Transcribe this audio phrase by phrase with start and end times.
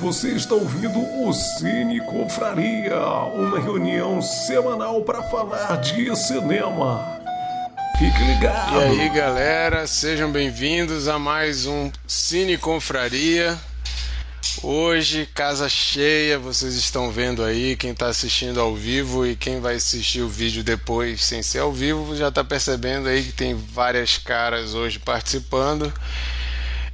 [0.00, 3.00] Você está ouvindo o Cine Confraria,
[3.34, 7.18] uma reunião semanal para falar de cinema.
[7.98, 8.76] Fique ligado.
[8.76, 13.58] E aí, galera, sejam bem-vindos a mais um Cine Confraria.
[14.62, 19.74] Hoje, casa cheia, vocês estão vendo aí, quem está assistindo ao vivo e quem vai
[19.74, 24.16] assistir o vídeo depois sem ser ao vivo já está percebendo aí que tem várias
[24.16, 25.92] caras hoje participando.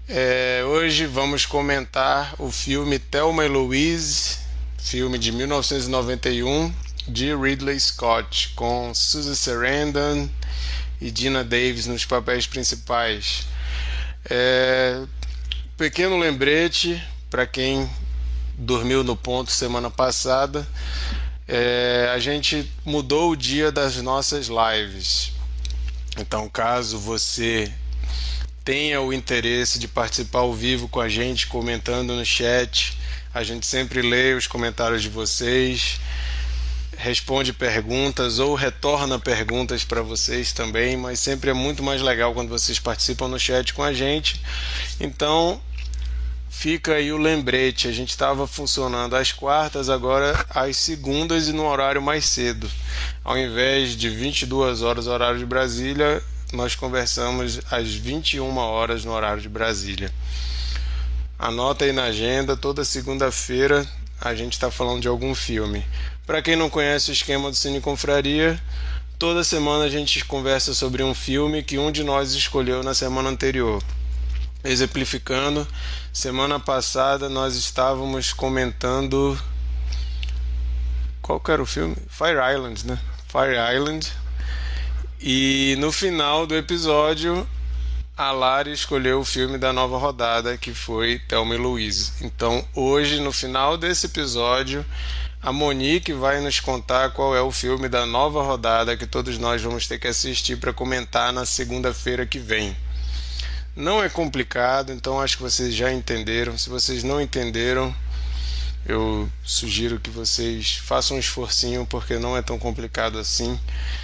[0.07, 4.37] É, hoje vamos comentar o filme Thelma e Louise,
[4.77, 6.71] filme de 1991
[7.09, 10.29] de Ridley Scott, com Susan Sarandon
[11.01, 13.47] e Dina Davis nos papéis principais.
[14.29, 15.03] É,
[15.79, 17.89] pequeno lembrete para quem
[18.59, 20.69] dormiu no ponto semana passada,
[21.49, 25.33] é, a gente mudou o dia das nossas lives.
[26.19, 27.73] Então, caso você
[28.65, 32.97] tenha o interesse de participar ao vivo com a gente, comentando no chat.
[33.33, 36.01] A gente sempre lê os comentários de vocês,
[36.97, 42.49] responde perguntas ou retorna perguntas para vocês também, mas sempre é muito mais legal quando
[42.49, 44.41] vocês participam no chat com a gente.
[44.99, 45.61] Então,
[46.49, 47.87] fica aí o lembrete.
[47.87, 52.71] A gente estava funcionando às quartas, agora às segundas e no horário mais cedo.
[53.23, 56.23] Ao invés de 22 horas, horário de Brasília,
[56.55, 60.11] nós conversamos às 21 horas no horário de Brasília.
[61.39, 63.87] Anota aí na agenda, toda segunda-feira
[64.21, 65.85] a gente está falando de algum filme.
[66.27, 68.59] Para quem não conhece o esquema do Cine Confraria,
[69.19, 73.29] toda semana a gente conversa sobre um filme que um de nós escolheu na semana
[73.29, 73.83] anterior.
[74.63, 75.69] Exemplificando,
[76.13, 79.39] semana passada nós estávamos comentando.
[81.21, 81.97] Qual que era o filme?
[82.09, 82.99] Fire Island, né?
[83.29, 84.11] Fire Island,
[85.21, 87.47] e no final do episódio,
[88.17, 92.13] a Lari escolheu o filme da nova rodada, que foi Thelma e Louise.
[92.21, 94.85] Então, hoje, no final desse episódio,
[95.43, 99.61] a Monique vai nos contar qual é o filme da nova rodada que todos nós
[99.61, 102.77] vamos ter que assistir para comentar na segunda-feira que vem.
[103.77, 106.57] Não é complicado, então acho que vocês já entenderam.
[106.57, 107.95] Se vocês não entenderam,
[108.87, 113.59] eu sugiro que vocês façam um esforcinho porque não é tão complicado assim.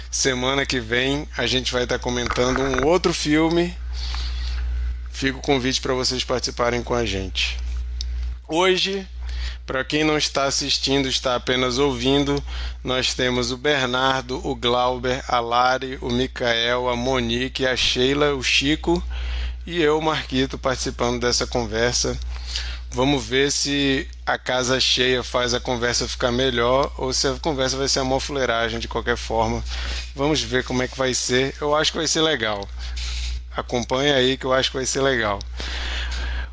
[0.09, 3.75] Semana que vem a gente vai estar comentando um outro filme.
[5.11, 7.59] Fica o convite para vocês participarem com a gente.
[8.47, 9.07] Hoje,
[9.67, 12.43] para quem não está assistindo, está apenas ouvindo,
[12.83, 18.41] nós temos o Bernardo, o Glauber, a Lari, o Micael, a Monique, a Sheila, o
[18.41, 19.01] Chico
[19.65, 22.19] e eu, Marquito, participando dessa conversa
[22.93, 27.77] Vamos ver se a casa cheia faz a conversa ficar melhor ou se a conversa
[27.77, 29.63] vai ser uma fuleiragem de qualquer forma.
[30.13, 31.55] Vamos ver como é que vai ser.
[31.61, 32.67] Eu acho que vai ser legal.
[33.55, 35.39] Acompanha aí que eu acho que vai ser legal.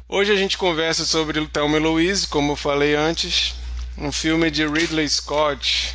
[0.09, 3.57] Hoje a gente conversa sobre Thelma e Louise, como eu falei antes,
[3.97, 5.93] um filme de Ridley Scott.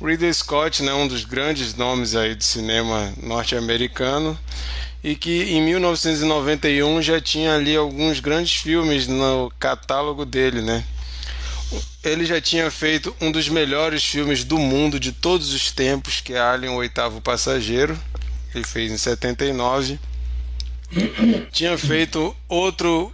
[0.00, 4.38] Ridley Scott, né, um dos grandes nomes aí do cinema norte-americano
[5.04, 10.82] e que em 1991 já tinha ali alguns grandes filmes no catálogo dele, né?
[12.02, 16.32] Ele já tinha feito um dos melhores filmes do mundo de todos os tempos, que
[16.32, 17.98] é Alien, o Oitavo Passageiro.
[18.54, 20.00] Ele fez em 79.
[21.52, 23.12] tinha feito outro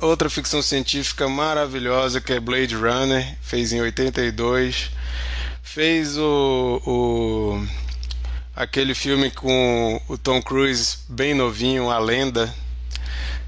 [0.00, 4.90] outra ficção científica maravilhosa que é Blade Runner, fez em 82.
[5.62, 7.66] Fez o, o
[8.54, 12.54] aquele filme com o Tom Cruise bem novinho, A Lenda,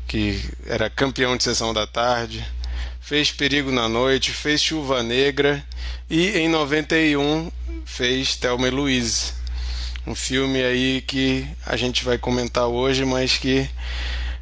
[0.09, 2.45] que era campeão de sessão da tarde,
[3.01, 5.65] fez Perigo na Noite, fez Chuva Negra
[6.09, 7.51] e em 91
[7.85, 9.33] fez Thelma e Louise.
[10.07, 13.69] Um filme aí que a gente vai comentar hoje, mas que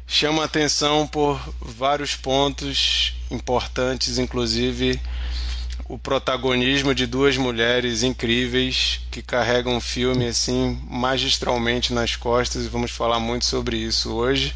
[0.07, 4.99] chama atenção por vários pontos importantes, inclusive
[5.93, 12.67] o protagonismo de duas mulheres incríveis que carregam o filme assim magistralmente nas costas e
[12.67, 14.55] vamos falar muito sobre isso hoje.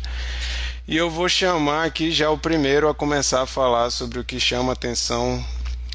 [0.87, 4.39] E eu vou chamar aqui já o primeiro a começar a falar sobre o que
[4.39, 5.45] chama atenção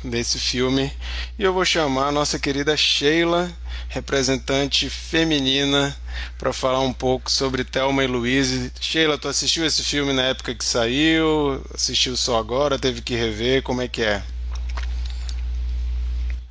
[0.05, 0.93] desse filme.
[1.37, 3.50] E eu vou chamar a nossa querida Sheila,
[3.88, 5.97] representante feminina,
[6.38, 8.71] para falar um pouco sobre Thelma e Louise.
[8.81, 11.61] Sheila, tu assistiu esse filme na época que saiu?
[11.75, 12.79] Assistiu só agora?
[12.79, 13.65] Teve que rever?
[13.65, 14.23] Como é que é?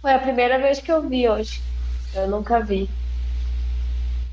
[0.02, 1.62] Foi a primeira vez que eu vi hoje.
[2.16, 2.90] Eu nunca vi.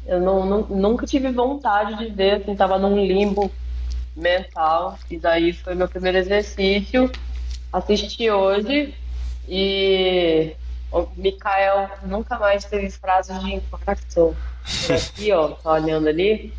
[0.06, 3.52] Eu não, não, nunca tive vontade de ver, assim, tava num limbo
[4.16, 4.98] mental.
[5.10, 7.12] E daí foi meu primeiro exercício.
[7.70, 8.94] Assisti hoje
[9.46, 10.56] e
[10.90, 13.60] o Mikael nunca mais teve frases de.
[13.60, 13.80] Por
[14.92, 16.50] aqui, ó, tá olhando ali.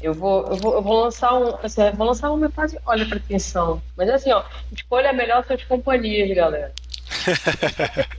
[0.00, 1.56] Eu vou, eu vou, eu vou lançar um.
[1.62, 2.78] Assim, vou lançar uma fase.
[2.86, 3.82] Olha pra atenção.
[3.96, 6.72] Mas assim, ó, escolha melhor suas companhias, galera.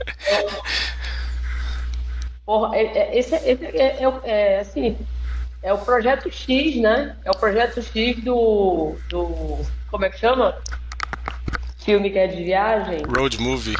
[2.44, 4.96] Porra, é, é, esse, esse é, é, é, assim,
[5.62, 7.16] é o projeto X, né?
[7.24, 8.96] É o projeto X do.
[9.08, 9.58] do
[9.90, 10.56] como é que chama?
[11.78, 13.02] Filme que é de viagem.
[13.06, 13.76] Road Movie.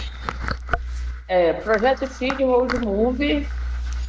[1.26, 3.46] É, projeto X de Road Movie.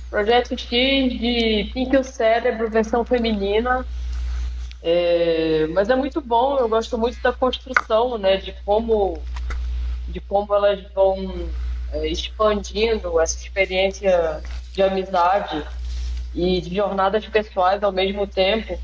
[0.10, 3.86] Projeto X de Pink o Cérebro, versão feminina.
[4.81, 8.38] É, mas é muito bom, eu gosto muito da construção, né?
[8.38, 9.22] De como,
[10.10, 11.50] de como elas vão
[11.94, 14.42] é, expandindo essa experiência
[14.74, 15.64] de amizade
[16.34, 18.80] e de jornadas pessoais ao mesmo tempo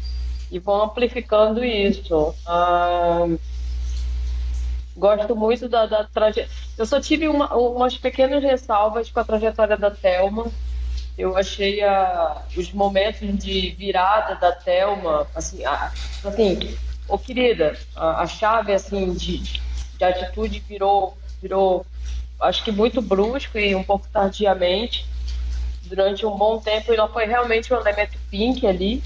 [0.51, 2.33] e vão amplificando isso.
[2.45, 3.27] Ah,
[4.95, 6.50] gosto muito da, da trajetória.
[6.77, 10.48] Eu só tive uma, umas pequenas ressalvas com a trajetória da Thelma.
[11.18, 15.92] Eu achei a, os momentos de virada da Thelma, assim, a,
[16.24, 16.77] assim,
[17.07, 19.38] ô querida, a, a chave assim de,
[19.97, 21.86] de atitude virou, virou,
[22.42, 25.06] acho que muito brusco e um pouco tardiamente.
[25.83, 29.03] Durante um bom tempo, ela foi realmente um elemento pink ali,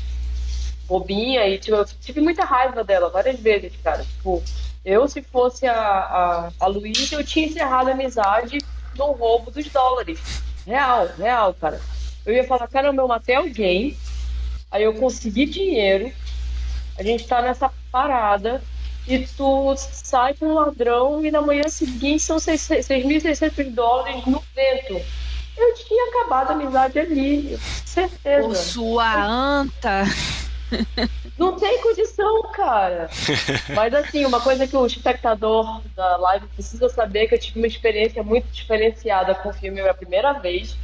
[0.87, 4.03] bobinha, e tipo, eu tive muita raiva dela várias vezes, cara.
[4.03, 4.41] Tipo,
[4.83, 8.59] eu, se fosse a, a, a Luísa, eu tinha encerrado a amizade
[8.97, 10.19] no roubo dos dólares.
[10.65, 11.81] Real, real, cara.
[12.25, 13.97] Eu ia falar, caramba, eu matei alguém,
[14.71, 16.11] aí eu consegui dinheiro,
[16.97, 18.61] a gente tá nessa parada,
[19.07, 25.01] e tu sai com um ladrão e na manhã seguinte são 6.600 dólares no vento.
[25.57, 28.47] Eu tinha acabado a amizade ali, certeza.
[28.47, 30.03] Por sua anta.
[31.37, 33.09] Não tem condição, cara.
[33.75, 37.59] Mas assim, uma coisa que o espectador da live precisa saber é que eu tive
[37.59, 40.77] uma experiência muito diferenciada com o filme pela primeira vez,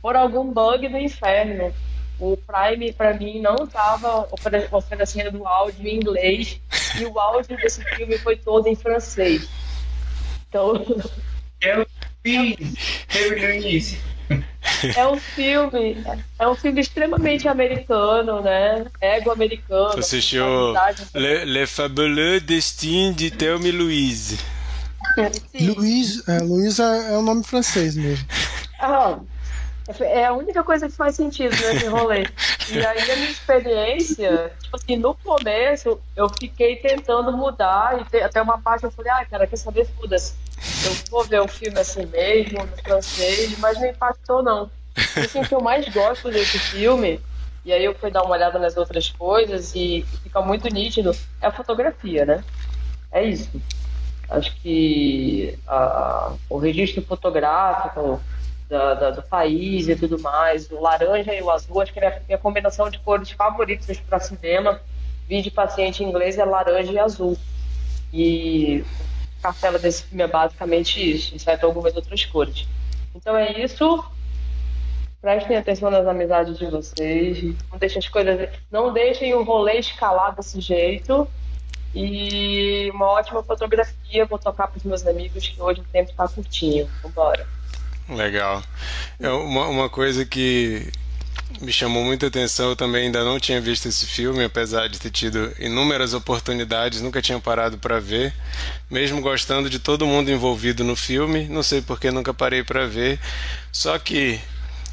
[0.00, 1.72] por algum bug do inferno.
[2.20, 4.28] O Prime, para mim, não estava
[4.70, 6.60] oferecendo o áudio em inglês
[6.98, 9.48] e o áudio desse filme foi todo em francês.
[10.48, 10.84] Então.
[11.62, 11.86] Eu
[12.22, 12.56] fiz,
[13.14, 13.98] eu início.
[14.96, 15.96] É um filme,
[16.38, 18.86] é um filme extremamente americano, né?
[19.00, 19.92] Ego americano.
[19.92, 20.72] Você assistiu
[21.14, 24.38] Le, Le Fabuleux Destin de Thelma e Louise.
[25.60, 28.26] Louise, é, Louise é, é o nome francês mesmo.
[28.78, 29.18] Ah,
[30.00, 32.26] é a única coisa que faz sentido nesse rolê.
[32.70, 38.18] E aí a minha experiência, tipo assim, no começo eu fiquei tentando mudar e te,
[38.18, 40.34] até uma parte eu falei, ah, cara, quer saber, foda-se.
[40.84, 44.64] Eu vou ver o filme assim mesmo, no francês, mas não impactou não.
[45.16, 47.20] O assim, que eu mais gosto desse filme,
[47.64, 51.46] e aí eu fui dar uma olhada nas outras coisas e fica muito nítido, é
[51.46, 52.44] a fotografia, né?
[53.12, 53.50] É isso.
[54.28, 58.20] Acho que a, o registro fotográfico,
[58.70, 60.70] da, da, do país e tudo mais.
[60.70, 64.20] O laranja e o azul, acho que é a minha combinação de cores favoritas para
[64.20, 64.80] cinema.
[65.28, 67.36] Vídeo paciente inglês é laranja e azul.
[68.12, 68.84] E
[69.40, 72.66] a cartela desse filme é basicamente isso, exceto algumas outras cores.
[73.14, 74.04] Então é isso.
[75.20, 77.54] Prestem atenção nas amizades de vocês.
[77.70, 78.48] Não deixem as coisas.
[78.70, 81.28] Não deixem o rolê escalar desse jeito.
[81.94, 84.24] E uma ótima fotografia.
[84.24, 86.88] Vou tocar para os meus amigos que hoje o tempo está curtinho.
[87.02, 87.46] Vambora.
[88.10, 88.62] Legal.
[89.18, 90.90] É uma, uma coisa que
[91.60, 95.10] me chamou muita atenção, eu também ainda não tinha visto esse filme, apesar de ter
[95.10, 98.32] tido inúmeras oportunidades, nunca tinha parado para ver,
[98.90, 103.18] mesmo gostando de todo mundo envolvido no filme, não sei porque nunca parei para ver.
[103.72, 104.40] Só que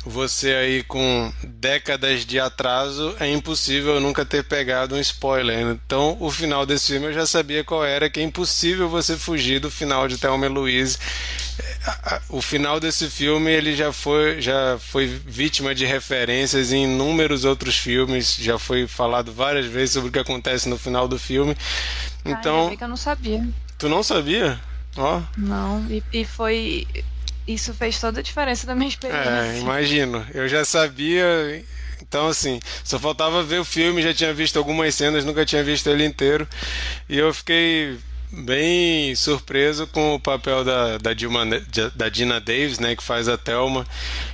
[0.07, 5.59] você aí com décadas de atraso, é impossível nunca ter pegado um spoiler.
[5.59, 9.59] Então, o final desse filme eu já sabia qual era, que é impossível você fugir
[9.59, 10.97] do final de Thelma e Louise.
[12.29, 17.77] O final desse filme ele já foi, já foi vítima de referências em inúmeros outros
[17.77, 21.55] filmes, já foi falado várias vezes sobre o que acontece no final do filme.
[22.25, 23.47] Então, ah, eu não sabia.
[23.77, 24.59] Tu não sabia?
[24.97, 25.21] Ó.
[25.37, 26.87] Não, e, e foi
[27.47, 29.29] isso fez toda a diferença da minha experiência.
[29.29, 30.25] É, imagino.
[30.33, 31.63] Eu já sabia.
[32.01, 35.87] Então, assim, só faltava ver o filme, já tinha visto algumas cenas, nunca tinha visto
[35.89, 36.47] ele inteiro.
[37.09, 37.97] E eu fiquei
[38.31, 41.45] bem surpreso com o papel da, da, Dilma,
[41.95, 43.85] da Dina Davis, né, que faz a Thelma,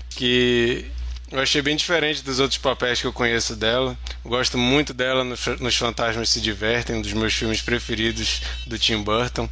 [0.09, 0.85] que
[1.31, 3.97] eu achei bem diferente dos outros papéis que eu conheço dela.
[4.23, 8.77] Eu gosto muito dela nos, nos Fantasmas Se Divertem, um dos meus filmes preferidos do
[8.77, 9.49] Tim Burton.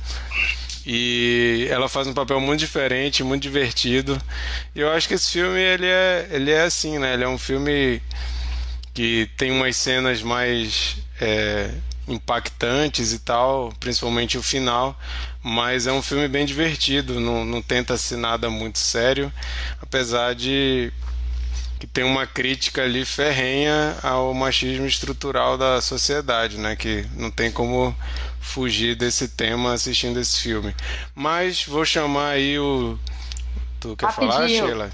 [0.86, 4.20] E ela faz um papel muito diferente, muito divertido.
[4.76, 7.14] E eu acho que esse filme ele é, ele é assim, né?
[7.14, 8.02] Ele é um filme
[8.94, 11.72] que tem umas cenas mais é,
[12.08, 15.00] impactantes e tal, principalmente o final,
[15.44, 19.32] mas é um filme bem divertido, não, não tenta ser nada muito sério,
[19.82, 20.92] apesar de
[21.80, 26.76] que tem uma crítica ali ferrenha ao machismo estrutural da sociedade, né?
[26.76, 27.96] Que não tem como
[28.42, 30.76] fugir desse tema assistindo esse filme.
[31.16, 33.00] Mas vou chamar aí o.
[33.80, 34.32] Tu quer Rapidinho.
[34.34, 34.92] falar, Sheila?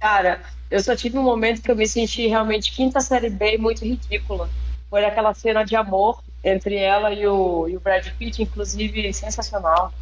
[0.00, 3.84] Cara, eu só tive um momento que eu me senti realmente quinta série B muito
[3.84, 4.50] ridícula.
[4.90, 9.92] Foi aquela cena de amor entre ela e o, e o Brad Pitt, inclusive sensacional.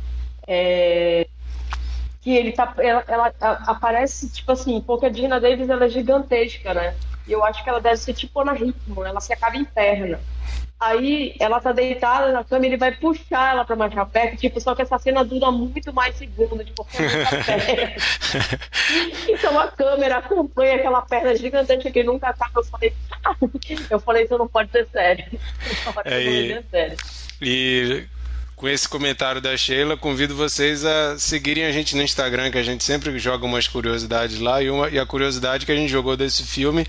[0.47, 1.27] É,
[2.21, 2.75] que ele tá.
[2.79, 6.95] Ela, ela a- aparece, tipo assim, porque a Gina Davis ela é gigantesca, né?
[7.27, 10.21] E eu acho que ela deve ser tipo Ana Ritmo, ela se acaba em perna.
[10.83, 14.37] Aí ela tá deitada na cama e ele vai puxar ela pra mais pra perto,
[14.37, 16.85] tipo, só que essa cena dura muito mais segundos, tipo.
[19.29, 22.61] Então a câmera acompanha aquela perna gigantesca que nunca acaba.
[22.61, 22.93] Eu falei,
[23.91, 25.25] eu falei, isso não pode ser sério.
[26.05, 26.97] É, e- sério.
[27.41, 28.05] E
[28.57, 32.63] com esse comentário da Sheila, convido vocês a seguirem a gente no Instagram, que a
[32.63, 34.63] gente sempre joga umas curiosidades lá.
[34.63, 36.87] E, uma, e a curiosidade que a gente jogou desse filme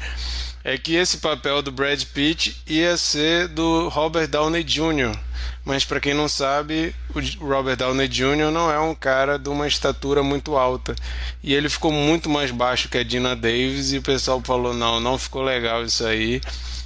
[0.63, 5.17] é que esse papel do Brad Pitt ia ser do Robert Downey Jr.
[5.65, 8.51] Mas para quem não sabe, o Robert Downey Jr.
[8.51, 10.95] não é um cara de uma estatura muito alta.
[11.41, 14.99] E ele ficou muito mais baixo que a Dina Davis e o pessoal falou: "Não,
[14.99, 16.41] não ficou legal isso aí".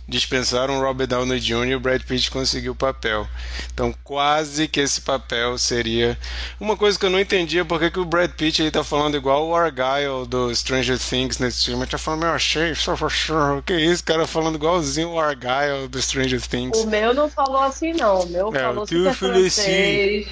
[0.07, 1.67] Dispensaram o Robert Downey Jr.
[1.67, 3.27] e o Brad Pitt conseguiu o papel.
[3.73, 6.17] Então, quase que esse papel seria.
[6.59, 9.47] Uma coisa que eu não entendia porque que o Brad Pitt ele tá falando igual
[9.47, 11.81] o Argyle do Stranger Things nesse filme.
[11.81, 13.61] Ele tá falando, meu, achei, só for sure.
[13.63, 16.77] Que isso, cara falando igualzinho o Argyle do Stranger Things.
[16.79, 18.21] O meu não falou assim, não.
[18.21, 20.27] O meu É, falou o teu falou francês.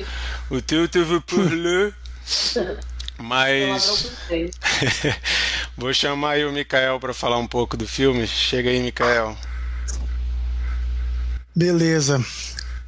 [0.49, 1.35] O teu teve por.
[1.35, 1.93] Palavrão
[3.17, 4.11] Mas
[5.77, 8.27] vou chamar aí o Mikael para falar um pouco do filme.
[8.27, 9.37] Chega aí, Mikael.
[11.55, 12.23] Beleza.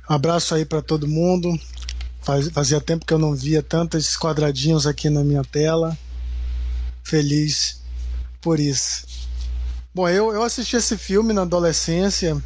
[0.08, 1.58] Abraço aí pra todo mundo.
[2.22, 5.98] Faz- fazia tempo que eu não via tantos quadradinhos aqui na minha tela.
[7.04, 7.82] Feliz
[8.42, 9.06] por isso.
[9.94, 12.42] Bom, eu, eu assisti esse filme na adolescência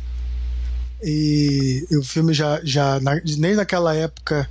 [1.03, 4.49] e o filme já, já na- nem naquela época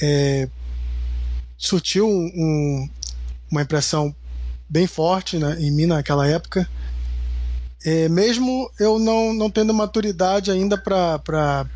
[0.00, 0.48] é,
[1.58, 2.90] surtiu um- um-
[3.50, 4.14] uma impressão
[4.68, 6.68] bem forte né, em mim naquela época.
[7.84, 11.66] É, mesmo eu não, não tendo maturidade ainda para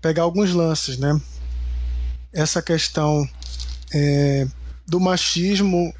[0.00, 1.18] pegar alguns lances, né?
[2.32, 3.28] Essa questão
[3.92, 4.46] é,
[4.86, 5.94] do machismo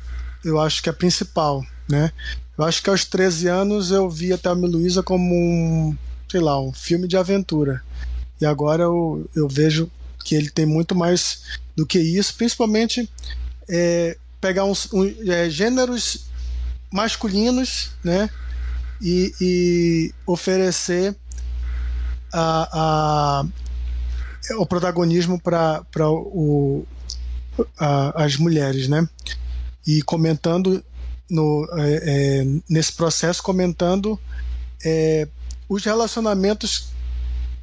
[0.44, 2.12] eu acho que é principal, né?
[2.58, 5.96] Eu acho que aos 13 anos eu vi a Thelma Luiza como um,
[6.30, 7.82] sei lá, um filme de aventura.
[8.40, 9.90] E agora eu, eu vejo
[10.24, 11.42] que ele tem muito mais
[11.76, 13.08] do que isso, principalmente
[13.68, 16.26] é, pegar uns, um, é, gêneros
[16.92, 18.28] masculinos, né?
[19.00, 21.16] E, e oferecer
[22.32, 23.44] a, a,
[24.58, 25.82] o protagonismo para
[28.14, 29.08] as mulheres, né?
[29.86, 30.84] E comentando
[31.28, 34.20] no, é, é, nesse processo, comentando
[34.84, 35.26] é,
[35.68, 36.90] os relacionamentos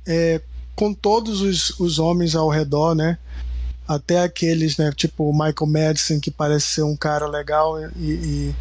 [0.08, 0.42] é,
[0.76, 3.18] com todos os, os homens ao redor, né?
[3.88, 4.92] Até aqueles, né?
[4.92, 8.56] Tipo o Michael Madison, que parece ser um cara legal e, e,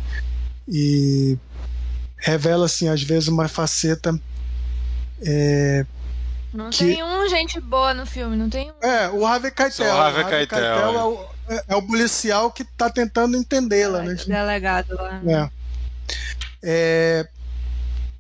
[0.69, 1.39] e
[2.17, 4.19] revela, assim, às vezes uma faceta
[5.25, 5.85] é,
[6.53, 8.87] Não Que- tem um gente boa no filme, não tem um.
[8.87, 9.87] É, o Harvey Keitel.
[9.87, 14.15] Só o Harvey Keitel, é, o, é- é o policial que tá tentando entendê-la, né?
[14.27, 15.21] delegado lá.
[15.27, 15.51] É.
[16.63, 17.29] É,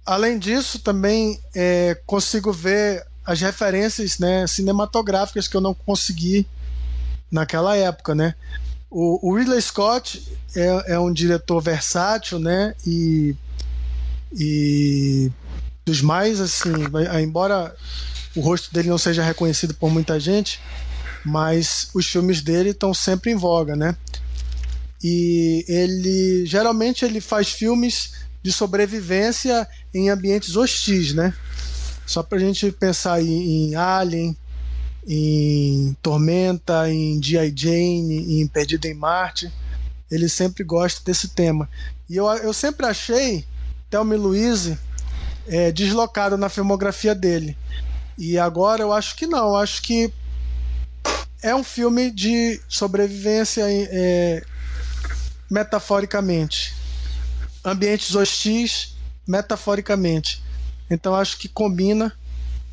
[0.04, 6.46] além disso, também é, consigo ver as referências né, cinematográficas que eu não consegui
[7.30, 8.34] naquela época, né?
[8.90, 10.22] O, o Ridley Scott
[10.56, 12.74] é, é um diretor versátil, né?
[12.86, 13.34] E,
[14.32, 15.30] e
[15.84, 16.72] dos mais assim,
[17.22, 17.74] embora
[18.34, 20.60] o rosto dele não seja reconhecido por muita gente,
[21.24, 23.96] mas os filmes dele estão sempre em voga, né?
[25.02, 31.34] E ele geralmente ele faz filmes de sobrevivência em ambientes hostis, né?
[32.06, 34.36] Só pra gente pensar em, em Alien,
[35.10, 37.54] em Tormenta, em G.I.
[37.56, 39.50] Jane, em Perdido em Marte.
[40.10, 41.68] Ele sempre gosta desse tema.
[42.08, 43.44] E eu, eu sempre achei
[43.88, 44.78] Thelma e Louise
[45.46, 47.56] é, deslocado na filmografia dele.
[48.18, 49.48] E agora eu acho que não.
[49.48, 50.12] Eu acho que
[51.42, 54.44] é um filme de sobrevivência é,
[55.50, 56.74] metaforicamente.
[57.64, 58.94] Ambientes hostis,
[59.26, 60.42] metaforicamente.
[60.90, 62.12] Então acho que combina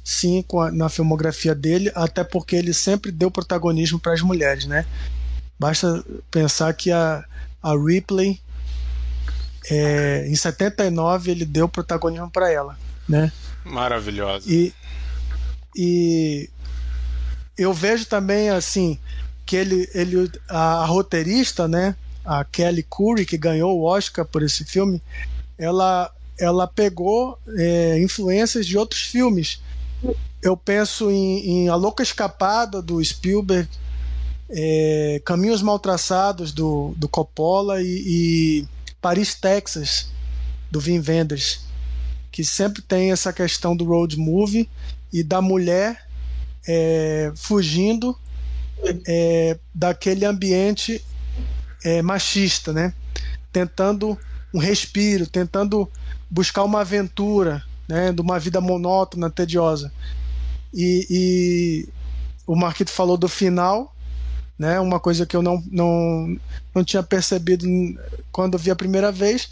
[0.06, 4.66] sim com a, na filmografia dele, até porque ele sempre deu protagonismo para as mulheres,
[4.66, 4.86] né?
[5.60, 7.26] Basta pensar que a,
[7.62, 8.40] a Ripley
[9.70, 12.78] é, em 79 ele deu protagonismo para ela,
[13.10, 13.32] né?
[13.64, 14.46] Maravilhosa.
[14.48, 14.72] E,
[15.76, 16.50] e
[17.58, 19.00] eu vejo também assim
[19.44, 21.96] que ele, ele a, a roteirista, né?
[22.26, 25.02] a Kelly Curry, que ganhou o Oscar por esse filme,
[25.58, 29.62] ela, ela pegou é, influências de outros filmes.
[30.42, 33.68] Eu penso em, em A Louca Escapada, do Spielberg,
[34.50, 38.68] é, Caminhos Mal Traçados, do, do Coppola, e, e
[39.02, 40.10] Paris, Texas,
[40.70, 41.62] do Wim Wenders,
[42.32, 44.70] que sempre tem essa questão do road movie
[45.12, 46.06] e da mulher
[46.68, 48.18] é, fugindo
[49.08, 51.04] é, daquele ambiente
[51.84, 52.94] é, machista, né?
[53.52, 54.18] Tentando
[54.54, 55.90] um respiro, tentando
[56.30, 58.12] buscar uma aventura, né?
[58.12, 59.92] De uma vida monótona, tediosa.
[60.74, 61.90] E, e
[62.46, 63.94] o Marquito falou do final,
[64.58, 64.80] né?
[64.80, 66.38] Uma coisa que eu não, não,
[66.74, 67.66] não tinha percebido
[68.32, 69.50] quando vi a primeira vez,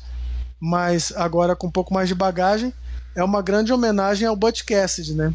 [0.59, 2.73] mas agora com um pouco mais de bagagem,
[3.15, 5.33] é uma grande homenagem ao Butch Cassidy, né?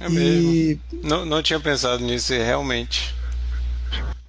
[0.00, 0.52] É mesmo.
[0.52, 0.80] E...
[1.02, 3.14] Não, não tinha pensado nisso, realmente.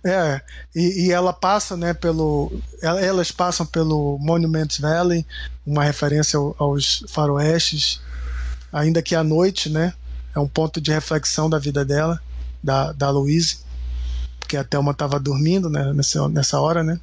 [0.05, 0.41] É,
[0.75, 2.51] e, e, ela passa, né, pelo.
[2.81, 5.25] Elas passam pelo Monument Valley,
[5.65, 8.01] uma referência aos faroestes,
[8.71, 9.93] ainda que à noite, né?
[10.35, 12.21] É um ponto de reflexão da vida dela,
[12.61, 13.59] da, da Louise,
[14.39, 16.99] porque a Thelma estava dormindo né, nessa, nessa hora, né?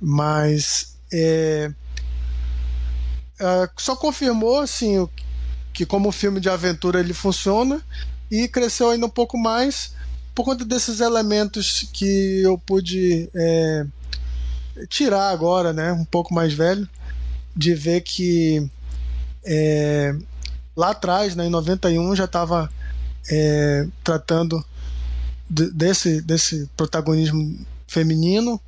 [0.00, 0.96] Mas.
[1.12, 1.72] É,
[3.40, 5.08] é, só confirmou, assim,
[5.72, 7.80] que como filme de aventura ele funciona
[8.30, 9.98] e cresceu ainda um pouco mais
[10.34, 13.86] por conta desses elementos que eu pude é,
[14.88, 16.88] tirar agora, né, um pouco mais velho,
[17.54, 18.70] de ver que
[19.44, 20.14] é,
[20.76, 22.70] lá atrás, né, em 91, já estava
[23.30, 24.64] é, tratando
[25.48, 28.60] de, desse, desse protagonismo feminino,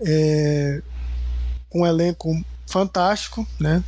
[0.00, 0.82] é,
[1.72, 3.82] um elenco fantástico, né?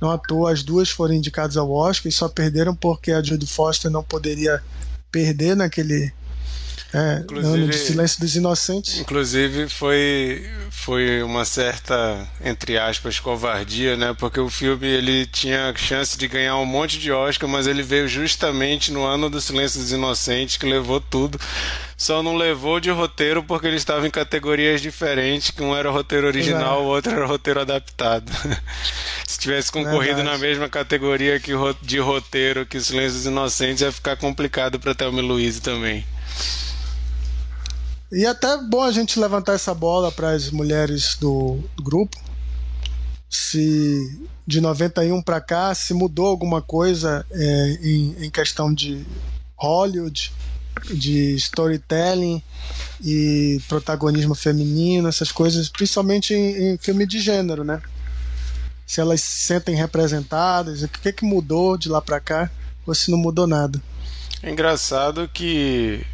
[0.00, 3.46] Não à toa as duas foram indicadas ao Oscar e só perderam porque a Judy
[3.46, 4.62] Foster não poderia
[5.10, 6.12] perder naquele
[6.92, 8.98] é, ano de Silêncio dos Inocentes.
[8.98, 14.14] Inclusive foi foi uma certa entre aspas covardia, né?
[14.18, 18.08] Porque o filme ele tinha chance de ganhar um monte de Oscar, mas ele veio
[18.08, 21.38] justamente no ano do Silêncio dos Inocentes que levou tudo.
[21.94, 26.28] Só não levou de roteiro porque ele estava em categorias diferentes, que um era roteiro
[26.28, 28.30] original, o outro era roteiro adaptado.
[29.26, 30.28] Se tivesse concorrido Verdade.
[30.30, 35.20] na mesma categoria que de roteiro que Silêncio dos Inocentes, ia ficar complicado para Thelma
[35.20, 36.06] Luiz também.
[38.10, 42.16] E até bom a gente levantar essa bola para as mulheres do, do, grupo.
[43.28, 49.04] Se de 91 para cá se mudou alguma coisa é, em, em questão de
[49.56, 50.32] Hollywood,
[50.86, 52.42] de storytelling
[53.04, 57.82] e protagonismo feminino, essas coisas, principalmente em, em filme de gênero, né?
[58.86, 62.50] Se elas se sentem representadas, o que, que mudou de lá para cá,
[62.86, 63.82] ou se não mudou nada.
[64.42, 66.06] É engraçado que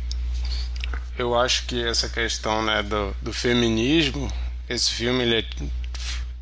[1.19, 4.31] eu acho que essa questão né, do, do feminismo,
[4.69, 5.45] esse filme ele é,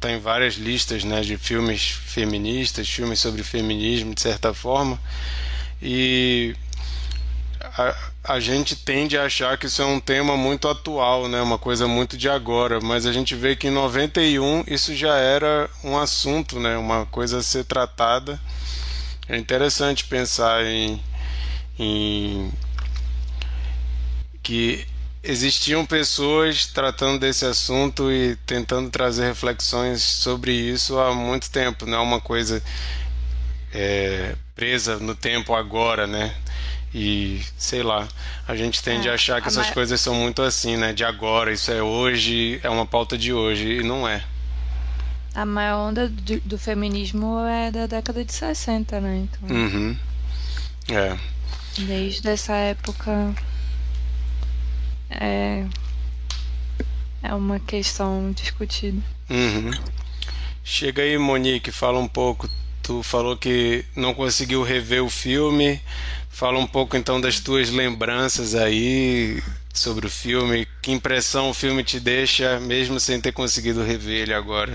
[0.01, 4.99] tá várias listas né, de filmes feministas, filmes sobre feminismo, de certa forma,
[5.81, 6.57] e
[7.61, 11.59] a, a gente tende a achar que isso é um tema muito atual, né, uma
[11.59, 15.99] coisa muito de agora, mas a gente vê que em 91 isso já era um
[15.99, 18.41] assunto, né, uma coisa a ser tratada.
[19.29, 21.01] É interessante pensar em,
[21.79, 22.53] em
[24.43, 24.87] que
[25.23, 31.99] existiam pessoas tratando desse assunto e tentando trazer reflexões sobre isso há muito tempo, não
[31.99, 32.63] é uma coisa
[33.73, 36.35] é, presa no tempo agora, né?
[36.95, 38.07] E sei lá,
[38.47, 39.75] a gente tende é, a achar que a essas maior...
[39.75, 40.93] coisas são muito assim, né?
[40.93, 44.23] De agora, isso é hoje, é uma pauta de hoje, e não é.
[45.35, 49.27] A maior onda do, do feminismo é da década de 60, né?
[49.27, 49.97] Então, uhum.
[50.91, 51.17] É.
[51.79, 53.35] Desde essa época
[55.21, 55.67] é,
[57.23, 59.01] é uma questão discutida.
[59.31, 59.71] Uhum.
[60.65, 62.49] Chega aí, Monique, fala um pouco.
[62.83, 65.81] Tu falou que não conseguiu rever o filme.
[66.29, 70.67] Fala um pouco então das tuas lembranças aí sobre o filme.
[70.81, 74.75] Que impressão o filme te deixa, mesmo sem ter conseguido rever ele agora?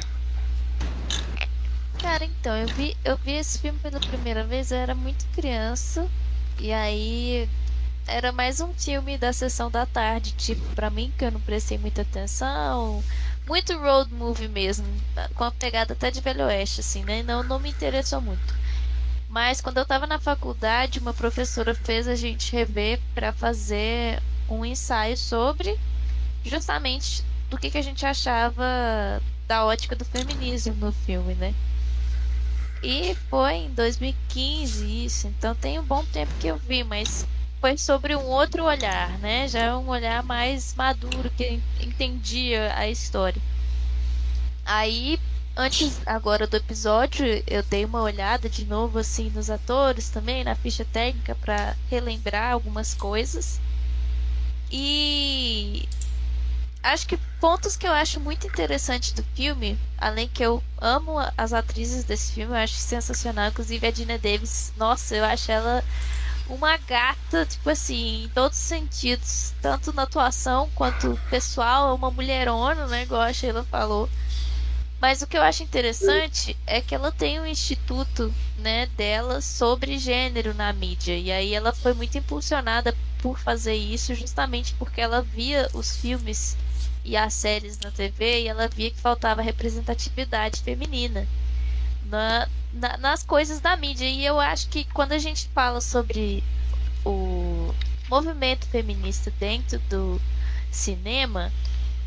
[2.00, 6.08] Cara, então, eu vi, eu vi esse filme pela primeira vez, eu era muito criança.
[6.60, 7.50] E aí
[8.08, 11.78] era mais um filme da sessão da tarde, tipo, pra mim que eu não prestei
[11.78, 13.04] muita atenção.
[13.46, 14.86] Muito road movie mesmo,
[15.36, 17.22] com a pegada até de Velho Oeste, assim, né?
[17.24, 18.56] Não, não me interessou muito.
[19.30, 24.66] Mas quando eu tava na faculdade, uma professora fez a gente rever para fazer um
[24.66, 25.78] ensaio sobre
[26.44, 31.54] justamente do que, que a gente achava da ótica do feminismo no filme, né?
[32.82, 37.26] E foi em 2015 isso, então tem um bom tempo que eu vi, mas
[37.68, 39.46] foi sobre um outro olhar, né?
[39.50, 43.42] Já é um olhar mais maduro que entendia a história.
[44.66, 45.20] Aí,
[45.54, 50.56] antes agora do episódio, eu dei uma olhada de novo assim nos atores também, na
[50.56, 53.60] ficha técnica para relembrar algumas coisas.
[54.72, 55.90] E
[56.82, 61.52] acho que pontos que eu acho muito interessante do filme, além que eu amo as
[61.52, 65.84] atrizes desse filme, eu acho sensacional, inclusive a Dina Davis, nossa, eu acho ela
[66.50, 72.12] uma gata, tipo assim, em todos os sentidos, tanto na atuação quanto pessoal, é uma
[72.12, 74.10] mulherona, né, igual a Sheila falou.
[75.00, 80.00] Mas o que eu acho interessante é que ela tem um instituto, né, dela sobre
[80.00, 81.16] gênero na mídia.
[81.18, 86.58] E aí ela foi muito impulsionada por fazer isso justamente porque ela via os filmes
[87.06, 91.28] e as séries na TV e ela via que faltava representatividade feminina
[92.06, 94.06] na, na, nas coisas da mídia.
[94.06, 96.44] E eu acho que quando a gente fala sobre
[97.06, 97.74] o
[98.10, 100.22] movimento feminista dentro do
[100.72, 101.52] cinema,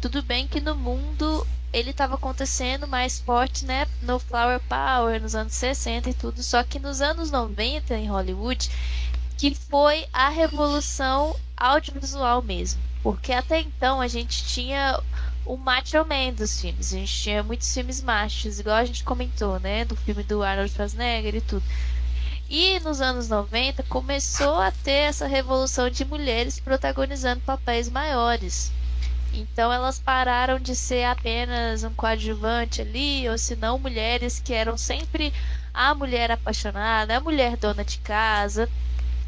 [0.00, 5.34] tudo bem que no mundo ele estava acontecendo mais forte, né, no Flower Power nos
[5.34, 8.70] anos 60 e tudo, só que nos anos 90 em Hollywood,
[9.36, 12.80] que foi a revolução audiovisual mesmo.
[13.02, 15.00] Porque até então a gente tinha
[15.50, 16.94] o macho man dos filmes.
[16.94, 19.84] A gente tinha muitos filmes machos, igual a gente comentou, né?
[19.84, 21.64] Do filme do Arnold Schwarzenegger e tudo.
[22.48, 28.70] E nos anos 90 começou a ter essa revolução de mulheres protagonizando papéis maiores.
[29.34, 34.78] Então elas pararam de ser apenas um coadjuvante ali, ou se não mulheres que eram
[34.78, 35.34] sempre
[35.74, 38.68] a mulher apaixonada, a mulher dona de casa,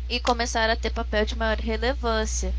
[0.09, 2.55] e começaram a ter papel de maior relevância.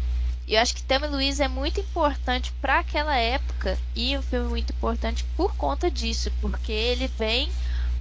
[0.45, 4.49] E eu acho que Thelma Luiz é muito importante para aquela época e um filme
[4.49, 7.49] muito importante por conta disso, porque ele vem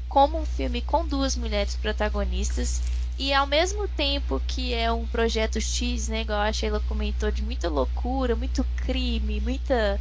[0.08, 2.82] como um filme com duas mulheres protagonistas
[3.18, 7.42] e ao mesmo tempo que é um projeto X, né, igual a Sheila comentou, de
[7.42, 10.00] muita loucura, muito crime, muita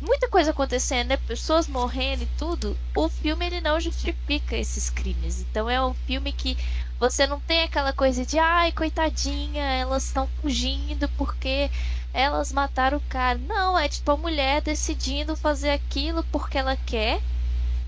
[0.00, 1.16] muita coisa acontecendo, né?
[1.16, 2.76] Pessoas morrendo e tudo.
[2.96, 5.40] O filme ele não justifica esses crimes.
[5.40, 6.56] Então é um filme que
[6.98, 11.70] você não tem aquela coisa de, ai, coitadinha, elas estão fugindo porque
[12.12, 13.38] elas mataram o cara.
[13.38, 17.20] Não, é tipo a mulher decidindo fazer aquilo porque ela quer.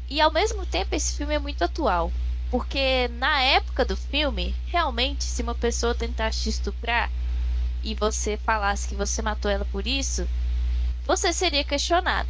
[0.09, 2.13] E ao mesmo tempo esse filme é muito atual.
[2.51, 7.11] Porque na época do filme, realmente, se uma pessoa tentasse te estuprar
[7.83, 10.29] e você falasse que você matou ela por isso,
[11.07, 12.29] você seria questionado.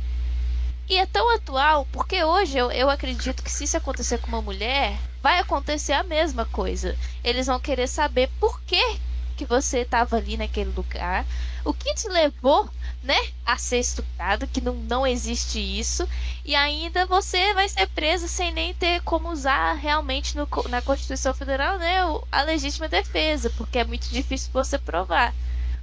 [0.88, 4.42] E é tão atual porque hoje eu, eu acredito que se isso acontecer com uma
[4.42, 6.96] mulher, vai acontecer a mesma coisa.
[7.22, 8.98] Eles vão querer saber por que
[9.40, 11.24] que você estava ali naquele lugar,
[11.64, 12.68] o que te levou,
[13.02, 16.06] né, a ser estuprado, que não, não existe isso,
[16.44, 21.32] e ainda você vai ser preso sem nem ter como usar realmente no, na Constituição
[21.32, 25.32] Federal, né, a legítima defesa, porque é muito difícil você provar.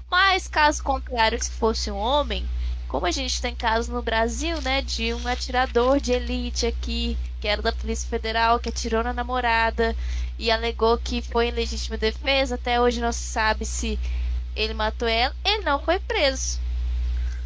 [0.10, 2.48] Mas caso contrário, se fosse um homem,
[2.88, 7.48] como a gente tem casos no Brasil, né, de um atirador de elite aqui, que
[7.48, 9.96] era da Polícia Federal, que atirou na namorada
[10.40, 14.00] e alegou que foi em legítima defesa, até hoje não se sabe se
[14.56, 16.60] ele matou ela, ele não foi preso.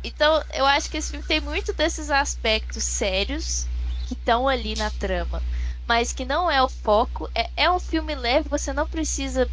[0.03, 3.67] Então, eu acho que esse filme tem muito desses aspectos sérios
[4.07, 5.41] que estão ali na trama,
[5.87, 7.29] mas que não é o foco.
[7.35, 9.49] É, é um filme leve, você não precisa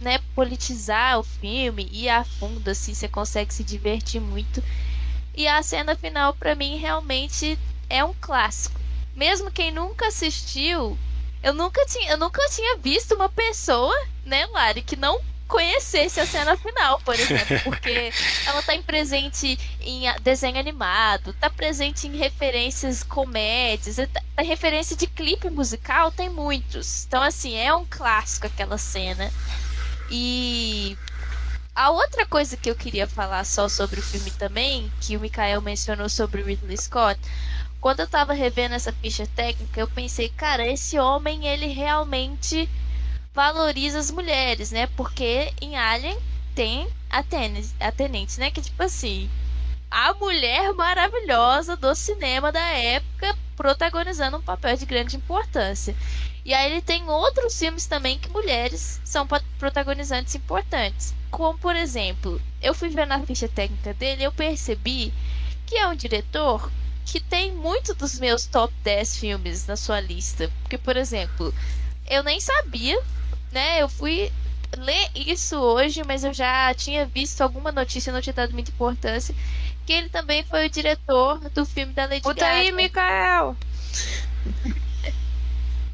[0.00, 4.62] né, politizar o filme, ir a fundo, assim, você consegue se divertir muito.
[5.34, 8.80] E a cena final, para mim, realmente é um clássico.
[9.14, 10.98] Mesmo quem nunca assistiu,
[11.42, 15.20] eu nunca tinha, eu nunca tinha visto uma pessoa, né, Lari, que não
[15.52, 18.10] conhecesse a cena final, por exemplo, porque
[18.46, 25.06] ela está presente em desenho animado, está presente em referências comédias, tá, a referência de
[25.06, 27.04] clipe musical tem muitos.
[27.06, 29.30] Então assim, é um clássico aquela cena.
[30.10, 30.96] E
[31.74, 35.60] a outra coisa que eu queria falar só sobre o filme também, que o Mikael
[35.60, 37.18] mencionou sobre o Ridley Scott,
[37.80, 42.68] quando eu tava revendo essa ficha técnica, eu pensei, cara, esse homem, ele realmente
[43.34, 44.86] valoriza as mulheres, né?
[44.88, 46.18] Porque em Alien
[46.54, 48.50] tem a, Tenes, a Tenente, né?
[48.50, 49.28] Que tipo assim,
[49.90, 55.96] a mulher maravilhosa do cinema da época protagonizando um papel de grande importância.
[56.44, 59.26] E aí ele tem outros filmes também que mulheres são
[59.58, 61.14] protagonizantes importantes.
[61.30, 65.12] Como, por exemplo, eu fui ver na ficha técnica dele eu percebi
[65.66, 66.70] que é um diretor
[67.04, 70.50] que tem muito dos meus top 10 filmes na sua lista.
[70.62, 71.54] Porque, por exemplo,
[72.08, 73.00] eu nem sabia,
[73.50, 73.80] né?
[73.80, 74.32] Eu fui
[74.76, 79.34] ler isso hoje, mas eu já tinha visto alguma notícia, não tinha dado muita importância.
[79.86, 82.54] Que ele também foi o diretor do filme da Lady Puta Gaga.
[82.54, 83.56] aí, Mikael!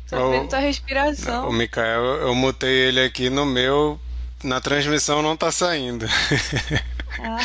[0.09, 1.49] Tô vendo tua respiração.
[1.49, 4.01] O Mikael, eu mutei ele aqui no meu
[4.43, 6.07] na transmissão não tá saindo.
[7.21, 7.39] Ah,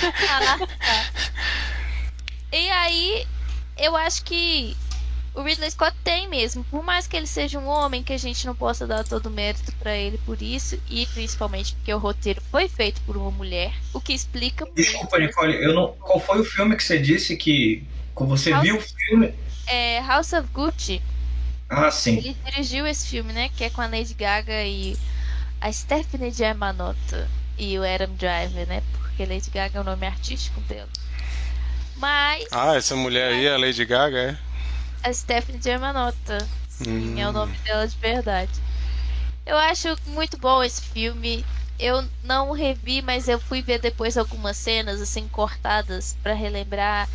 [0.00, 0.58] tá.
[2.50, 3.26] E aí,
[3.76, 4.74] eu acho que
[5.34, 6.64] o Ridley Scott tem mesmo.
[6.64, 9.30] Por mais que ele seja um homem, que a gente não possa dar todo o
[9.30, 13.74] mérito para ele por isso, e principalmente porque o roteiro foi feito por uma mulher,
[13.92, 14.66] o que explica.
[14.74, 15.88] Desculpa, Nicole, eu não.
[16.00, 17.84] Qual foi o filme que você disse que.
[18.16, 19.34] que você House- viu o filme?
[19.66, 21.02] É House of Gucci.
[21.70, 22.24] Ah, sim.
[22.24, 23.48] Ele dirigiu esse filme, né?
[23.50, 24.98] Que é com a Lady Gaga e
[25.60, 28.82] a Stephanie Germanotta e o Adam Driver, né?
[28.92, 30.90] Porque Lady Gaga é o nome artístico dela.
[31.94, 34.38] Mas Ah, essa mulher aí, a Lady Gaga, é?
[35.02, 37.18] a Stephanie Germanotta, sim, Hum.
[37.20, 38.52] é o nome dela de verdade.
[39.46, 41.44] Eu acho muito bom esse filme.
[41.78, 47.08] Eu não revi, mas eu fui ver depois algumas cenas assim cortadas pra relembrar.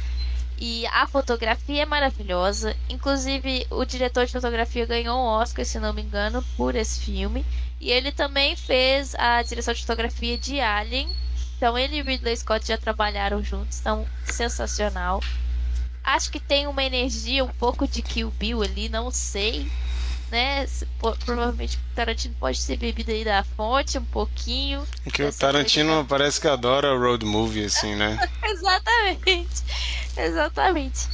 [0.57, 2.75] E a fotografia é maravilhosa.
[2.89, 7.45] Inclusive, o diretor de fotografia ganhou um Oscar, se não me engano, por esse filme.
[7.79, 11.09] E ele também fez a direção de fotografia de Alien.
[11.57, 13.79] Então, ele e Ridley Scott já trabalharam juntos.
[13.79, 15.21] Então, sensacional.
[16.03, 19.69] Acho que tem uma energia um pouco de Kill Bill ali, não sei.
[20.31, 20.67] Né?
[21.25, 24.83] Provavelmente o Tarantino pode ser bebido aí da fonte um pouquinho.
[25.13, 28.19] Que o Tarantino parece que adora road movie, assim, né?
[28.43, 29.63] Exatamente.
[30.17, 31.07] Exatamente.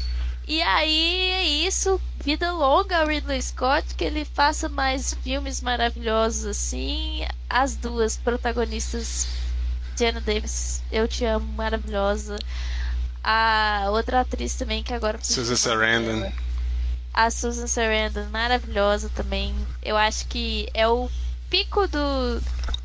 [0.48, 2.02] E aí é isso.
[2.24, 7.26] Vida longa Ridley Scott, que ele faça mais filmes maravilhosos assim.
[7.50, 9.28] As duas protagonistas,
[9.98, 12.39] Jenna Davis, eu te amo, maravilhosa.
[13.24, 15.19] A outra atriz também, que agora.
[15.22, 16.22] Susan Sarandon.
[16.22, 16.34] dela.
[17.13, 19.56] A Susan Sarandon, maravilhosa também.
[19.82, 21.10] Eu acho que é o
[21.50, 22.41] pico do,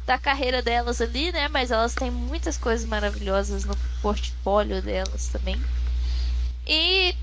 [0.06, 1.48] da carreira delas ali, né?
[1.48, 5.60] Mas elas têm muitas coisas maravilhosas no portfólio delas também.
[6.66, 7.14] E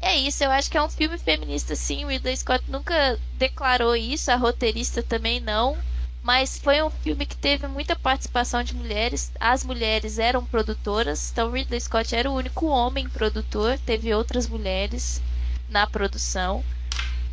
[0.00, 2.04] é isso, eu acho que é um filme feminista sim.
[2.04, 5.76] O Ridley Scott nunca declarou isso, a roteirista também não.
[6.22, 9.30] Mas foi um filme que teve muita participação de mulheres.
[9.38, 15.22] As mulheres eram produtoras, então Ridley Scott era o único homem produtor, teve outras mulheres
[15.68, 16.64] na produção.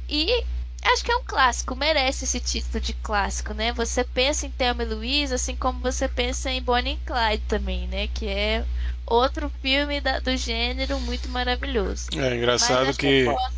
[0.10, 0.44] E
[0.84, 3.72] acho que é um clássico, merece esse título de clássico, né?
[3.74, 7.88] Você pensa em Thelma e Louise, assim como você pensa em Bonnie e Clyde também,
[7.88, 8.08] né?
[8.08, 8.66] Que é
[9.06, 12.08] outro filme da- do gênero muito maravilhoso.
[12.16, 13.06] É engraçado que.
[13.06, 13.54] eu posso-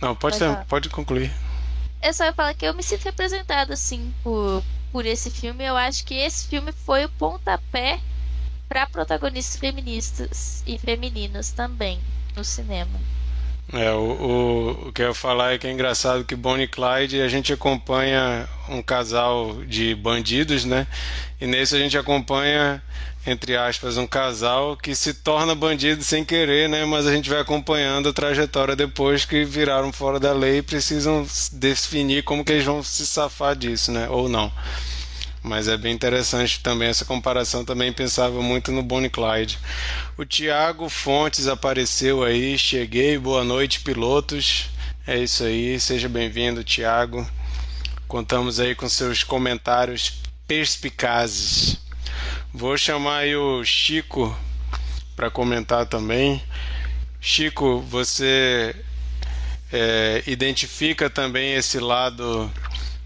[0.00, 1.32] Não, pode, ter- pode concluir.
[2.02, 5.64] Eu só ia falar que eu me sinto representada, assim, por, por esse filme.
[5.64, 7.98] Eu acho que esse filme foi o pontapé
[8.68, 11.98] para protagonistas feministas e femininas também
[12.36, 13.00] no cinema.
[13.76, 16.68] É, o, o, o que eu ia falar é que é engraçado que Bonnie e
[16.68, 20.86] Clyde a gente acompanha um casal de bandidos, né?
[21.40, 22.80] E nesse a gente acompanha,
[23.26, 26.84] entre aspas, um casal que se torna bandido sem querer, né?
[26.84, 31.26] Mas a gente vai acompanhando a trajetória depois que viraram fora da lei e precisam
[31.50, 34.08] definir como que eles vão se safar disso, né?
[34.08, 34.52] Ou não.
[35.44, 37.66] Mas é bem interessante também essa comparação.
[37.66, 39.58] Também pensava muito no Bonnie Clyde.
[40.16, 42.56] O Tiago Fontes apareceu aí.
[42.56, 43.18] Cheguei.
[43.18, 44.70] Boa noite, pilotos.
[45.06, 45.78] É isso aí.
[45.78, 47.28] Seja bem-vindo, Tiago.
[48.08, 50.14] Contamos aí com seus comentários
[50.48, 51.76] perspicazes.
[52.50, 54.34] Vou chamar aí o Chico
[55.14, 56.42] para comentar também.
[57.20, 58.74] Chico, você
[59.70, 62.50] é, identifica também esse lado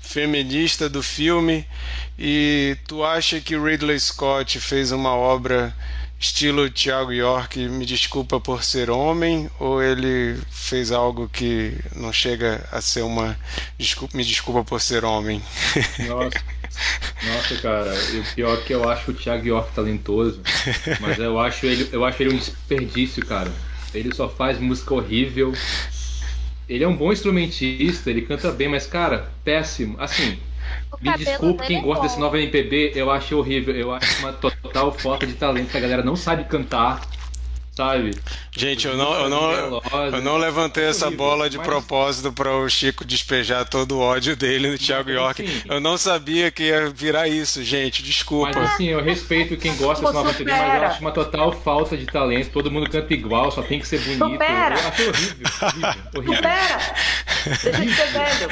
[0.08, 1.66] feminista do filme
[2.18, 5.76] e tu acha que Ridley Scott fez uma obra
[6.18, 12.66] estilo Thiago York, me desculpa por ser homem, ou ele fez algo que não chega
[12.72, 13.38] a ser uma
[13.78, 15.42] desculpa, me desculpa por ser homem?
[16.08, 16.40] Nossa,
[17.34, 20.40] nossa, cara, o pior é que eu acho o Thiago York talentoso,
[21.00, 23.52] mas eu acho ele, eu acho ele um desperdício, cara.
[23.92, 25.52] Ele só faz música horrível.
[26.68, 29.96] Ele é um bom instrumentista, ele canta bem, mas cara, péssimo.
[29.98, 30.38] Assim,
[30.92, 33.74] O me desculpe quem é gosta desse novo MPB, eu acho horrível.
[33.74, 37.00] Eu acho uma total falta de talento, que a galera não sabe cantar,
[37.78, 38.10] sabe?
[38.50, 39.52] Gente, eu não, eu não,
[40.12, 44.34] eu não levantei essa Horrível, bola de propósito para o Chico despejar todo o ódio
[44.34, 45.42] dele no Thiago York.
[45.44, 48.02] assim- Eu não sabia que ia virar isso, gente.
[48.02, 48.50] Desculpa.
[48.58, 51.96] Mas assim, eu respeito quem gosta desse novo MPB, mas eu acho uma total falta
[51.96, 52.50] de talento.
[52.50, 54.32] Todo mundo canta igual, só tem que ser bonito.
[54.32, 54.74] Supera.
[54.74, 56.34] Eu acho horrível, horrível, horrível.
[56.34, 56.94] Supera!
[57.46, 58.50] Deixa de ser velho.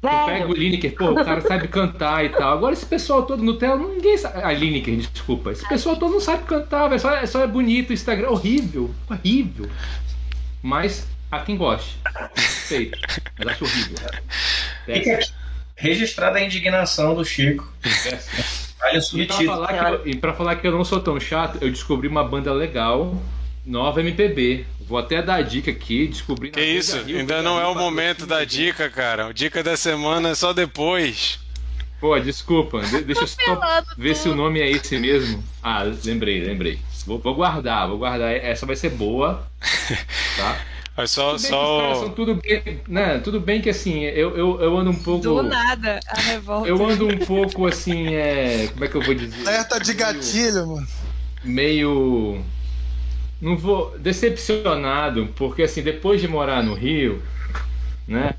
[0.00, 0.16] Velho.
[0.20, 0.52] Tu pega o.
[0.52, 2.52] Lineker, pô, o cara sabe cantar e tal.
[2.52, 4.42] Agora esse pessoal todo Nutella, ninguém sabe.
[4.42, 5.50] A Lineker, desculpa.
[5.50, 7.00] Esse pessoal todo não sabe cantar, velho.
[7.00, 8.94] Só, é- só é bonito, o Instagram é horrível.
[9.10, 9.68] Horrível.
[10.62, 11.96] Mas a quem goste.
[12.36, 12.98] Respeito.
[13.38, 13.96] Mas acho horrível.
[14.86, 15.30] Fica aqui
[15.76, 17.70] registrada a indignação do Chico.
[18.82, 19.46] Olha o E pra, subtítulo.
[19.46, 22.22] falar que eu, e pra falar que eu não sou tão chato, eu descobri uma
[22.24, 23.16] banda legal,
[23.68, 24.64] nova MPB.
[24.80, 26.96] Vou até dar a dica aqui, descobri na Que isso?
[27.02, 29.28] Rio, Ainda Beira não é o momento da dica, cara.
[29.28, 31.38] O dica da semana é só depois.
[32.00, 33.60] Pô, desculpa, de- deixa eu só
[33.98, 35.44] ver se o nome é esse mesmo.
[35.62, 36.78] Ah, lembrei, lembrei.
[37.06, 38.32] Vou, vou guardar, vou guardar.
[38.32, 39.46] Essa vai ser boa,
[40.36, 40.60] tá?
[40.96, 43.18] Mas só, Tudo bem que os caras só são tudo bem, né?
[43.18, 45.22] Tudo bem que assim, eu, eu, eu ando um pouco.
[45.22, 46.68] Do nada, a revolta.
[46.68, 48.68] Eu ando um pouco assim, é.
[48.72, 49.46] Como é que eu vou dizer?
[49.46, 50.86] Alerta de gatilho, mano.
[51.44, 52.42] meio.
[53.40, 53.96] Não vou.
[53.98, 57.22] decepcionado, porque assim, depois de morar no Rio,
[58.06, 58.34] né?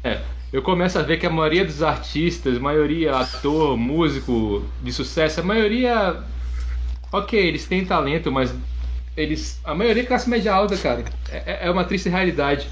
[0.51, 5.43] Eu começo a ver que a maioria dos artistas, maioria ator, músico de sucesso, a
[5.43, 6.23] maioria.
[7.11, 8.53] Ok, eles têm talento, mas
[9.15, 9.59] eles.
[9.63, 11.05] A maioria é classe média alta, cara.
[11.29, 12.67] É, é uma triste realidade.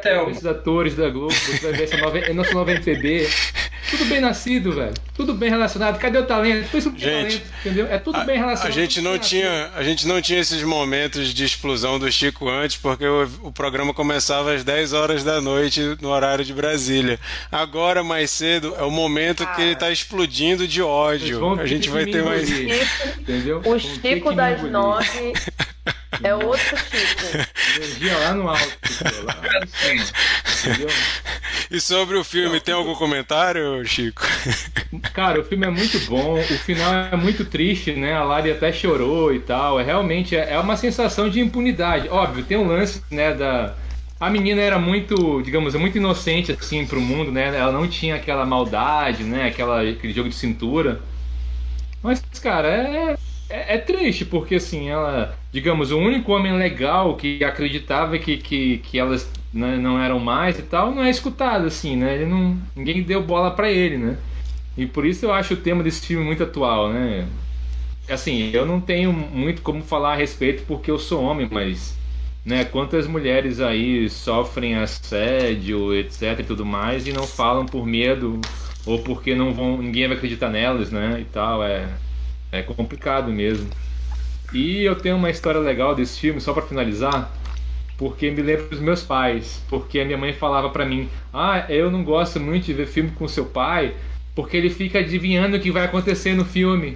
[0.00, 3.26] Thelma, Esses atores da Globo, você vai ver essa nova, nossa nova MPB.
[3.90, 4.94] Tudo bem nascido, velho.
[5.14, 5.98] Tudo bem relacionado.
[5.98, 6.68] Cadê o talento?
[6.70, 7.86] Tem Gente, talento, entendeu?
[7.86, 8.72] É tudo a, bem a relacionado.
[8.74, 13.06] gente não tinha a gente não tinha esses momentos de explosão do Chico antes porque
[13.06, 17.18] o, o programa começava às 10 horas da noite no horário de Brasília.
[17.50, 21.58] Agora mais cedo é o momento que ele está explodindo de ódio.
[21.58, 22.48] A gente vai ter mais
[23.18, 23.62] Entendeu?
[23.64, 24.62] O Chico das.
[24.62, 25.32] Nove
[26.22, 27.45] é outro Chico.
[27.76, 28.78] Energia lá no alto,
[29.24, 30.86] lá cima.
[31.70, 34.22] E sobre o filme, tem algum comentário, Chico?
[35.12, 38.14] Cara, o filme é muito bom, o final é muito triste, né?
[38.14, 39.78] A Lari até chorou e tal.
[39.80, 42.08] É realmente é é uma sensação de impunidade.
[42.08, 43.74] Óbvio, tem um lance, né, da
[44.18, 47.54] a menina era muito, digamos, muito inocente assim pro mundo, né?
[47.54, 49.48] Ela não tinha aquela maldade, né?
[49.48, 51.02] Aquela aquele jogo de cintura.
[52.02, 53.16] Mas, cara, é,
[53.48, 58.78] é, é triste, porque assim, ela, digamos, o único homem legal que acreditava que, que,
[58.78, 62.14] que elas né, não eram mais e tal, não é escutado, assim, né?
[62.14, 64.16] Ele não, ninguém deu bola pra ele, né?
[64.76, 67.26] E por isso eu acho o tema desse filme muito atual, né?
[68.08, 71.96] Assim, eu não tenho muito como falar a respeito porque eu sou homem, mas
[72.44, 78.40] né, quantas mulheres aí sofrem assédio, etc e tudo mais e não falam por medo
[78.84, 81.18] ou porque não vão, ninguém vai acreditar nelas, né?
[81.20, 81.88] E tal, é
[82.52, 83.68] é complicado mesmo.
[84.52, 87.30] E eu tenho uma história legal desse filme só pra finalizar,
[87.98, 91.90] porque me lembra dos meus pais, porque a minha mãe falava pra mim: "Ah, eu
[91.90, 93.94] não gosto muito de ver filme com seu pai,
[94.34, 96.94] porque ele fica adivinhando o que vai acontecer no filme".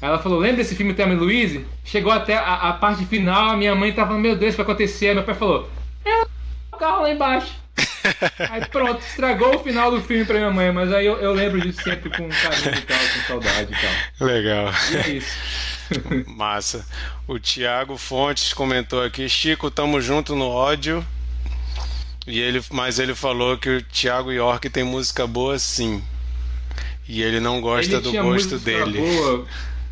[0.00, 1.64] Ela falou: Lembra desse filme Thelma e Louise?
[1.84, 4.72] Chegou até a, a parte final, a minha mãe tava, meu Deus, o que vai
[4.72, 5.14] acontecer?
[5.14, 5.68] Meu pai falou:
[6.04, 6.22] É
[6.72, 7.54] o carro lá embaixo.
[8.50, 11.60] aí pronto, estragou o final do filme pra minha mãe, mas aí eu, eu lembro
[11.60, 14.26] disso sempre com carinho e tal, com saudade e tal.
[14.26, 14.72] Legal.
[14.90, 15.36] E é isso.
[16.26, 16.86] Massa.
[17.26, 21.04] O Thiago Fontes comentou aqui, Chico, tamo junto no ódio.
[22.26, 26.02] E ele, mas ele falou que o Thiago York tem música boa sim.
[27.08, 28.98] E ele não gosta ele do gosto música dele.
[28.98, 29.46] Boa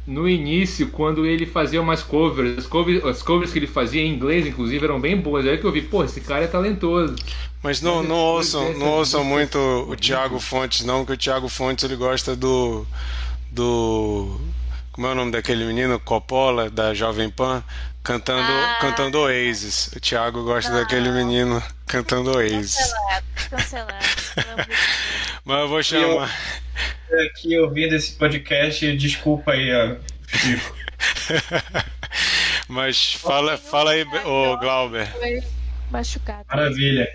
[0.06, 4.14] no início, quando ele fazia umas covers, as covers, as covers que ele fazia em
[4.14, 5.44] inglês, inclusive, eram bem boas.
[5.44, 7.16] Aí que eu vi, pô, esse cara é talentoso.
[7.62, 9.96] Mas não, não ouçam, não ouçam muito o.
[9.96, 12.86] Thiago Fontes, não, porque o Thiago Fontes ele gosta do.
[13.50, 14.40] do.
[14.92, 15.98] Como é o nome daquele menino?
[16.00, 17.62] Coppola, da Jovem Pan,
[18.02, 18.78] cantando, Ah.
[18.80, 19.88] cantando Oasis.
[19.96, 22.76] O Thiago gosta daquele menino cantando Oasis.
[22.76, 24.66] Cancelado, cancelado.
[25.44, 26.30] Mas eu vou chamar.
[27.30, 29.68] aqui ouvindo esse podcast, desculpa aí,
[30.28, 30.74] Chico.
[32.68, 35.08] Mas fala, fala aí, ô Glauber.
[35.90, 36.44] Machucado.
[36.48, 37.08] Maravilha.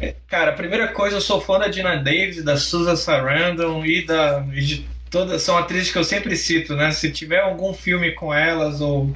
[0.00, 4.04] É, Cara, a primeira coisa, eu sou fã da Dina Davis, da Susan Sarandon e
[4.04, 4.44] da.
[4.52, 6.90] e de todas são atrizes que eu sempre cito, né?
[6.92, 9.14] Se tiver algum filme com elas, ou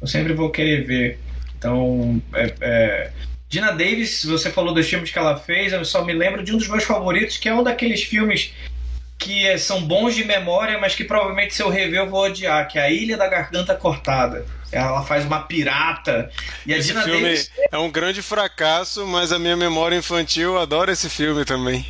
[0.00, 1.20] eu sempre vou querer ver.
[1.56, 3.12] Então, é, é,
[3.48, 6.58] Dina Davis, você falou dos filmes que ela fez, eu só me lembro de um
[6.58, 8.52] dos meus favoritos, que é um daqueles filmes
[9.18, 12.68] que é, são bons de memória, mas que provavelmente se eu rever eu vou odiar,
[12.68, 14.46] que é A Ilha da Garganta Cortada.
[14.70, 16.30] Ela faz uma pirata.
[16.66, 20.58] E a Esse Dina filme Davis é um grande fracasso, mas a minha memória infantil
[20.58, 21.86] adora esse filme também.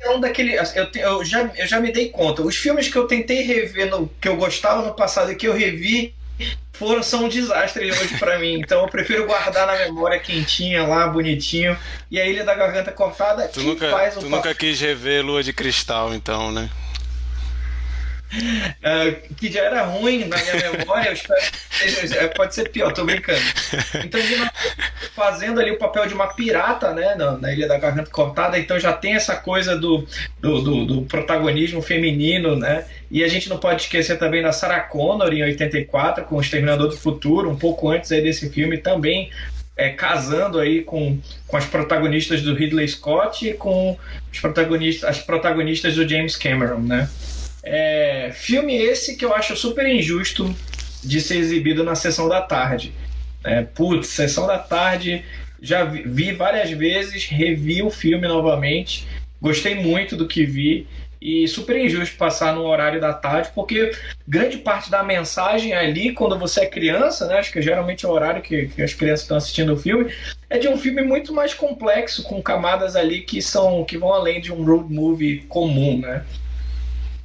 [0.00, 0.54] é um daquele.
[0.56, 2.42] Eu, te- eu já, eu já me dei conta.
[2.42, 5.54] Os filmes que eu tentei rever, no, que eu gostava no passado e que eu
[5.54, 6.14] revi,
[6.72, 8.54] foram, são um desastre hoje pra mim.
[8.58, 11.76] Então eu prefiro guardar na memória quentinha lá, bonitinho.
[12.10, 15.52] E a Ilha da Garganta Cortada, Tu que nunca, tu nunca quis rever Lua de
[15.52, 16.68] Cristal, então, né?
[18.82, 21.40] é, que já era ruim na minha memória, espero
[22.18, 23.40] é, pode ser pior, tô brincando.
[24.04, 24.20] Então,
[25.14, 28.78] fazendo ali o papel de uma pirata, né, na, na Ilha da Garganta Cortada, então
[28.78, 30.06] já tem essa coisa do,
[30.40, 34.80] do, do- do protagonismo feminino, né, e a gente não pode esquecer também da Sarah
[34.80, 39.30] Connor em 84, com O Exterminador do Futuro, um pouco antes aí desse filme, também
[39.76, 43.96] é, casando aí com, com as protagonistas do Ridley Scott e com
[44.32, 47.08] os protagonistas, as protagonistas do James Cameron, né.
[47.64, 50.54] É, filme esse que eu acho super injusto
[51.02, 52.92] de ser exibido na sessão da tarde.
[53.42, 55.24] É, putz, sessão da tarde,
[55.60, 59.06] já vi, vi várias vezes, revi o filme novamente,
[59.40, 60.86] gostei muito do que vi
[61.24, 63.92] e super injusto passar no horário da tarde, porque
[64.28, 68.12] grande parte da mensagem ali, quando você é criança, né, acho que geralmente é o
[68.12, 70.12] horário que, que as crianças estão assistindo o filme,
[70.50, 74.38] é de um filme muito mais complexo, com camadas ali que são que vão além
[74.38, 76.24] de um road movie comum, né?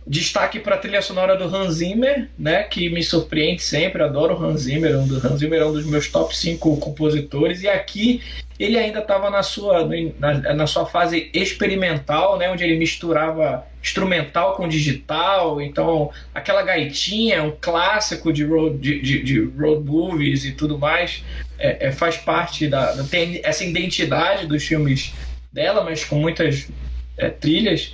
[0.09, 4.43] Destaque para a trilha sonora do Hans Zimmer, né, que me surpreende sempre, adoro o
[4.43, 8.19] Hans Zimmer, um do, Hans Zimmer é um dos meus top 5 compositores, e aqui
[8.59, 9.87] ele ainda estava na sua,
[10.17, 17.43] na, na, sua fase experimental, né, onde ele misturava instrumental com digital, então aquela gaitinha,
[17.43, 21.23] um clássico de road, de, de, de road movies e tudo mais,
[21.59, 25.13] é, é, faz parte da, tem essa identidade dos filmes
[25.53, 26.67] dela, mas com muitas
[27.15, 27.93] é, trilhas.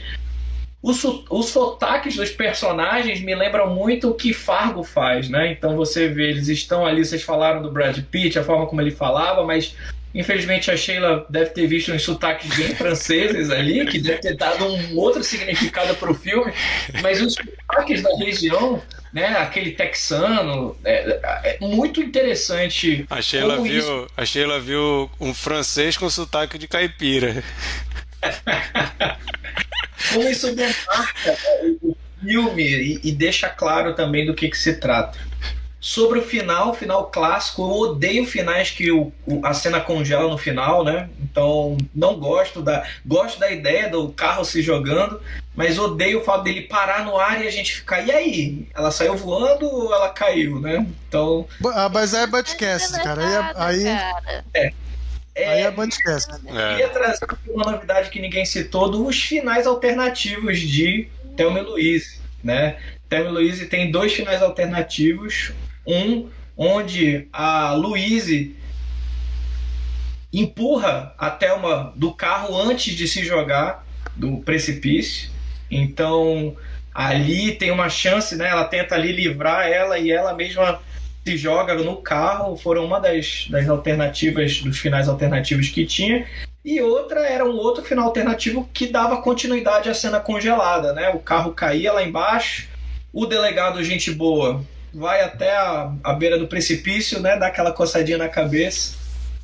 [0.86, 5.52] Os, os sotaques dos personagens me lembram muito o que Fargo faz, né?
[5.52, 8.92] Então você vê, eles estão ali, vocês falaram do Brad Pitt, a forma como ele
[8.92, 9.76] falava, mas
[10.14, 14.64] infelizmente a Sheila deve ter visto uns sotaques bem franceses ali, que deve ter dado
[14.64, 16.54] um outro significado para o filme,
[17.02, 18.80] mas os sotaques da região
[19.12, 23.08] né, aquele texano, é, é, muito interessante.
[23.10, 24.08] A Sheila, viu, isso...
[24.16, 27.44] a Sheila viu um francês com sotaque de caipira.
[30.16, 31.38] como isso demarca
[31.82, 35.18] o filme e, e, deixa claro também do que, que se trata.
[35.80, 39.12] Sobre o final, final clássico, eu odeio finais que o,
[39.44, 41.10] a cena congela no final, né?
[41.22, 42.84] Então não gosto da.
[43.06, 45.22] Gosto da ideia do carro se jogando,
[45.56, 48.02] mas odeio o fato dele parar no ar e a gente ficar.
[48.02, 48.68] E aí?
[48.74, 50.88] Ela saiu voando ou ela caiu, né?
[51.08, 51.48] Então.
[51.76, 53.54] Ah, mas é Budcast, cara.
[53.56, 53.86] Aí.
[53.86, 54.34] É, aí...
[54.56, 54.85] É.
[55.36, 56.32] É, Aí é Bandcast.
[56.44, 56.50] Né?
[56.50, 62.20] Eu queria trazer uma novidade que ninguém citou dos finais alternativos de Thelma e Louise,
[62.42, 62.78] né?
[63.10, 65.52] Thelma e Louise tem dois finais alternativos.
[65.86, 68.56] Um onde a Louise
[70.32, 75.30] empurra a Thelma do carro antes de se jogar do precipício.
[75.70, 76.56] Então
[76.94, 78.48] ali tem uma chance, né?
[78.48, 80.82] Ela tenta ali livrar ela e ela mesma
[81.26, 86.26] se joga no carro, foram uma das, das alternativas, dos finais alternativos que tinha.
[86.64, 91.10] E outra era um outro final alternativo que dava continuidade à cena congelada, né?
[91.10, 92.68] O carro caía lá embaixo,
[93.12, 94.64] o delegado, gente boa,
[94.94, 97.38] vai até a, a beira do precipício, né?
[97.38, 98.96] Dá aquela coçadinha na cabeça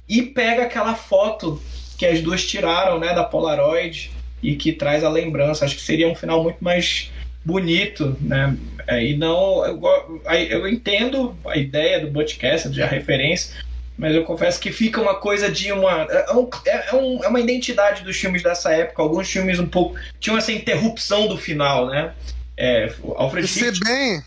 [0.07, 1.61] e pega aquela foto
[1.97, 3.13] que as duas tiraram, né?
[3.13, 4.11] Da Polaroid
[4.41, 5.65] e que traz a lembrança.
[5.65, 7.11] Acho que seria um final muito mais
[7.43, 8.55] bonito, né?
[8.87, 9.65] É, e não.
[9.65, 13.55] Eu, eu entendo a ideia do podcast, a referência,
[13.97, 16.03] mas eu confesso que fica uma coisa de uma.
[16.03, 19.01] É, um, é, um, é, uma identidade dos filmes dessa época.
[19.01, 19.95] Alguns filmes um pouco.
[20.19, 22.13] tinham essa interrupção do final, né?
[22.57, 24.21] É, Alfred se bem,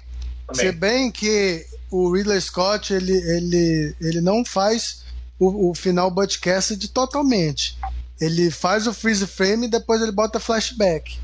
[0.53, 5.05] se bem que o Ridley Scott ele, ele, ele não faz
[5.39, 7.77] o, o final Butcast totalmente.
[8.21, 11.19] Ele faz o freeze frame e depois ele bota flashback.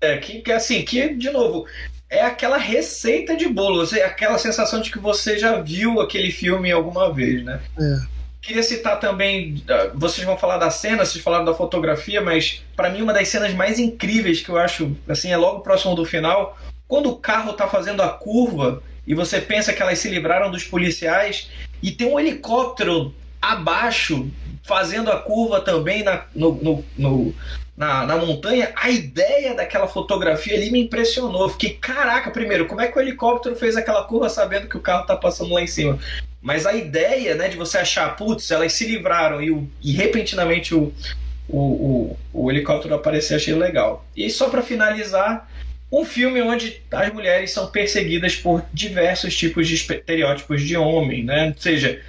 [0.00, 1.66] É, que, que assim, que, de novo,
[2.08, 6.70] é aquela receita de bolo, é aquela sensação de que você já viu aquele filme
[6.70, 7.60] alguma vez, né?
[7.78, 8.16] É.
[8.40, 12.90] Queria citar também, ah, vocês vão falar da cena, vocês falaram da fotografia, mas para
[12.90, 16.56] mim uma das cenas mais incríveis que eu acho, assim, é logo próximo do final,
[16.86, 20.62] quando o carro tá fazendo a curva e você pensa que elas se livraram dos
[20.62, 21.50] policiais
[21.82, 24.30] e tem um helicóptero abaixo
[24.62, 27.34] fazendo a curva também na, no, no, no,
[27.76, 31.48] na, na montanha, a ideia daquela fotografia ali me impressionou.
[31.50, 35.06] Fiquei, caraca, primeiro, como é que o helicóptero fez aquela curva sabendo que o carro
[35.06, 35.98] tá passando lá em cima?
[36.40, 40.74] Mas a ideia, né, de você achar, putz, elas se livraram e, o, e repentinamente
[40.74, 40.92] o,
[41.48, 44.06] o, o, o helicóptero aparecer, achei legal.
[44.16, 45.48] E só para finalizar,
[45.92, 51.48] um filme onde as mulheres são perseguidas por diversos tipos de estereótipos de homem, né?
[51.54, 52.00] Ou seja,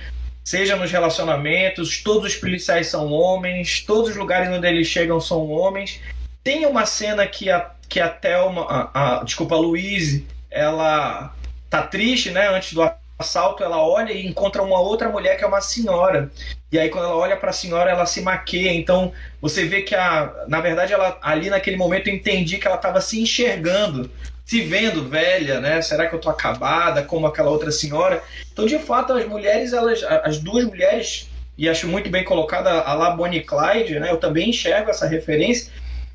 [0.48, 5.50] seja nos relacionamentos, todos os policiais são homens, todos os lugares onde eles chegam são
[5.50, 6.00] homens.
[6.42, 11.36] Tem uma cena que a, que a Thelma, a, a, desculpa, a Louise, ela
[11.70, 12.90] tá triste, né, antes do
[13.20, 16.32] assalto, ela olha e encontra uma outra mulher que é uma senhora.
[16.72, 18.72] E aí quando ela olha para a senhora, ela se maqueia.
[18.72, 22.78] Então, você vê que a, na verdade ela ali naquele momento eu entendi que ela
[22.78, 24.10] estava se enxergando
[24.48, 25.82] se vendo velha, né?
[25.82, 28.24] Será que eu tô acabada como aquela outra senhora?
[28.52, 32.94] Então, de fato, as mulheres, elas, as duas mulheres, e acho muito bem colocada a
[32.94, 34.10] La Bonnie Clyde, né?
[34.10, 35.70] Eu também enxergo essa referência.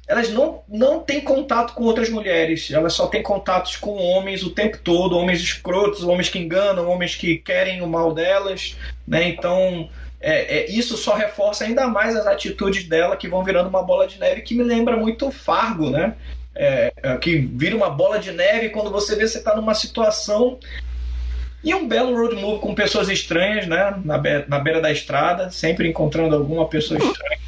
[0.08, 4.50] Elas não, não têm contato com outras mulheres, elas só têm contatos com homens o
[4.50, 8.76] tempo todo, homens escrotos, homens que enganam, homens que querem o mal delas,
[9.06, 9.28] né?
[9.28, 13.82] Então, é, é, isso só reforça ainda mais as atitudes dela que vão virando uma
[13.82, 16.14] bola de neve que me lembra muito Fargo, né?
[16.54, 20.58] É, é, que vira uma bola de neve quando você vê você está numa situação
[21.64, 23.94] e um belo road movie com pessoas estranhas, né?
[24.04, 27.38] Na, be na beira da estrada, sempre encontrando alguma pessoa estranha.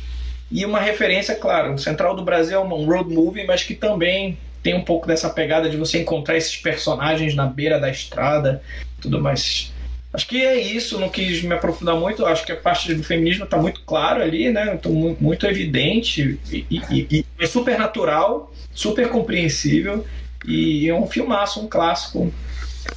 [0.50, 4.38] E uma referência, claro, o Central do Brasil é um road movie, mas que também
[4.62, 8.62] tem um pouco dessa pegada de você encontrar esses personagens na beira da estrada,
[9.00, 9.73] tudo mais.
[10.14, 12.24] Acho que é isso, não quis me aprofundar muito.
[12.24, 14.72] Acho que a parte do feminismo está muito claro ali, né?
[14.72, 20.06] Então, muito evidente e, e, e é super natural, super compreensível
[20.46, 22.32] e é um filmaço, um clássico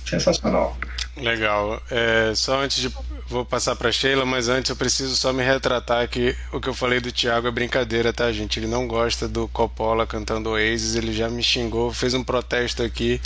[0.06, 0.78] sensacional.
[1.16, 1.82] Legal.
[1.90, 2.94] É, só antes de.
[3.28, 6.74] Vou passar para Sheila, mas antes eu preciso só me retratar que o que eu
[6.74, 8.58] falei do Thiago é brincadeira, tá, gente?
[8.58, 13.20] Ele não gosta do Coppola cantando Oasis, ele já me xingou, fez um protesto aqui.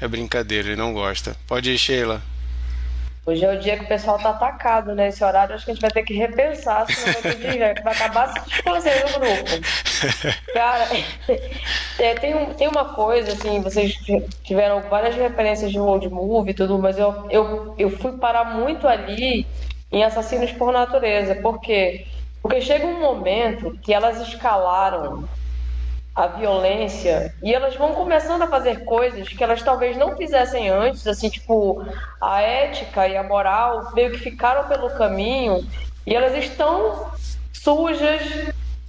[0.00, 1.34] É brincadeira, ele não gosta.
[1.46, 2.22] Pode ir, Sheila.
[3.28, 5.08] Hoje é o dia que o pessoal tá atacado, né?
[5.08, 8.28] Esse horário acho que a gente vai ter que repensar, senão vai, ter vai acabar
[8.28, 10.42] se desfazendo o grupo.
[10.54, 10.86] Cara,
[12.00, 13.94] é, tem, um, tem uma coisa, assim, vocês
[14.42, 18.88] tiveram várias referências de road movie e tudo, mas eu, eu, eu fui parar muito
[18.88, 19.46] ali
[19.92, 21.34] em Assassinos por Natureza.
[21.34, 22.06] Por quê?
[22.40, 25.28] Porque chega um momento que elas escalaram
[26.18, 31.06] a violência e elas vão começando a fazer coisas que elas talvez não fizessem antes,
[31.06, 31.86] assim, tipo,
[32.20, 35.64] a ética e a moral meio que ficaram pelo caminho
[36.04, 37.12] e elas estão
[37.52, 38.20] sujas,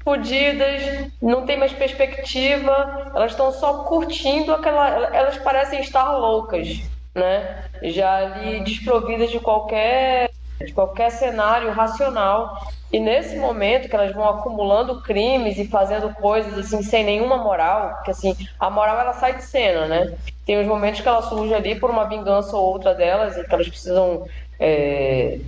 [0.03, 5.15] fodidas, não tem mais perspectiva, elas estão só curtindo aquela.
[5.15, 6.82] Elas parecem estar loucas,
[7.13, 7.63] né?
[7.84, 12.57] Já ali desprovidas de qualquer, de qualquer cenário racional.
[12.92, 17.96] E nesse momento que elas vão acumulando crimes e fazendo coisas assim sem nenhuma moral,
[17.96, 20.18] porque assim, a moral ela sai de cena, né?
[20.46, 23.54] Tem os momentos que ela surge ali por uma vingança ou outra delas e que
[23.54, 24.26] elas precisam
[24.60, 25.40] é,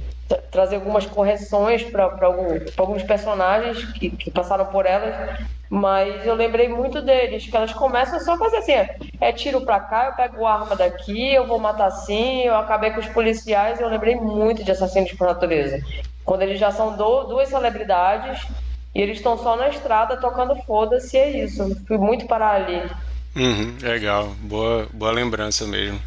[0.51, 5.39] trazer algumas correções para algum, alguns personagens que, que passaram por elas.
[5.67, 8.73] Mas eu lembrei muito deles, que elas começam só a fazer assim:
[9.21, 12.99] é tiro pra cá, eu pego arma daqui, eu vou matar assim, eu acabei com
[12.99, 13.79] os policiais.
[13.79, 15.81] Eu lembrei muito de Assassinos por Natureza.
[16.25, 18.47] Quando eles já são do, duas celebridades
[18.93, 21.75] e eles estão só na estrada tocando foda-se, é isso.
[21.87, 22.89] Fui muito parar ali.
[23.35, 25.99] Uhum, legal, boa, boa lembrança mesmo.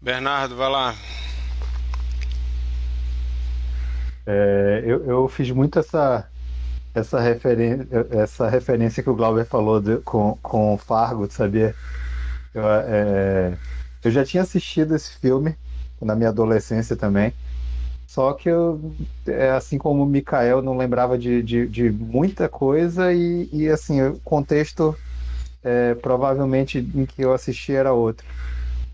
[0.00, 0.94] Bernardo, vai lá.
[4.26, 6.28] É, eu, eu fiz muito essa
[6.94, 11.74] essa, referen essa referência que o Glauber falou de, com, com Fargo, sabia?
[12.54, 13.56] Eu, é,
[14.04, 15.56] eu já tinha assistido esse filme
[16.00, 17.32] na minha adolescência também.
[18.12, 18.92] Só que eu,
[19.26, 24.02] é, assim como o Mikael, não lembrava de, de, de muita coisa e, e assim,
[24.02, 24.94] o contexto
[25.64, 28.26] é, provavelmente em que eu assisti era outro.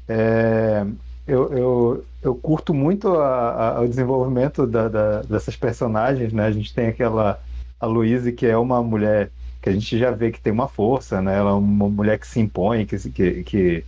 [0.08, 0.86] É,
[1.26, 6.46] eu, eu, eu curto muito a, a, o desenvolvimento da, da, dessas personagens, né?
[6.46, 7.40] A gente tem aquela
[7.80, 11.20] a Louise, que é uma mulher que a gente já vê que tem uma força,
[11.20, 11.36] né?
[11.36, 13.84] Ela é uma mulher que se impõe, que, que, que,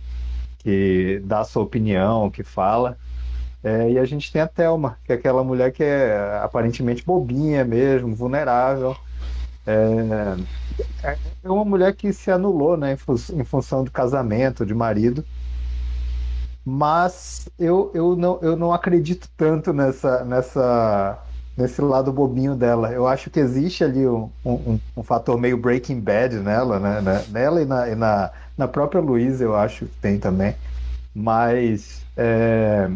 [0.59, 2.97] que dá a sua opinião, que fala.
[3.63, 7.63] É, e a gente tem a Thelma, que é aquela mulher que é aparentemente bobinha
[7.63, 8.95] mesmo, vulnerável.
[9.67, 15.23] É, é uma mulher que se anulou né, em, em função do casamento, de marido.
[16.65, 21.19] Mas eu, eu, não, eu não acredito tanto nessa, nessa,
[21.57, 22.91] nesse lado bobinho dela.
[22.91, 27.01] Eu acho que existe ali um, um, um fator meio Breaking Bad nela, né?
[27.01, 30.55] né nela e na, e na, na própria Luísa, eu acho que tem também.
[31.13, 32.89] Mas é,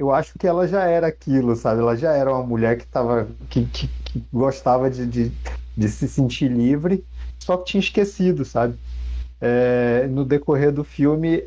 [0.00, 1.82] eu acho que ela já era aquilo, sabe?
[1.82, 5.32] Ela já era uma mulher que tava, que, que, que gostava de, de,
[5.76, 7.04] de, se sentir livre,
[7.38, 8.78] só que tinha esquecido, sabe?
[9.38, 11.44] É, no decorrer do filme,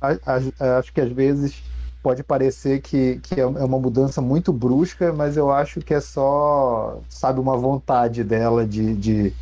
[0.00, 1.60] a, a, acho que às vezes
[2.00, 6.00] pode parecer que, que é, é uma mudança muito brusca, mas eu acho que é
[6.00, 9.32] só, sabe, uma vontade dela de, de,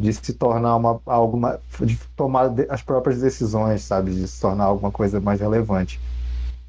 [0.00, 4.90] de se tornar uma, alguma, de tomar as próprias decisões, sabe, de se tornar alguma
[4.90, 6.00] coisa mais relevante.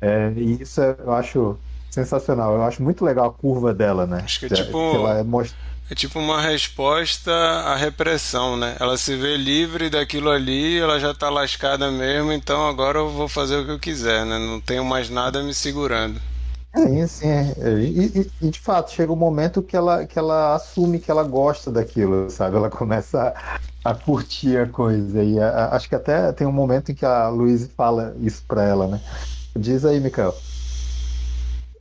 [0.02, 1.58] É, e isso é, eu acho
[1.90, 2.56] sensacional.
[2.56, 4.22] Eu acho muito legal a curva dela, né?
[4.24, 4.92] Acho que é tipo.
[4.92, 5.56] Que ela é, most...
[5.90, 8.76] é tipo uma resposta à repressão, né?
[8.80, 13.28] Ela se vê livre daquilo ali, ela já tá lascada mesmo, então agora eu vou
[13.28, 14.38] fazer o que eu quiser, né?
[14.38, 16.20] Não tenho mais nada me segurando.
[16.76, 17.54] Sim, sim.
[17.80, 21.24] E, e, e, de fato, chega um momento que ela, que ela assume que ela
[21.24, 22.58] gosta daquilo, sabe?
[22.58, 23.34] Ela começa
[23.84, 25.24] a, a curtir a coisa.
[25.24, 28.44] E a, a, acho que até tem um momento em que a Luísa fala isso
[28.46, 29.02] pra ela, né?
[29.58, 30.36] Diz aí, Mikael.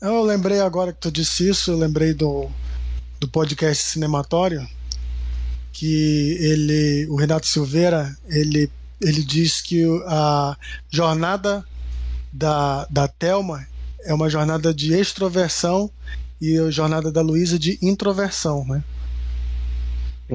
[0.00, 2.48] Eu lembrei agora que tu disse isso, eu lembrei do,
[3.18, 4.66] do podcast Cinematório,
[5.72, 8.70] que ele, o Renato Silveira, ele,
[9.00, 10.56] ele diz que a
[10.90, 11.64] jornada
[12.32, 13.66] da, da Thelma
[14.04, 15.90] é uma jornada de extroversão
[16.40, 18.84] e a jornada da Luísa de introversão, né?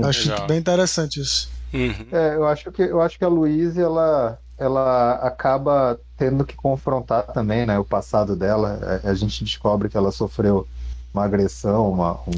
[0.03, 0.47] acho Legal.
[0.47, 1.49] bem interessante isso.
[1.73, 2.07] Uhum.
[2.11, 7.23] É, eu acho que eu acho que a Luísa ela ela acaba tendo que confrontar
[7.27, 9.01] também, né, o passado dela.
[9.03, 10.67] É, a gente descobre que ela sofreu
[11.13, 12.31] uma agressão, uma, um,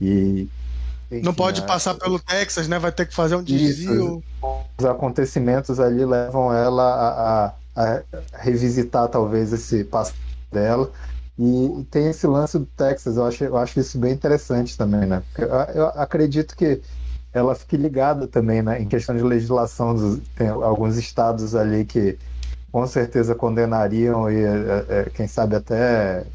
[0.00, 0.48] e
[1.10, 2.78] enfim, Não pode a- passar pelo Texas, né?
[2.78, 4.22] Vai ter que fazer um desvio.
[4.78, 8.02] os acontecimentos ali levam ela a, a- a
[8.38, 10.16] revisitar talvez esse passado
[10.50, 10.90] dela.
[11.38, 15.06] E, e tem esse lance do Texas, eu acho, eu acho isso bem interessante também,
[15.06, 15.22] né?
[15.32, 16.80] Porque eu, eu acredito que
[17.32, 18.80] ela fique ligada também, né?
[18.82, 22.18] Em questão de legislação, dos- tem alguns estados ali que
[22.72, 26.26] com certeza condenariam e é, é, quem sabe até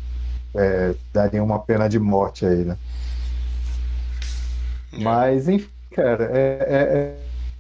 [0.56, 2.78] é, dariam uma pena de morte aí, né?
[4.91, 7.18] Mas, enfim, cara, é,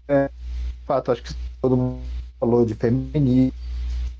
[0.07, 0.29] é, é, é
[0.85, 2.01] fato, acho que todo mundo
[2.39, 3.53] falou de feminismo,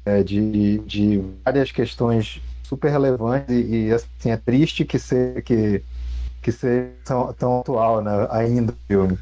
[0.06, 5.84] é, de, de várias questões super relevantes e, e, assim, é triste que seja que,
[6.46, 9.18] que seja tão, tão atual né, ainda o filme,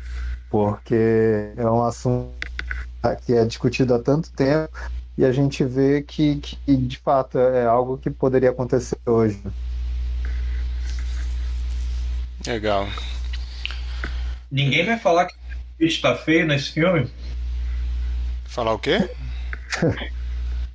[0.50, 2.34] porque é um assunto
[3.26, 4.78] que é discutido há tanto tempo
[5.18, 9.42] e a gente vê que, que de fato é algo que poderia acontecer hoje.
[12.46, 12.90] Legal.
[14.52, 17.10] Ninguém vai falar que o Pitt tá feio nesse filme?
[18.44, 19.10] Falar o quê?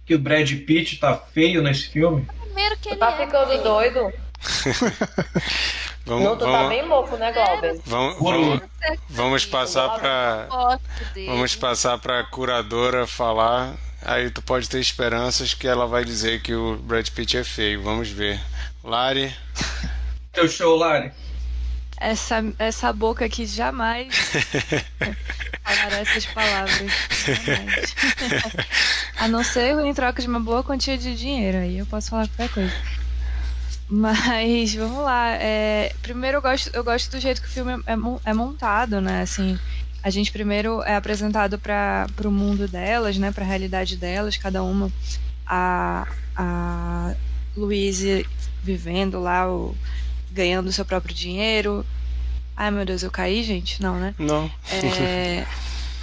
[0.06, 2.26] Que o Brad Pitt tá feio nesse filme?
[2.40, 4.10] Primeiro que Tu ele tá é ficando doido?
[6.08, 7.80] Vamos, não, tu tá vamos, bem louco, né, Glauber?
[7.84, 8.60] vamos, vamos,
[9.10, 10.48] vamos passar para
[11.26, 13.74] vamos passar para curadora falar.
[14.02, 17.82] Aí tu pode ter esperanças que ela vai dizer que o Brad Pitt é feio.
[17.82, 18.40] Vamos ver.
[18.82, 19.34] Lari,
[20.32, 21.10] Teu show, Lari.
[22.00, 24.14] Essa, essa boca aqui jamais
[25.64, 26.92] falará essas palavras.
[29.18, 31.58] A não ser em troca de uma boa quantia de dinheiro.
[31.58, 32.72] Aí eu posso falar qualquer coisa.
[33.90, 35.32] Mas vamos lá.
[35.34, 39.00] é, primeiro eu gosto, eu gosto do jeito que o filme é, mon- é montado,
[39.00, 39.22] né?
[39.22, 39.58] Assim,
[40.02, 43.32] a gente primeiro é apresentado para o mundo delas, né?
[43.32, 44.92] Para a realidade delas, cada uma.
[45.46, 47.14] A, a
[47.56, 48.26] Louise
[48.62, 49.74] vivendo lá, o,
[50.30, 51.84] ganhando o seu próprio dinheiro.
[52.54, 53.80] Ai meu Deus, eu caí, gente?
[53.82, 54.14] Não, né?
[54.18, 54.50] não.
[54.70, 55.46] É...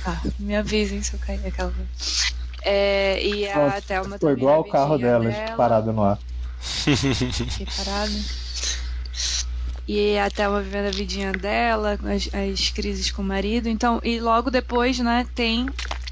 [0.07, 1.73] Ah, me avisem se eu cair aquela.
[2.63, 6.17] É, e a Pronto, Thelma Foi também igual o carro vidinha dela, parado no ar.
[6.59, 8.11] Fiquei parada.
[9.87, 13.69] E a Thelma vivendo a vidinha dela, as, as crises com o marido.
[13.69, 15.67] Então, e logo depois, né, tem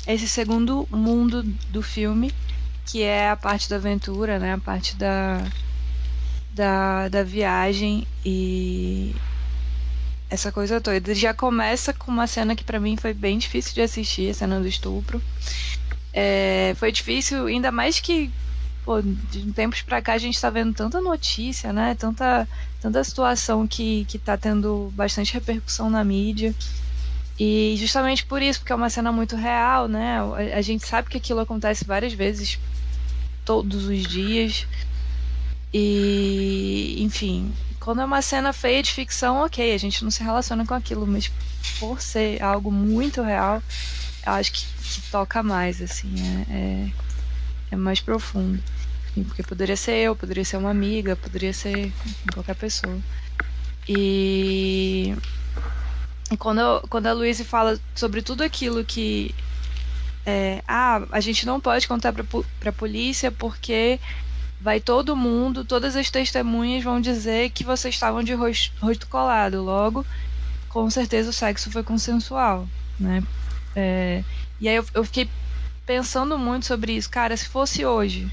[0.06, 2.32] esse segundo mundo do filme,
[2.86, 4.54] que é a parte da aventura, né?
[4.54, 5.44] A parte da,
[6.52, 9.16] da, da viagem e
[10.30, 11.16] essa coisa toda.
[11.16, 14.60] Já começa com uma cena que pra mim foi bem difícil de assistir, a cena
[14.60, 15.22] do estupro.
[16.14, 18.32] É, foi difícil, ainda mais que
[18.84, 21.96] pô, de tempos pra cá a gente tá vendo tanta notícia, né?
[21.96, 22.48] Tanta,
[22.82, 26.54] tanta situação que, que tá tendo bastante repercussão na mídia.
[27.40, 30.20] E justamente por isso, porque é uma cena muito real, né?
[30.20, 32.60] A, a gente sabe que aquilo acontece várias vezes,
[33.44, 34.68] todos os dias.
[35.74, 40.66] E, enfim, quando é uma cena feia de ficção, ok, a gente não se relaciona
[40.66, 41.32] com aquilo, mas
[41.80, 43.62] por ser algo muito real,
[44.26, 46.14] eu acho que, que toca mais, assim,
[46.50, 46.90] é, é,
[47.74, 48.62] é mais profundo.
[49.28, 51.92] Porque poderia ser eu, poderia ser uma amiga, poderia ser
[52.34, 52.98] qualquer pessoa.
[53.88, 55.14] E,
[56.40, 59.34] quando, quando a Luísa fala sobre tudo aquilo que.
[60.26, 64.00] é, ah, a gente não pode contar po- pra polícia porque
[64.60, 69.62] vai todo mundo, todas as testemunhas vão dizer que vocês estavam de rosto, rosto colado.
[69.62, 70.06] Logo,
[70.70, 72.68] com certeza o sexo foi consensual,
[73.00, 73.22] né?
[73.76, 74.24] É,
[74.60, 75.30] e aí eu, eu fiquei
[75.86, 77.10] pensando muito sobre isso.
[77.10, 78.32] Cara, se fosse hoje,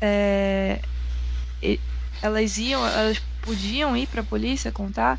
[0.00, 0.80] é,
[2.22, 5.18] elas iam, elas podiam ir pra polícia contar.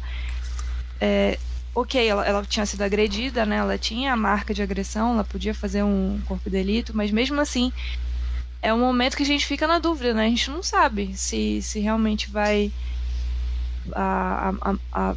[1.00, 1.38] É,
[1.74, 3.58] ok, ela, ela tinha sido agredida, né?
[3.58, 7.40] Ela tinha a marca de agressão, ela podia fazer um corpo de delito, mas mesmo
[7.42, 7.72] assim
[8.62, 10.26] é um momento que a gente fica na dúvida, né?
[10.26, 12.72] A gente não sabe se, se realmente vai
[13.94, 15.16] a, a- a- a-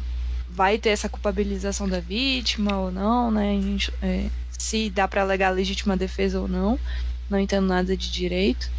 [0.49, 3.51] vai ter essa culpabilização da vítima ou não, né?
[3.57, 4.29] A gente, é,
[4.65, 6.79] se dá para alegar legítima defesa ou não.
[7.29, 8.69] Não entendo nada de direito.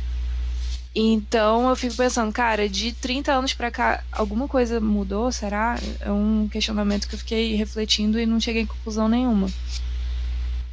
[0.95, 5.31] Então eu fico pensando, cara, de 30 anos pra cá, alguma coisa mudou?
[5.31, 5.79] Será?
[6.01, 9.49] É um questionamento que eu fiquei refletindo e não cheguei em conclusão nenhuma.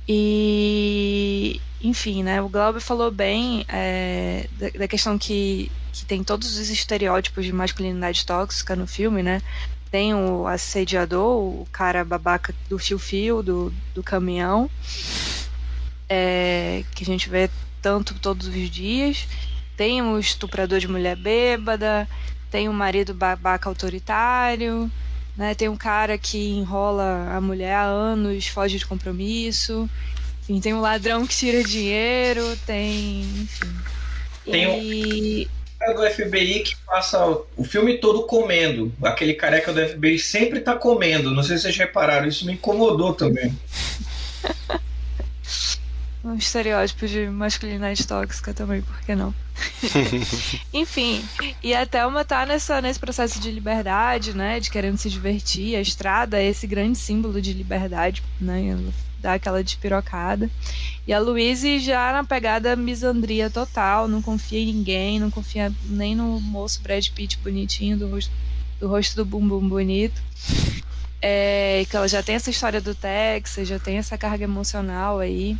[0.07, 2.41] E, enfim, né?
[2.41, 7.53] O Glauber falou bem é, da, da questão que, que tem todos os estereótipos de
[7.53, 9.41] masculinidade tóxica no filme, né?
[9.93, 14.67] Tem o assediador, o cara babaca do fio-fio, do, do caminhão,
[16.09, 17.47] é, que a gente vê
[17.79, 19.27] tanto todos os dias.
[19.77, 22.09] Tem o estuprador de mulher bêbada,
[22.49, 24.91] tem o marido babaca autoritário,
[25.37, 25.53] né?
[25.53, 29.87] Tem um cara que enrola a mulher há anos, foge de compromisso.
[30.41, 33.21] Enfim, tem um ladrão que tira dinheiro, tem.
[33.21, 33.75] Enfim.
[34.49, 35.47] Tem um- E.
[35.83, 37.25] careca do FBI que passa
[37.57, 38.93] o filme todo comendo.
[39.03, 41.31] Aquele careca do FBI sempre tá comendo.
[41.31, 43.57] Não sei se vocês repararam, isso me incomodou também.
[46.25, 49.35] Um estereótipo de masculinidade tóxica também, por que não?
[50.73, 51.21] Enfim,
[51.61, 54.57] e a Thelma tá nessa, nesse processo de liberdade, né?
[54.57, 55.75] De querendo se divertir.
[55.75, 58.67] A estrada é esse grande símbolo de liberdade, né?
[58.67, 58.93] Ela
[59.23, 60.49] dá aquela despirocada.
[61.07, 66.13] E a Louise já na pegada misandria total, não confia em ninguém, não confia nem
[66.13, 68.31] no moço Brad Pitt bonitinho, do rosto
[68.79, 70.21] do, rosto do bumbum bonito.
[71.21, 75.57] É, que ela já tem essa história do Texas, já tem essa carga emocional aí.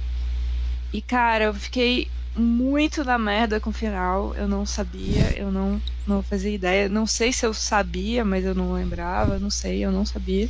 [0.92, 4.36] E, cara, eu fiquei muito na merda com o final.
[4.36, 6.90] Eu não sabia, eu não, não fazia ideia.
[6.90, 9.40] Não sei se eu sabia, mas eu não lembrava.
[9.40, 10.50] Não sei, eu não sabia.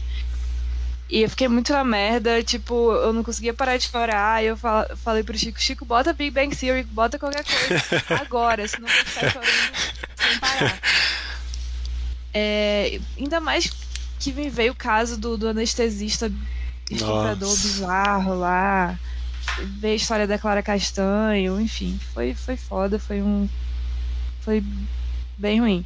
[1.10, 4.44] E eu fiquei muito na merda, tipo, eu não conseguia parar de chorar.
[4.44, 7.84] E eu falei pro Chico, Chico, bota Big Bang Theory, bota qualquer coisa
[8.22, 9.52] agora, senão eu vou ficar chorando
[10.16, 10.80] sem parar.
[12.34, 13.72] É, ainda mais
[14.20, 16.32] que me veio o caso do, do anestesista
[16.90, 18.98] estuprador bizarro lá
[19.62, 23.48] ver a história da Clara Castanho, enfim, foi, foi foda, foi um.
[24.42, 24.64] Foi
[25.38, 25.86] bem ruim.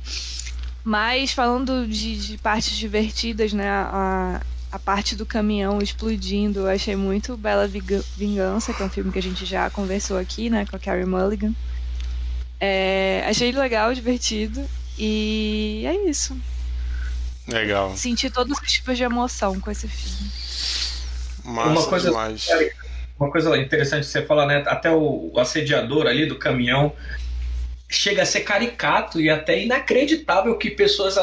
[0.83, 3.69] Mas falando de, de partes divertidas, né?
[3.69, 4.41] A,
[4.71, 9.19] a parte do caminhão explodindo, eu achei muito Bela Vingança, que é um filme que
[9.19, 10.65] a gente já conversou aqui, né?
[10.69, 11.53] Com a Carrie Mulligan.
[12.59, 14.67] É, achei legal, divertido.
[14.97, 16.37] E é isso.
[17.47, 17.95] Legal.
[17.95, 20.31] Senti todos os tipos de emoção com esse filme.
[21.45, 22.47] Massa Uma coisa demais.
[23.17, 24.63] Uma coisa interessante você falar, né?
[24.67, 26.93] Até o, o assediador ali do caminhão
[27.89, 31.15] chega a ser caricato e até inacreditável que pessoas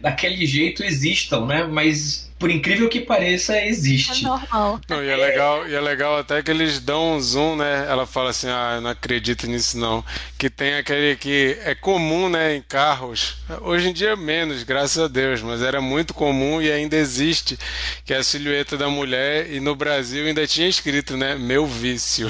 [0.00, 1.64] daquele jeito existam, né?
[1.64, 4.24] Mas por incrível que pareça, existe.
[4.24, 4.80] É normal.
[4.88, 7.86] Não, e, é legal, e é legal até que eles dão um zoom, né?
[7.88, 10.04] Ela fala assim, ah, eu não acredito nisso não.
[10.36, 13.36] Que tem aquele que é comum, né, em carros.
[13.60, 17.56] Hoje em dia menos, graças a Deus, mas era muito comum e ainda existe,
[18.04, 22.26] que é a silhueta da mulher e no Brasil ainda tinha escrito, né, meu vício.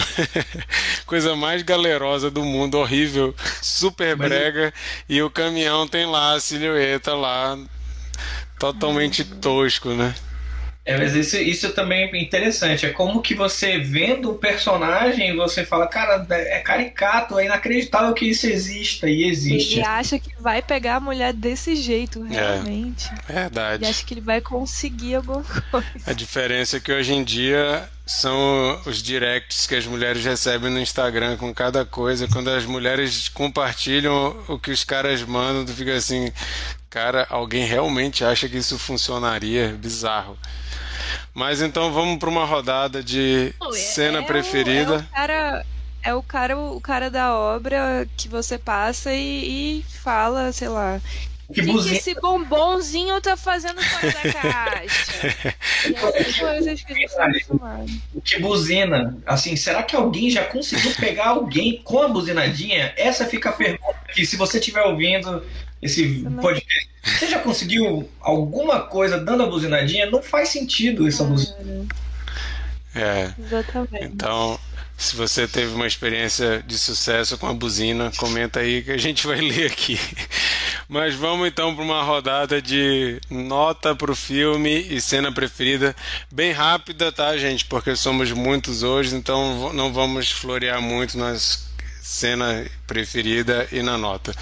[1.06, 4.74] Coisa mais galerosa do mundo, horrível, super brega,
[5.08, 7.56] e o caminhão tem lá a silhueta lá
[8.62, 10.14] totalmente tosco, né?
[10.84, 12.86] É, mas isso, isso também é interessante.
[12.86, 18.24] É como que você vendo o personagem, você fala, cara, é caricato, é inacreditável que
[18.24, 19.78] isso exista e existe.
[19.78, 23.08] Ele acha que vai pegar a mulher desse jeito, é, realmente.
[23.28, 23.84] É, verdade.
[23.84, 25.88] Ele acha que ele vai conseguir alguma coisa.
[26.04, 30.80] A diferença é que hoje em dia são os directs que as mulheres recebem no
[30.80, 32.28] Instagram com cada coisa.
[32.28, 36.32] Quando as mulheres compartilham o que os caras mandam, tu fica assim,
[36.92, 39.68] Cara, alguém realmente acha que isso funcionaria?
[39.68, 40.36] Bizarro.
[41.32, 44.96] Mas então vamos para uma rodada de é, cena é preferida.
[44.96, 45.66] O, é o cara,
[46.02, 51.00] é o cara, o cara da obra que você passa e, e fala, sei lá.
[51.52, 55.54] Que, que, que esse bombonzinho tá fazendo fora da caixa?
[58.24, 59.16] que buzina.
[59.26, 62.94] Assim, será que alguém já conseguiu pegar alguém com a buzinadinha?
[62.96, 65.44] Essa fica a pergunta que se você estiver ouvindo,
[65.80, 66.92] esse podcast.
[67.02, 70.08] Você já conseguiu alguma coisa dando a buzinadinha?
[70.08, 71.86] Não faz sentido essa buzina.
[72.94, 73.32] É.
[73.38, 74.04] Exatamente.
[74.04, 74.58] Então,
[75.02, 79.26] se você teve uma experiência de sucesso com a buzina, comenta aí que a gente
[79.26, 79.98] vai ler aqui.
[80.88, 85.96] Mas vamos então para uma rodada de nota para o filme e cena preferida,
[86.30, 87.64] bem rápida, tá, gente?
[87.64, 91.68] Porque somos muitos hoje, então não vamos florear muito nas
[92.00, 94.32] cena preferida e na nota.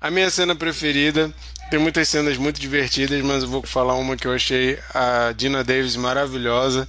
[0.00, 1.32] A minha cena preferida
[1.70, 5.62] tem muitas cenas muito divertidas, mas eu vou falar uma que eu achei a Dina
[5.62, 6.88] Davis maravilhosa.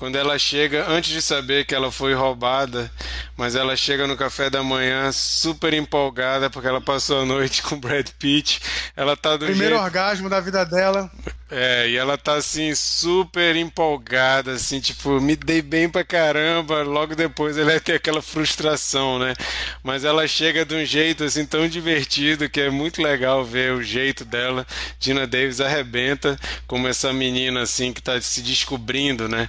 [0.00, 2.90] Quando ela chega, antes de saber que ela foi roubada,
[3.36, 7.78] mas ela chega no café da manhã super empolgada porque ela passou a noite com
[7.78, 8.62] Brad Pitt.
[8.96, 9.84] Ela tá do Primeiro jeito...
[9.84, 11.10] orgasmo da vida dela.
[11.50, 16.82] É, e ela tá assim, super empolgada, assim, tipo, me dei bem pra caramba.
[16.82, 19.34] Logo depois ela ter aquela frustração, né?
[19.82, 23.82] Mas ela chega de um jeito assim tão divertido que é muito legal ver o
[23.82, 24.64] jeito dela.
[24.98, 29.48] Dina Davis arrebenta como essa menina assim que tá se descobrindo, né?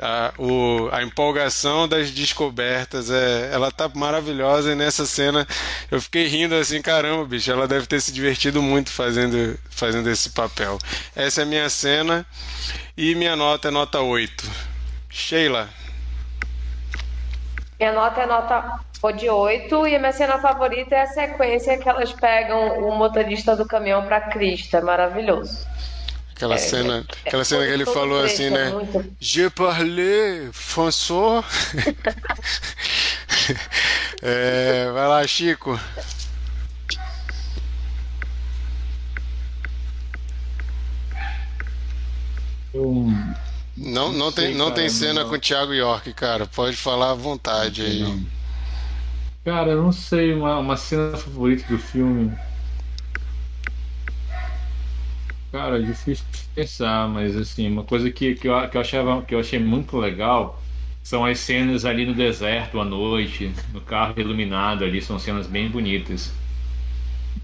[0.00, 5.46] A, o, a empolgação das descobertas, é, ela tá maravilhosa e nessa cena
[5.90, 10.30] eu fiquei rindo assim, caramba, bicho, ela deve ter se divertido muito fazendo, fazendo esse
[10.30, 10.78] papel.
[11.14, 12.26] Essa é a minha cena
[12.96, 14.44] e minha nota é nota 8.
[15.08, 15.68] Sheila.
[17.78, 18.80] Minha nota é nota
[19.12, 23.54] de 8 e a minha cena favorita é a sequência que elas pegam o motorista
[23.54, 25.66] do caminhão para Crista, maravilhoso.
[26.36, 28.70] Aquela é, cena, é, aquela cena que ele falou assim, né?
[28.70, 29.16] Muito...
[29.18, 31.42] Je parle François.
[34.22, 35.78] É, vai lá, Chico.
[43.76, 45.28] Não, não, sei, tem, não cara, tem cena não.
[45.28, 46.46] com o Thiago York, cara.
[46.46, 48.26] Pode falar à vontade aí.
[49.44, 52.36] Cara, eu não sei uma, uma cena favorita do filme.
[55.52, 59.34] Cara, difícil de pensar, mas assim, uma coisa que, que, eu, que, eu achava, que
[59.34, 60.62] eu achei muito legal
[61.02, 65.68] são as cenas ali no deserto à noite, no carro iluminado ali, são cenas bem
[65.68, 66.32] bonitas.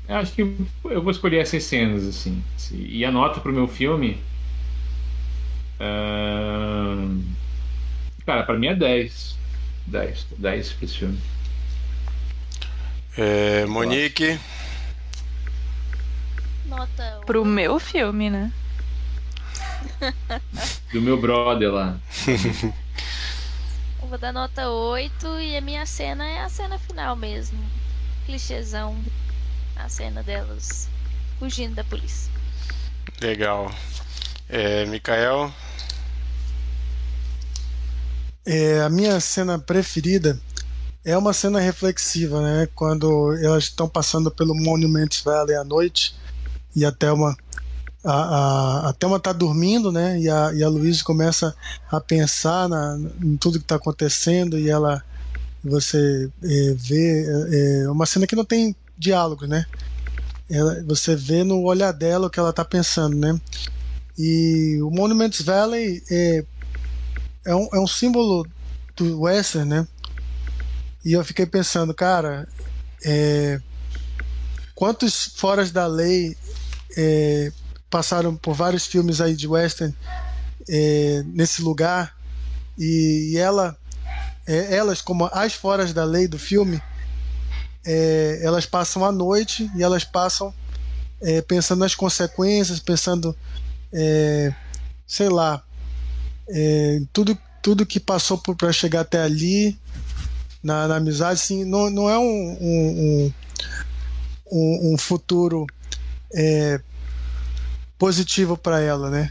[0.08, 2.42] Eu acho que eu vou escolher essas cenas, assim.
[2.72, 4.18] E a nota pro meu filme.
[5.80, 7.22] ahn,
[8.26, 9.36] Cara, pra mim é 10.
[9.86, 10.26] 10.
[10.38, 11.18] 10 pra esse filme.
[13.16, 14.38] É, Monique,
[16.82, 18.52] Nota Pro meu filme, né?
[20.92, 21.96] Do meu brother lá.
[24.02, 27.58] Eu vou dar nota 8 e a minha cena é a cena final mesmo.
[28.26, 28.96] Clichêzão.
[29.76, 30.88] A cena delas
[31.38, 32.32] fugindo da polícia.
[33.20, 33.72] legal.
[34.48, 35.52] É, Mikael,
[38.44, 40.36] É, a minha cena preferida
[41.04, 42.68] é uma cena reflexiva, né?
[42.74, 46.20] Quando elas estão passando pelo Monument Valley à noite
[46.74, 47.36] e a Thelma,
[48.04, 50.18] a, a, a Thelma tá dormindo, né?
[50.20, 51.54] E a, e a Louise começa
[51.90, 55.02] a pensar na, em tudo que está acontecendo e ela
[55.64, 57.24] você é, vê
[57.84, 59.64] é, uma cena que não tem diálogo, né?
[60.50, 63.40] Ela, você vê no olhar dela o que ela está pensando, né?
[64.18, 66.44] E o Monument Valley é,
[67.44, 68.46] é um, é um símbolo
[68.96, 69.88] do western, né?
[71.04, 72.48] E eu fiquei pensando, cara,
[73.04, 73.60] é,
[74.74, 76.36] quantos foras da lei
[76.96, 77.52] é,
[77.90, 79.94] passaram por vários filmes aí de western
[80.68, 82.16] é, nesse lugar
[82.78, 83.76] e, e ela,
[84.46, 86.80] é, elas como as foras da lei do filme,
[87.84, 90.54] é, elas passam a noite e elas passam
[91.20, 93.36] é, pensando nas consequências, pensando,
[93.92, 94.52] é,
[95.06, 95.62] sei lá,
[97.12, 99.78] tudo tudo que passou para chegar até ali
[100.62, 103.32] na, na amizade assim não, não é um, um,
[104.50, 105.66] um, um futuro
[106.34, 106.80] é,
[107.98, 109.30] positivo para ela né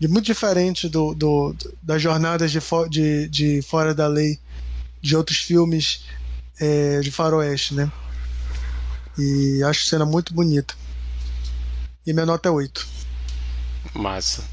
[0.00, 4.38] e muito diferente do, do das jornadas de, fo- de, de fora da lei
[5.00, 6.04] de outros filmes
[6.60, 7.90] é, de faroeste né
[9.18, 10.74] e acho a cena muito bonita
[12.06, 12.86] e minha nota é 8
[13.94, 14.44] massa.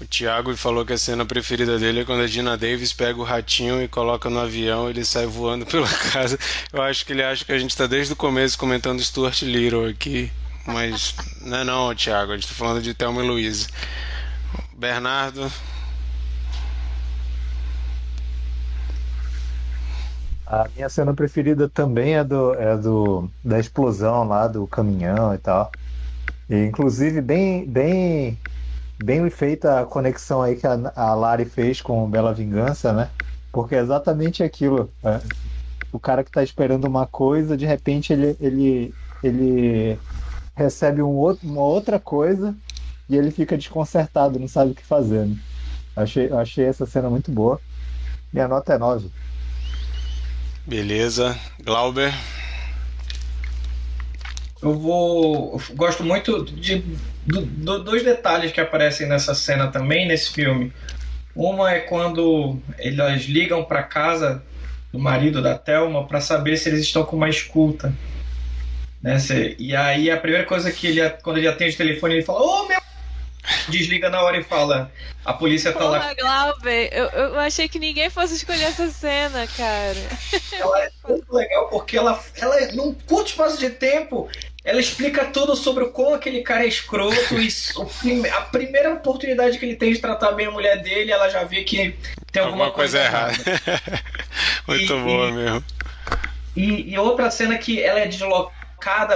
[0.00, 3.24] O Thiago falou que a cena preferida dele é quando a Dina Davis pega o
[3.24, 6.38] ratinho e coloca no avião ele sai voando pela casa.
[6.72, 9.88] Eu acho que ele acha que a gente tá desde o começo comentando Stuart Little
[9.88, 10.30] aqui.
[10.66, 12.32] Mas não é não, Thiago.
[12.32, 13.68] A gente tá falando de Thelma e Louise.
[14.76, 15.50] Bernardo,
[20.46, 25.38] A minha cena preferida também é do, é do da explosão lá do caminhão e
[25.38, 25.72] tal.
[26.48, 28.38] E, inclusive bem bem
[29.02, 33.08] bem feita a conexão aí que a, a Lari fez com Bela Vingança, né?
[33.50, 34.90] Porque é exatamente aquilo.
[35.02, 35.20] é.
[35.90, 39.98] O cara que tá esperando uma coisa, de repente ele ele ele
[40.54, 42.54] recebe um outro, uma outra coisa
[43.08, 45.26] e ele fica desconcertado, não sabe o que fazer.
[45.26, 45.36] Né?
[45.96, 47.60] Achei, achei essa cena muito boa.
[48.32, 49.10] Minha nota é 9.
[50.66, 51.38] beleza.
[51.62, 52.12] Glauber,
[54.62, 55.60] Eu vou.
[55.68, 56.78] eu gosto muito de
[57.26, 60.72] do- do- dois detalhes que aparecem nessa cena também, nesse filme.
[61.36, 64.42] Uma é quando elas ligam para casa
[64.92, 67.92] do marido da Thelma para saber se eles estão com uma escuta.
[69.04, 69.18] Né?
[69.18, 72.40] Se- E aí a primeira coisa que ele, quando ele atende o telefone, ele fala:
[72.40, 72.80] Ô meu.
[73.68, 74.90] Desliga na hora e fala:
[75.22, 76.00] A polícia tá lá.
[76.00, 79.94] Porra, Glauber, eu, eu achei que ninguém fosse escolher essa cena, cara.
[80.58, 84.30] Ela é muito legal porque ela, ela, num curto espaço de tempo,
[84.64, 89.66] ela explica tudo sobre o como aquele cara é escroto e a primeira oportunidade que
[89.66, 91.94] ele tem de tratar bem a mulher dele, ela já vê que
[92.32, 93.34] tem alguma, alguma coisa errada.
[94.66, 95.64] Muito E- boa e- mesmo.
[96.56, 98.63] E, e outra cena que ela é deslocada,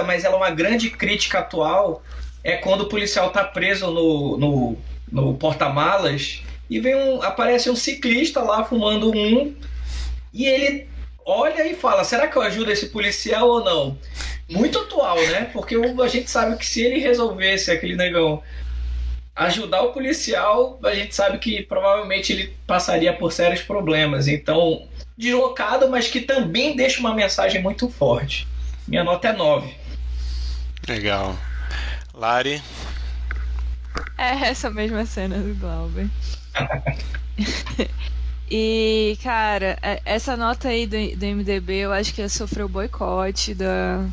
[0.03, 2.03] mas ela é uma grande crítica atual,
[2.43, 4.77] é quando o policial tá preso no, no,
[5.11, 9.55] no porta-malas e vem um, aparece um ciclista lá fumando um
[10.33, 10.87] e ele
[11.25, 13.97] olha e fala, será que eu ajudo esse policial ou não?
[14.49, 15.49] Muito atual, né?
[15.53, 18.41] Porque a gente sabe que se ele resolvesse aquele negão
[19.35, 24.27] ajudar o policial, a gente sabe que provavelmente ele passaria por sérios problemas.
[24.27, 28.47] Então, deslocado, mas que também deixa uma mensagem muito forte.
[28.89, 29.71] Minha nota é 9.
[30.87, 31.37] Legal.
[32.11, 32.59] Lari,
[34.17, 36.07] É essa mesma cena do Glauber.
[38.49, 43.53] e, cara, é- essa nota aí do, do MDB, eu acho que ela sofreu boicote
[43.53, 44.03] da,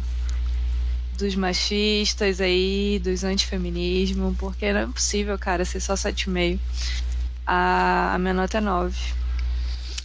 [1.18, 6.60] dos machistas aí, dos antifeminismo, porque não é possível, cara, ser só 7,5.
[7.46, 8.94] A, a minha nota é 9.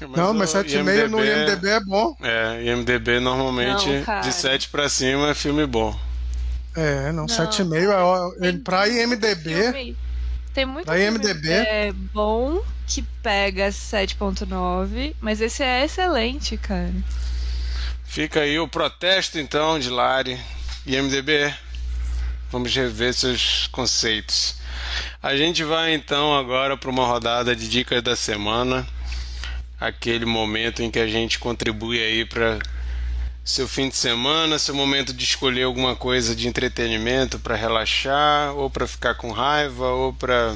[0.16, 2.16] Não, mas o 7,5 no IMDB é bom.
[2.22, 5.98] É, IMDB normalmente Não, de 7 pra cima é filme bom.
[6.76, 7.26] É, não, Não.
[7.28, 9.96] 7,5 é Tem pra IMDB.
[10.54, 11.50] Tem muito Pra filme IMDb.
[11.50, 16.92] é bom que pega 7.9, mas esse é excelente, cara.
[18.06, 20.40] Fica aí o protesto então de Lari.
[20.86, 21.54] IMDB,
[22.52, 24.56] vamos rever seus conceitos.
[25.24, 28.86] A gente vai então agora para uma rodada de dicas da semana.
[29.82, 32.60] Aquele momento em que a gente contribui aí para
[33.44, 38.70] seu fim de semana, seu momento de escolher alguma coisa de entretenimento para relaxar, ou
[38.70, 40.56] para ficar com raiva, ou para,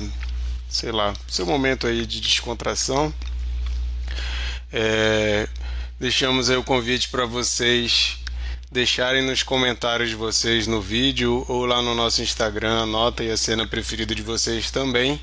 [0.69, 3.11] sei lá, seu momento aí de descontração.
[4.71, 5.49] É,
[5.99, 8.19] deixamos aí o convite para vocês
[8.71, 13.31] deixarem nos comentários de vocês no vídeo ou lá no nosso Instagram a nota e
[13.31, 15.19] a cena preferida de vocês também.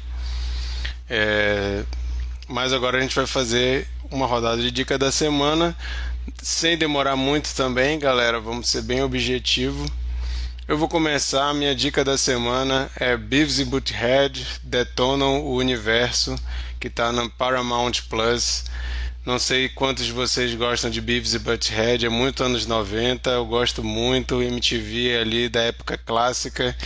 [1.09, 1.85] É,
[2.53, 5.75] mas agora a gente vai fazer uma rodada de dica da semana,
[6.43, 8.39] sem demorar muito também, galera.
[8.39, 9.91] Vamos ser bem objetivo.
[10.69, 11.49] Eu vou começar.
[11.49, 16.37] A minha dica da semana é Beavis e Butthead Detonam o Universo,
[16.79, 18.65] que está na Paramount Plus.
[19.25, 23.47] Não sei quantos de vocês gostam de Beavis e Butthead, é muito anos 90, eu
[23.47, 26.77] gosto muito, MTV ali da época clássica.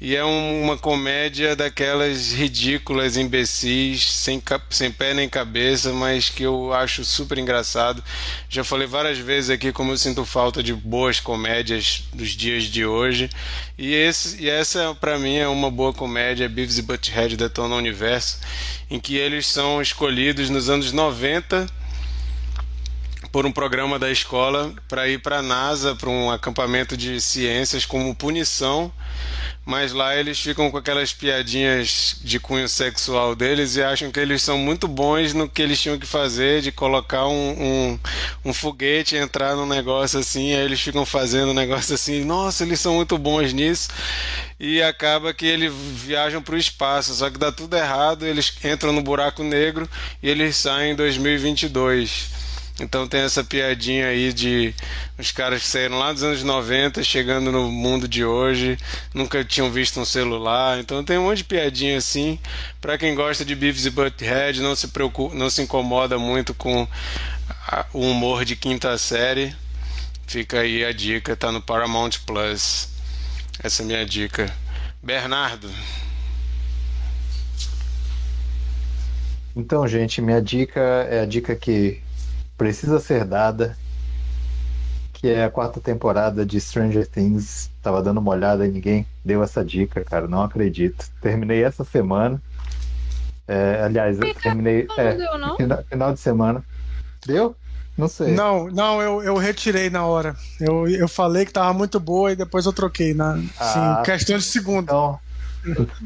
[0.00, 6.42] E é um- uma comédia daquelas ridículas, imbecis, sem, sem pé nem cabeça, mas que
[6.42, 8.02] eu acho super engraçado.
[8.48, 12.86] Já falei várias vezes aqui como eu sinto falta de boas comédias dos dias de
[12.86, 13.28] hoje.
[13.76, 17.78] E, esse, e essa, pra mim, é uma boa comédia, Beavis e Butthead Detona o
[17.78, 18.38] Universo,
[18.90, 21.66] em que eles são escolhidos nos anos 90
[23.30, 27.84] por um programa da escola para ir para a NASA, para um acampamento de ciências
[27.84, 28.90] como punição,
[29.70, 34.42] mas lá eles ficam com aquelas piadinhas de cunho sexual deles e acham que eles
[34.42, 37.98] são muito bons no que eles tinham que fazer, de colocar um, um,
[38.46, 42.80] um foguete, entrar num negócio assim, aí eles ficam fazendo um negócio assim, nossa, eles
[42.80, 43.90] são muito bons nisso,
[44.58, 48.92] e acaba que eles viajam para o espaço, só que dá tudo errado, eles entram
[48.92, 49.88] no buraco negro
[50.20, 52.49] e eles saem em 2022.
[52.80, 54.74] Então tem essa piadinha aí de
[55.18, 58.78] os caras que saíram lá dos anos 90, chegando no mundo de hoje,
[59.12, 60.78] nunca tinham visto um celular.
[60.80, 62.38] Então tem um monte de piadinha assim.
[62.80, 66.88] Pra quem gosta de Beavis e Butthead, não se preocupa, não se incomoda muito com
[67.68, 69.54] a- o humor de quinta série.
[70.26, 72.88] Fica aí a dica, tá no Paramount Plus.
[73.62, 74.50] Essa é a minha dica.
[75.02, 75.68] Bernardo,
[79.54, 82.00] Então, gente, minha dica é a dica que
[82.60, 83.74] precisa ser dada,
[85.14, 87.70] que é a quarta temporada de Stranger Things.
[87.82, 90.28] Tava dando uma olhada e ninguém deu essa dica, cara.
[90.28, 91.06] Não acredito.
[91.22, 92.40] Terminei essa semana.
[93.48, 94.86] É, aliás, eu terminei.
[94.86, 95.56] Não, é, deu, não?
[95.56, 96.62] Final, final de semana.
[97.26, 97.56] Deu?
[97.96, 98.34] Não sei.
[98.34, 100.36] Não, não, eu, eu retirei na hora.
[100.60, 103.14] Eu, eu falei que tava muito boa e depois eu troquei.
[103.14, 103.96] Na, Ah.
[103.96, 104.84] sim, questão de segundo.
[104.84, 105.18] Então,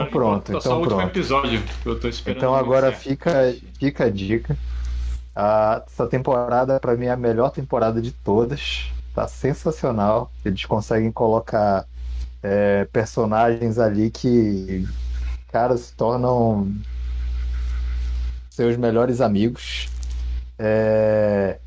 [0.09, 1.11] pronto, Tá só o então último pronto.
[1.19, 2.39] episódio que eu tô esperando.
[2.39, 4.57] Então agora fica, fica a dica.
[5.35, 8.91] Essa temporada, pra mim, é a melhor temporada de todas.
[9.15, 10.31] Tá sensacional.
[10.45, 11.87] Eles conseguem colocar
[12.43, 14.87] é, personagens ali que,
[15.51, 16.73] cara, se tornam
[18.51, 19.89] seus melhores amigos.
[20.59, 21.59] É,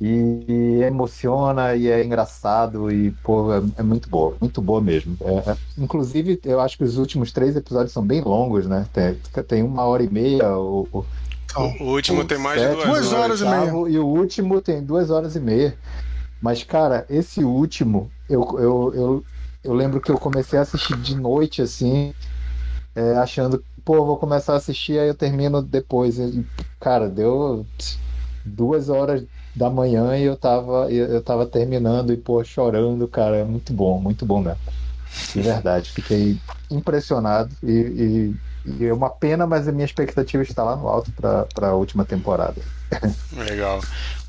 [0.00, 5.16] e, emociona e é engraçado e, pô, é, é muito boa, muito boa mesmo.
[5.20, 8.86] É, é- inclusive, eu acho que os últimos três episódios são bem longos, né?
[8.92, 9.14] Tem,
[9.44, 10.44] tem uma hora e meia,
[11.56, 13.70] o, o, Então, o último tem mais de duas Duas o horas e meia.
[13.88, 15.76] E o último tem duas horas e meia.
[16.40, 19.24] Mas, cara, esse último, eu, eu, eu,
[19.64, 22.14] eu lembro que eu comecei a assistir de noite, assim,
[22.94, 26.18] é, achando, pô, vou começar a assistir, aí eu termino depois.
[26.18, 26.44] E,
[26.78, 27.64] cara, deu
[28.44, 33.38] duas horas da manhã e eu tava, eu, eu tava terminando e, pô, chorando, cara.
[33.38, 34.60] É muito bom, muito bom mesmo.
[35.32, 36.38] De verdade, fiquei
[36.70, 38.34] impressionado e, e,
[38.66, 42.04] e é uma pena, mas a minha expectativa está lá no alto para a última
[42.04, 42.60] temporada.
[43.32, 43.80] Legal.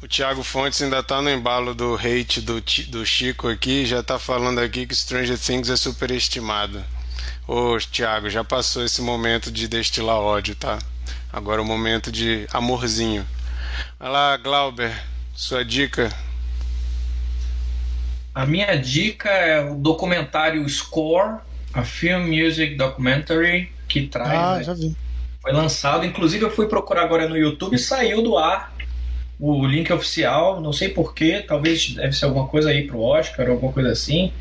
[0.01, 4.19] O Thiago Fontes ainda tá no embalo do hate do, do Chico aqui, já tá
[4.19, 6.83] falando aqui que Stranger Things é superestimado.
[7.47, 10.77] Ô, Thiago, já passou esse momento de destilar ódio, tá?
[11.33, 13.25] Agora é o momento de amorzinho.
[13.99, 14.91] Vai lá, Glauber,
[15.33, 16.11] sua dica.
[18.35, 21.39] A minha dica é o documentário Score,
[21.73, 24.31] a Film Music Documentary, que traz.
[24.31, 24.95] ah, né, já vi.
[25.41, 28.75] Foi lançado, inclusive eu fui procurar agora no YouTube e saiu do ar
[29.39, 33.71] o link oficial, não sei porquê, talvez deve ser alguma coisa aí pro Oscar, alguma
[33.71, 34.31] coisa assim.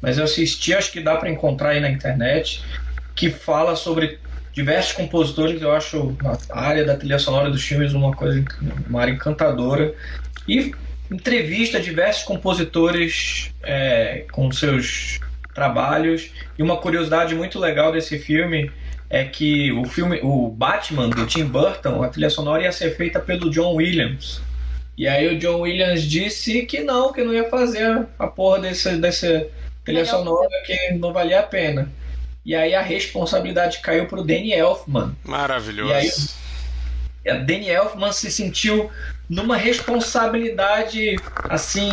[0.00, 2.62] mas eu assisti, acho que dá para encontrar aí na internet,
[3.14, 4.20] que fala sobre
[4.52, 5.60] diversos compositores.
[5.60, 6.16] Eu acho
[6.50, 8.44] a área da trilha sonora dos filmes uma coisa,
[8.88, 9.94] uma área encantadora.
[10.46, 10.72] E
[11.10, 15.18] entrevista diversos compositores é, com seus
[15.54, 16.30] trabalhos.
[16.58, 18.70] E uma curiosidade muito legal desse filme
[19.08, 23.20] é que o filme, o Batman do Tim Burton, a trilha sonora ia ser feita
[23.20, 24.40] pelo John Williams.
[24.96, 28.96] E aí o John Williams disse que não, que não ia fazer a porra desse,
[28.96, 29.46] desse
[29.84, 31.90] trilha sonora, que não valia a pena.
[32.44, 35.14] E aí a responsabilidade caiu pro Danny Elfman.
[35.24, 35.90] Maravilhoso.
[35.90, 36.10] E aí
[37.28, 38.90] a Danny Elfman se sentiu
[39.28, 41.16] numa responsabilidade
[41.48, 41.90] assim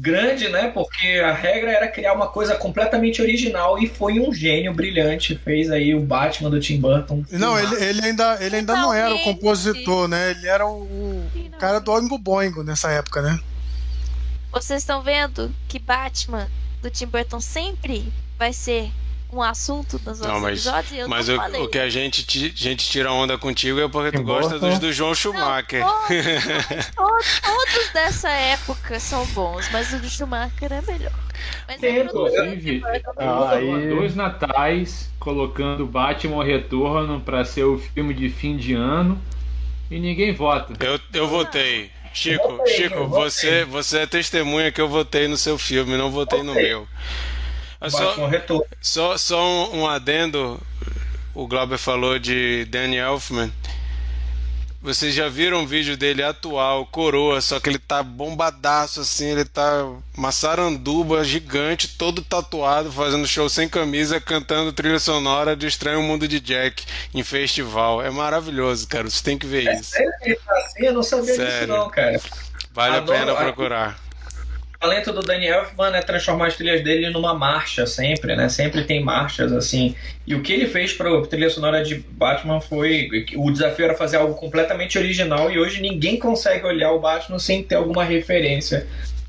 [0.00, 0.68] grande, né?
[0.68, 5.36] Porque a regra era criar uma coisa completamente original e foi um gênio brilhante.
[5.36, 7.22] Fez aí o Batman do Tim Burton.
[7.32, 10.30] Não, ele, ele ainda, ele ainda não era o compositor, né?
[10.30, 13.38] Ele era o, o cara do Oingo Boingo nessa época, né?
[14.50, 16.48] Vocês estão vendo que Batman
[16.82, 18.90] do Tim Burton sempre vai ser
[19.32, 20.92] um assunto dos nossos Não, mas, episódios.
[20.98, 21.62] Eu mas não o, falei.
[21.62, 24.92] o que a gente, ti- gente tira onda contigo é porque tu gosta dos do
[24.92, 25.82] João Schumacher.
[25.84, 31.12] Todos, todos, todos dessa época são bons, mas o do Schumacher é melhor.
[31.68, 32.82] Mas Tem, não- Inclusive,
[33.16, 39.20] Ah, aí- dois natais colocando Batman Retorno pra ser o filme de fim de ano
[39.90, 40.72] e ninguém vota.
[40.84, 41.90] Eu, eu votei.
[42.12, 46.10] Chico, Eu votei, Chico, você, você é testemunha que eu votei no seu filme, não
[46.10, 46.88] votei no meu.
[47.88, 48.14] Só,
[48.80, 50.60] só, só um, um adendo,
[51.34, 53.50] o Glauber falou de Danny Elfman.
[54.82, 59.44] Vocês já viram o vídeo dele atual, coroa, só que ele tá bombadaço assim, ele
[59.44, 66.00] tá uma saranduba gigante, todo tatuado, fazendo show sem camisa, cantando trilha sonora de Estranho
[66.02, 68.00] Mundo de Jack em festival.
[68.02, 69.90] É maravilhoso, cara, você tem que ver isso.
[69.90, 70.86] Sério que ele tá assim?
[70.86, 71.66] Eu não sabia disso Sério.
[71.68, 72.18] não, cara.
[72.72, 73.98] Vale a Adoro- pena procurar.
[74.80, 78.48] Talento do Danny Elfman é transformar as trilhas dele numa marcha sempre, né?
[78.48, 79.94] Sempre tem marchas assim.
[80.26, 83.94] E o que ele fez para a trilha sonora de Batman foi o desafio era
[83.94, 88.86] fazer algo completamente original e hoje ninguém consegue olhar o Batman sem ter alguma referência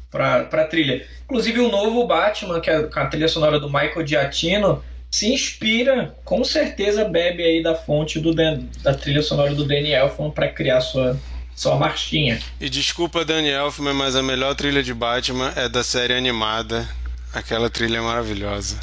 [0.10, 1.06] para a trilha.
[1.26, 6.46] Inclusive o novo Batman, que é a trilha sonora do Michael Giacchino, se inspira, com
[6.46, 10.80] certeza bebe aí da fonte do Dan- da trilha sonora do Danny Elfman para criar
[10.80, 11.18] sua
[11.62, 12.40] sua marchinha.
[12.60, 16.90] E desculpa, Danny Elfman, mas a melhor trilha de Batman é da série animada.
[17.32, 18.80] Aquela trilha é maravilhosa.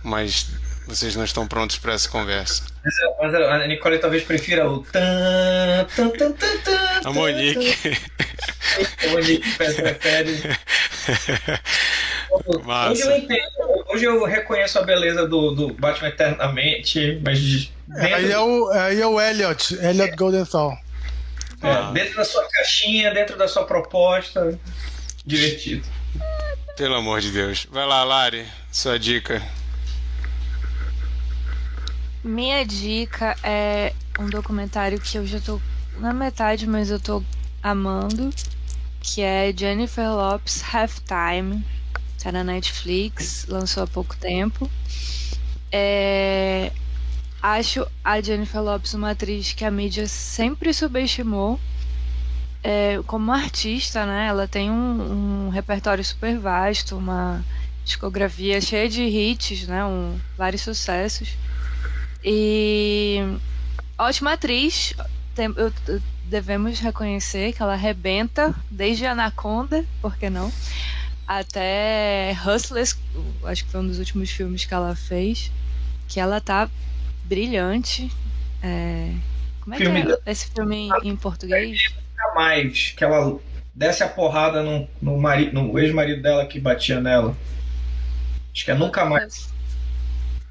[0.00, 0.46] Mas
[0.86, 2.62] vocês não estão prontos para essa conversa.
[3.20, 7.76] Mas a Nicole talvez prefira o tan, tan, tan, tan, tan, A Monique.
[9.04, 10.42] A Monique prefere.
[12.30, 13.04] Hoje Massa.
[13.06, 18.38] eu entendo, hoje eu reconheço a beleza do, do Batman eternamente, mas É, aí, é
[18.38, 20.76] o, aí é o Elliot, Elliot Goldenthal.
[21.62, 24.58] É, dentro da sua caixinha, dentro da sua proposta,
[25.24, 25.86] divertido.
[26.76, 27.66] Pelo amor de Deus.
[27.70, 29.42] Vai lá, Lari, sua dica.
[32.22, 35.60] Minha dica é um documentário que eu já tô
[35.98, 37.22] na metade, mas eu tô
[37.62, 38.30] amando,
[39.00, 41.64] que é Jennifer Lopes Halftime.
[42.22, 44.68] Tá na Netflix, lançou há pouco tempo.
[45.70, 46.72] É,
[47.48, 51.60] Acho a Jennifer Lopes uma atriz que a mídia sempre subestimou.
[52.60, 54.26] É, como artista, né?
[54.26, 57.44] Ela tem um, um repertório super vasto, uma
[57.84, 59.84] discografia cheia de hits, né?
[59.84, 61.36] Um, vários sucessos.
[62.24, 63.20] E
[63.96, 64.92] ótima atriz.
[65.32, 65.72] Tem- eu-
[66.24, 70.52] devemos reconhecer que ela arrebenta desde Anaconda, por que não?
[71.28, 72.98] Até Hustlers,
[73.44, 75.52] acho que foi um dos últimos filmes que ela fez.
[76.08, 76.68] Que ela tá
[77.26, 78.10] brilhante.
[78.62, 79.12] É,
[79.60, 81.92] Como é Filme que é esse filme em, em português?
[81.94, 83.38] Nunca mais que ela
[83.74, 87.36] desse a porrada no, no, mari- no ex-marido dela que batia nela.
[88.52, 89.52] Acho que é nunca mais.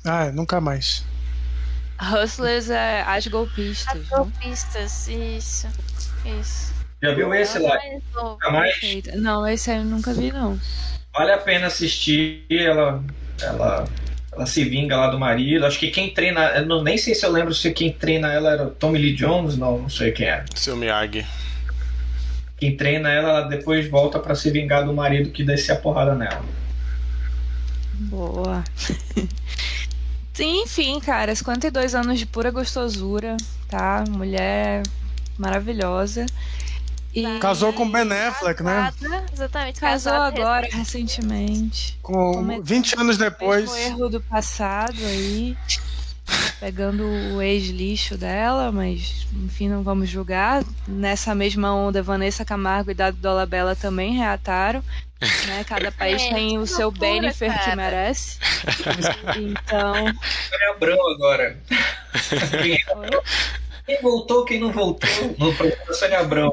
[0.06, 1.04] Ah, nunca mais.
[2.00, 3.96] Hustlers é As Golpistas.
[3.96, 4.18] As né?
[4.18, 5.68] golpistas, isso.
[6.40, 6.74] Isso.
[7.02, 7.78] Já viu esse lá?
[8.14, 8.30] Novo.
[8.32, 8.72] Nunca mais?
[8.74, 9.18] Perfeito.
[9.18, 10.60] Não, esse aí eu nunca vi, não.
[11.14, 12.46] Vale a pena assistir.
[12.50, 13.04] Ela,
[13.42, 13.88] ela,
[14.36, 15.66] ela se vinga lá do marido.
[15.66, 16.42] Acho que quem treina.
[16.50, 19.16] Eu não, nem sei se eu lembro se quem treina ela era o Tommy Lee
[19.16, 19.58] Jones.
[19.58, 20.46] Não, não sei quem era.
[20.54, 21.26] Seu Miyagi.
[22.58, 26.16] Quem treina ela, ela depois volta pra se vingar do marido que descia a porrada
[26.16, 26.44] nela.
[27.94, 28.64] Boa.
[30.34, 33.38] Sim, Enfim, cara, 52 anos de pura gostosura,
[33.70, 34.04] tá?
[34.10, 34.84] Mulher
[35.38, 36.26] maravilhosa.
[37.16, 38.92] E Casou com Ben Affleck, né?
[39.00, 39.80] Casada, Exatamente.
[39.80, 41.98] casou casada, agora recentemente.
[42.02, 43.72] Com Cometeu 20 anos depois.
[43.72, 45.56] Mesmo erro do passado aí.
[46.60, 47.04] pegando
[47.36, 50.64] o ex-lixo dela, mas enfim, não vamos julgar.
[50.88, 54.84] Nessa mesma onda, Vanessa Camargo e Dado Dolabella também reataram.
[55.48, 55.64] Né?
[55.64, 58.40] Cada país É, tem o seu Bennifer que merece.
[59.38, 61.58] Então, Sônia Abrão agora.
[63.86, 66.52] Quem, voltou, quem não voltou no programa Sônia Abrão.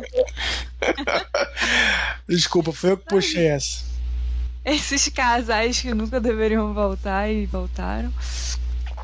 [2.28, 3.84] Desculpa, foi eu que puxei essa.
[4.64, 8.12] esses casais que nunca deveriam voltar e voltaram.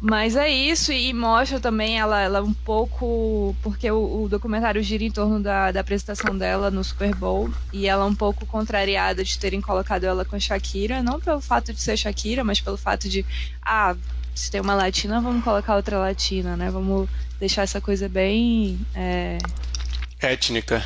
[0.00, 3.56] Mas é isso, e mostra também ela, ela um pouco.
[3.62, 7.50] Porque o, o documentário gira em torno da, da apresentação dela no Super Bowl.
[7.72, 11.02] E ela um pouco contrariada de terem colocado ela com a Shakira.
[11.02, 13.26] Não pelo fato de ser Shakira, mas pelo fato de.
[13.60, 13.96] Ah,
[14.39, 16.70] se tem uma latina, vamos colocar outra latina, né?
[16.70, 17.09] Vamos
[17.40, 18.78] deixar essa coisa bem.
[18.94, 19.36] É,
[20.20, 20.85] Étnica.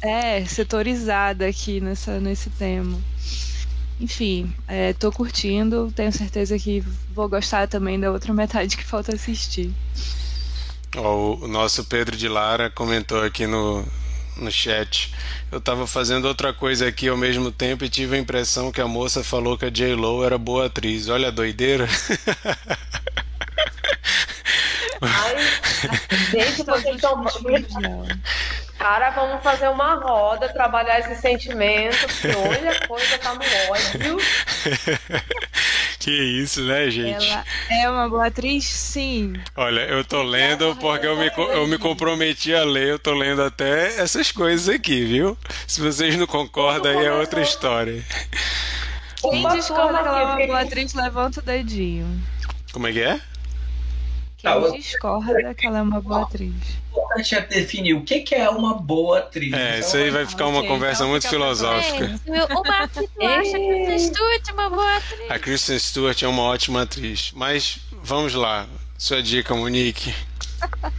[0.00, 2.98] é, setorizada aqui nessa, nesse tema.
[4.00, 6.80] Enfim, é, tô curtindo, tenho certeza que
[7.14, 9.70] vou gostar também da outra metade que falta assistir.
[10.96, 13.86] Ó, o nosso Pedro de Lara comentou aqui no,
[14.36, 15.12] no chat.
[15.50, 18.88] Eu tava fazendo outra coisa aqui ao mesmo tempo e tive a impressão que a
[18.88, 21.08] moça falou que a J-Lo era boa atriz.
[21.08, 21.86] Olha a doideira.
[25.02, 25.36] Ai,
[26.30, 27.24] gente, vocês estão.
[28.78, 33.40] Cara, vamos fazer uma roda, trabalhar esse sentimento, porque olha, a coisa tá no
[33.70, 34.18] ódio.
[36.02, 37.30] Que isso, né, gente?
[37.30, 38.64] Ela é uma boa atriz?
[38.64, 39.34] Sim.
[39.56, 43.40] Olha, eu tô lendo porque eu me, eu me comprometi a ler, eu tô lendo
[43.40, 45.38] até essas coisas aqui, viu?
[45.64, 48.04] Se vocês não concordam, aí é outra história.
[49.20, 52.20] Quem discorda que ela é uma boa atriz, levanta o dedinho.
[52.72, 53.20] Como é que é?
[54.42, 56.52] Tá, Quem eu- discorda que ela é uma boa atriz.
[56.92, 59.52] O importante é definir o que que é uma boa atriz.
[59.52, 62.20] É, isso aí vai ficar uma Ok, conversa então muito filosófica.
[62.26, 65.30] É, o Marquito acha que o Stewart é uma boa atriz.
[65.30, 67.30] A Kristen Stewart é uma ótima atriz.
[67.36, 68.66] Mas vamos lá.
[68.98, 70.12] Sua dica, Monique.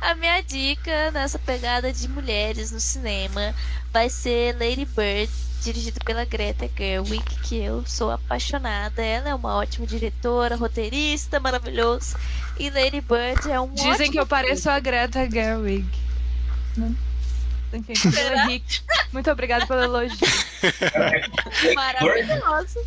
[0.00, 3.54] A minha dica nessa pegada de mulheres no cinema
[3.92, 5.30] vai ser Lady Bird,
[5.60, 9.02] dirigido pela Greta Gerwig, que eu sou apaixonada.
[9.02, 12.16] Ela é uma ótima diretora, roteirista, maravilhoso.
[12.58, 15.86] E Lady Bird é um Dizem ótimo que eu pareço a Greta Gerwig.
[16.76, 16.94] Né?
[17.72, 17.92] Enfim.
[19.12, 20.18] Muito obrigada pelo elogio.
[21.74, 22.78] Maravilhoso.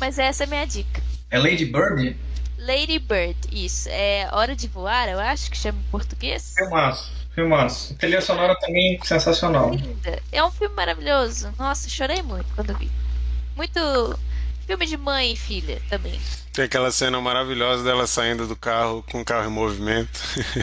[0.00, 1.02] Mas essa é a minha dica.
[1.30, 2.16] É Lady Bird?
[2.64, 3.88] Lady Bird, isso.
[3.90, 6.54] É Hora de Voar, eu acho que chama em português.
[6.56, 7.94] Filmaço, filmaço.
[7.96, 9.70] Trilha sonora também sensacional.
[9.70, 10.22] Linda.
[10.32, 11.52] É um filme maravilhoso.
[11.58, 12.90] Nossa, chorei muito quando vi.
[13.54, 14.18] Muito
[14.66, 16.18] filme de mãe e filha também.
[16.54, 20.20] Tem aquela cena maravilhosa dela saindo do carro com o carro em movimento.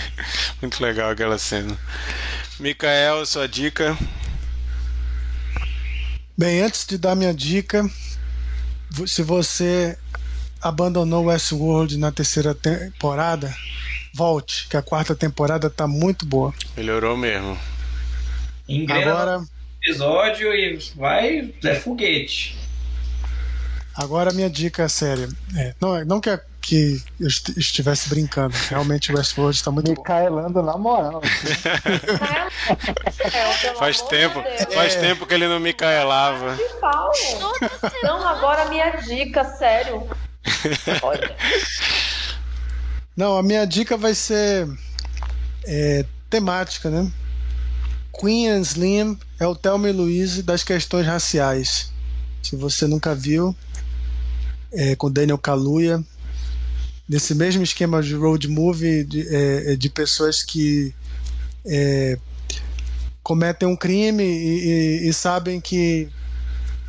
[0.62, 1.78] Muito legal aquela cena.
[2.60, 3.98] Mikael, sua dica.
[6.38, 7.86] Bem, antes de dar minha dica,
[9.06, 9.98] se você
[10.62, 13.54] abandonou Westworld na terceira temporada,
[14.14, 16.54] volte, que a quarta temporada tá muito boa.
[16.78, 17.58] Melhorou mesmo.
[18.68, 19.44] Engrena Agora,
[19.84, 21.54] episódio e vai.
[21.64, 22.58] É foguete.
[23.96, 25.28] agora minha dica é séria.
[25.58, 29.88] É, não, não que, a- que eu est- estivesse brincando, realmente o Westworld está muito
[29.94, 30.00] bom.
[30.02, 31.22] Micaelando na moral.
[33.24, 33.30] É,
[33.60, 34.74] pelo Faz tempo, Deus.
[34.74, 36.56] faz tempo que ele não Micaelava.
[36.56, 37.12] Que pau.
[38.04, 40.08] Não, agora minha dica, sério.
[41.02, 41.36] Olha.
[43.16, 44.68] Não, a minha dica vai ser
[45.66, 47.12] é, temática, né?
[48.20, 51.92] Queen and Slim é o Thelma e Louise das questões raciais.
[52.42, 53.56] Se você nunca viu,
[54.72, 56.04] é, com Daniel Kaluuya,
[57.08, 60.94] nesse mesmo esquema de road movie de, é, é, de pessoas que
[61.66, 62.18] é,
[63.24, 66.10] cometem um crime e, e- e sabem que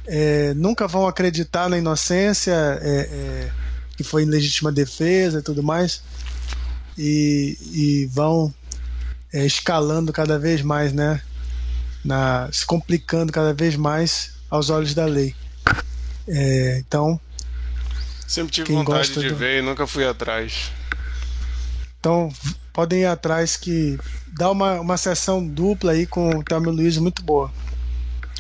[0.07, 2.53] é, nunca vão acreditar na inocência,
[2.83, 3.51] é, é,
[3.97, 6.03] que foi em legítima defesa e tudo mais,
[6.99, 8.53] e, e vão
[9.33, 11.21] é, escalando cada vez mais, né?
[12.05, 15.35] Na, se complicando cada vez mais aos olhos da lei.
[16.27, 17.21] É, então,
[18.27, 20.71] Sempre tive vontade de do- ver e nunca fui atrás.
[22.01, 22.33] então
[22.73, 23.99] podem ir atrás que
[24.29, 27.53] dá uma, uma sessão dupla aí com o Thelma Luiz muito boa.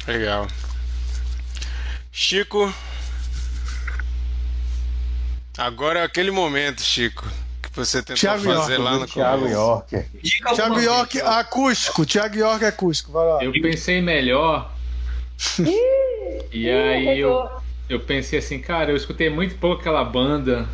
[0.07, 0.49] Legal.
[2.13, 2.73] Chico.
[5.57, 7.27] Agora é aquele momento, Chico,
[7.63, 9.85] que você tentou Thiago fazer York, lá no Thiago.
[10.23, 13.43] Dica Thiago York vez, acústico, Thiago York acústico, vai lá.
[13.43, 14.75] Eu pensei melhor.
[16.53, 17.49] e aí eu,
[17.89, 20.69] eu pensei assim, cara, eu escutei muito pouco aquela banda.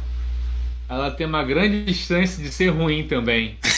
[0.88, 3.56] Ela tem uma grande chance de ser ruim também.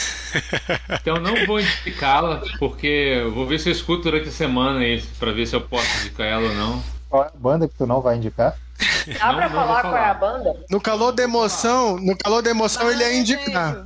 [1.02, 5.08] Então não vou indicá-la, porque eu vou ver se eu escuto durante a semana isso,
[5.18, 6.99] pra ver se eu posso indicar ela ou não.
[7.10, 8.56] Qual é a banda que tu não vai indicar?
[9.18, 10.56] Dá Não- pra não falar qual é a banda?
[10.70, 13.84] No calor da emoção, no calor da emoção ele ia indicar.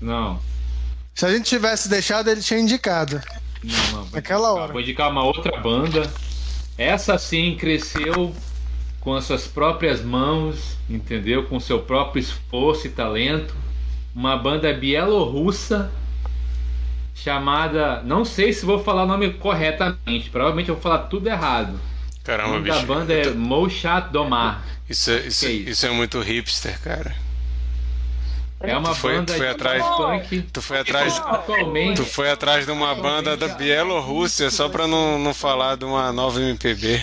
[0.00, 0.38] Não.
[1.14, 3.20] Se a gente tivesse deixado, ele tinha indicado.
[3.62, 4.08] Não, não.
[4.12, 4.72] Naquela indicar- hora.
[4.72, 6.10] Vou indicar uma outra banda.
[6.78, 8.34] Essa sim cresceu
[9.00, 11.44] com as suas próprias mãos, entendeu?
[11.46, 13.54] Com seu próprio esforço e talento.
[14.14, 15.90] Uma banda bielorrussa
[17.14, 18.02] chamada.
[18.02, 21.78] Não sei se vou falar o nome corretamente, provavelmente eu vou falar tudo errado.
[22.24, 22.86] O Caramba, nome bicho.
[22.86, 24.64] banda é Moshat Domar.
[24.88, 25.70] Isso, é- isso, Que isso?
[25.70, 27.14] isso é muito hipster, cara.
[28.60, 30.42] É uma Tu foi- banda tu foi de atrás- punk.
[30.50, 31.18] Tu foi atrás.
[31.18, 35.84] Atualmente, Tu foi atrás de uma banda da Bielorrússia só pra não, não falar de
[35.84, 36.98] uma nova MPB.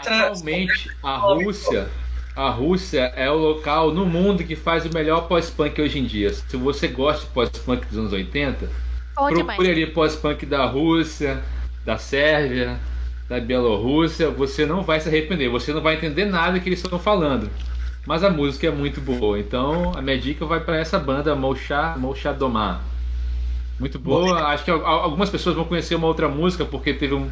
[0.00, 1.88] Atualmente, a Rússia,
[2.36, 6.32] a Rússia é o local no mundo que faz o melhor pós-punk hoje em dia.
[6.32, 8.70] Se você gosta de pós-punk dos anos 80,
[9.16, 9.46] Bom demais.
[9.46, 11.42] procure ali pós-punk da Rússia,
[11.84, 12.78] da Sérvia,
[13.28, 14.30] da Bielorrússia.
[14.30, 17.50] Você não vai se arrepender, você não vai entender nada que eles estão falando.
[18.06, 19.38] Mas a música é muito boa.
[19.38, 21.96] Então, a minha dica vai para essa banda, Molchá
[22.38, 22.82] Domar.
[23.78, 24.46] Muito boa.
[24.48, 27.30] Acho que al- algumas pessoas vão conhecer uma outra música porque teve um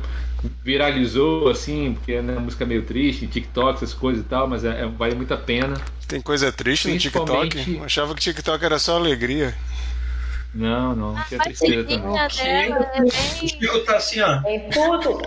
[0.62, 4.82] viralizou assim, porque é uma música meio triste, TikTok, essas coisas e tal, mas é-
[4.82, 5.76] é- vale muito a pena.
[6.06, 7.26] Tem coisa triste no TikTok?
[7.48, 9.54] Principalmente- Eu achava que TikTok era só alegria.
[10.54, 11.98] Não, não, tinha tristeza também.
[12.00, 13.10] dela é O bem.
[13.10, 14.40] Chico tá assim, ó.
[14.42, 15.20] Tem tudo.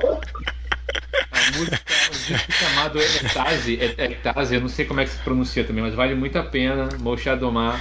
[1.31, 5.11] A música é um disco chamado Ectase, é- Ectase, eu não sei como é que
[5.11, 6.89] se pronuncia também, mas vale muito a pena.
[6.99, 7.79] Molchá Domar.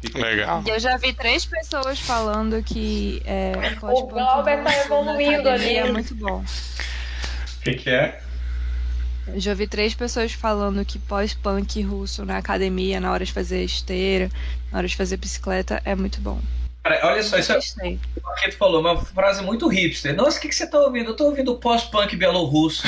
[0.00, 0.22] Fica aqui.
[0.22, 0.62] Legal.
[0.66, 5.76] Eu já vi três pessoas falando que é, pós-punk Glauber tá evoluindo ali.
[5.76, 6.42] É muito bom.
[6.42, 8.20] O que, que é?
[9.28, 13.64] Eu já vi três pessoas falando que pós-punk russo na academia, na hora de fazer
[13.64, 14.30] esteira,
[14.70, 16.40] na hora de fazer bicicleta, é muito bom.
[16.86, 17.62] Cara, olha só, isso é o
[18.22, 20.14] Paquito falou, uma frase muito hipster.
[20.14, 21.10] Nossa, o que, que você tá ouvindo?
[21.10, 22.84] Eu tô ouvindo pós-punk bielorrusso.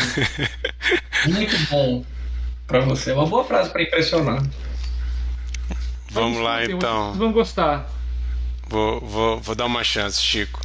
[1.27, 2.05] muito bom
[2.65, 3.11] pra você.
[3.11, 4.41] É uma boa frase pra impressionar.
[6.13, 7.07] Vamos lá então.
[7.07, 7.91] Vocês vão gostar.
[8.69, 10.61] Vou, vou, vou dar uma chance, Chico.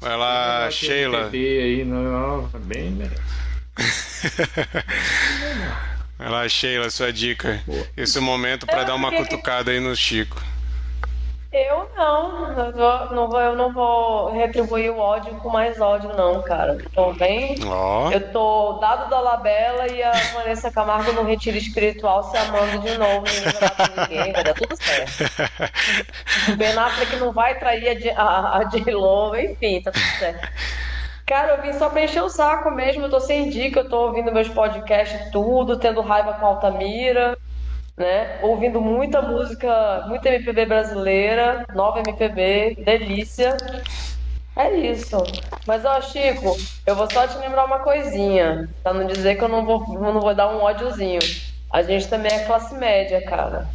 [0.00, 1.30] Vai lá, Sheila.
[1.32, 3.00] Aí, não, não, bem.
[6.18, 7.62] Vai lá, Sheila, sua dica.
[7.96, 10.42] Esse é o momento pra dar uma cutucada aí no Chico.
[11.58, 16.42] Eu não, eu, não vou, eu não vou retribuir o ódio com mais ódio, não,
[16.42, 16.76] cara.
[16.94, 17.56] Tô bem.
[17.66, 22.78] Ó, Eu tô dado da Labela e a Vanessa Camargo no retiro espiritual se amando
[22.80, 25.24] de novo, pra ninguém, vai dar tudo certo.
[26.52, 30.46] O Ben Affleck não vai trair a, J- a, a J-Lo, enfim, tá tudo certo.
[31.24, 34.08] Cara, eu vim só pra encher o saco mesmo, eu tô sem dica, eu tô
[34.08, 37.36] ouvindo meus podcasts tudo, tendo raiva com Altamira,
[37.96, 38.38] né?
[38.42, 43.56] Ouvindo muita música, muita MPB brasileira, nova MPB, delícia.
[44.56, 45.18] É isso.
[45.66, 46.56] Mas, ó, Chico,
[46.86, 50.20] eu vou só te lembrar uma coisinha, pra não dizer que eu não vou, não
[50.20, 51.20] vou dar um ódiozinho.
[51.70, 53.68] A gente também é classe média, cara.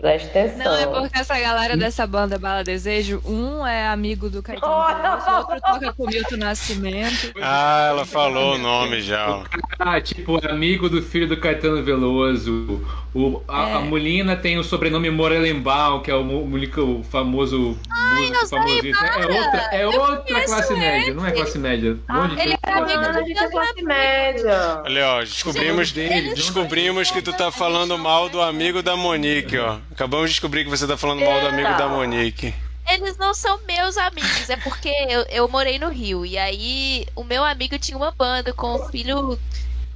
[0.00, 0.58] Presta atenção.
[0.64, 4.86] Não, é porque essa galera dessa banda Bala Desejo, um é amigo do Caetano Oh,
[4.86, 7.32] Veloso, outro toca com o Milton Nascimento.
[7.42, 9.28] ah, ela falou o nome já.
[9.28, 9.42] ó.
[9.78, 12.80] Ah, tipo, amigo do filho do Caetano Veloso.
[13.14, 13.72] O, a, É.
[13.74, 18.58] a Molina tem o sobrenome Morelenbaum, que é o, mu- o famoso músico não sei
[18.58, 19.06] famosíssimo.
[19.06, 21.96] É outra, é Eu outra classe média, não é classe média.
[22.08, 24.82] Onde ele tem é amigo Ah, a gente é classe média.
[24.84, 29.78] Olha, ó, descobrimos, deles, descobrimos que tu tá falando mal do amigo da Monique, ó.
[29.98, 32.54] Acabamos de descobrir que você tá falando mal do amigo da Monique.
[32.88, 36.24] Eles não são meus amigos, é porque eu, eu morei no Rio.
[36.24, 39.36] E aí o meu amigo tinha uma banda com o filho.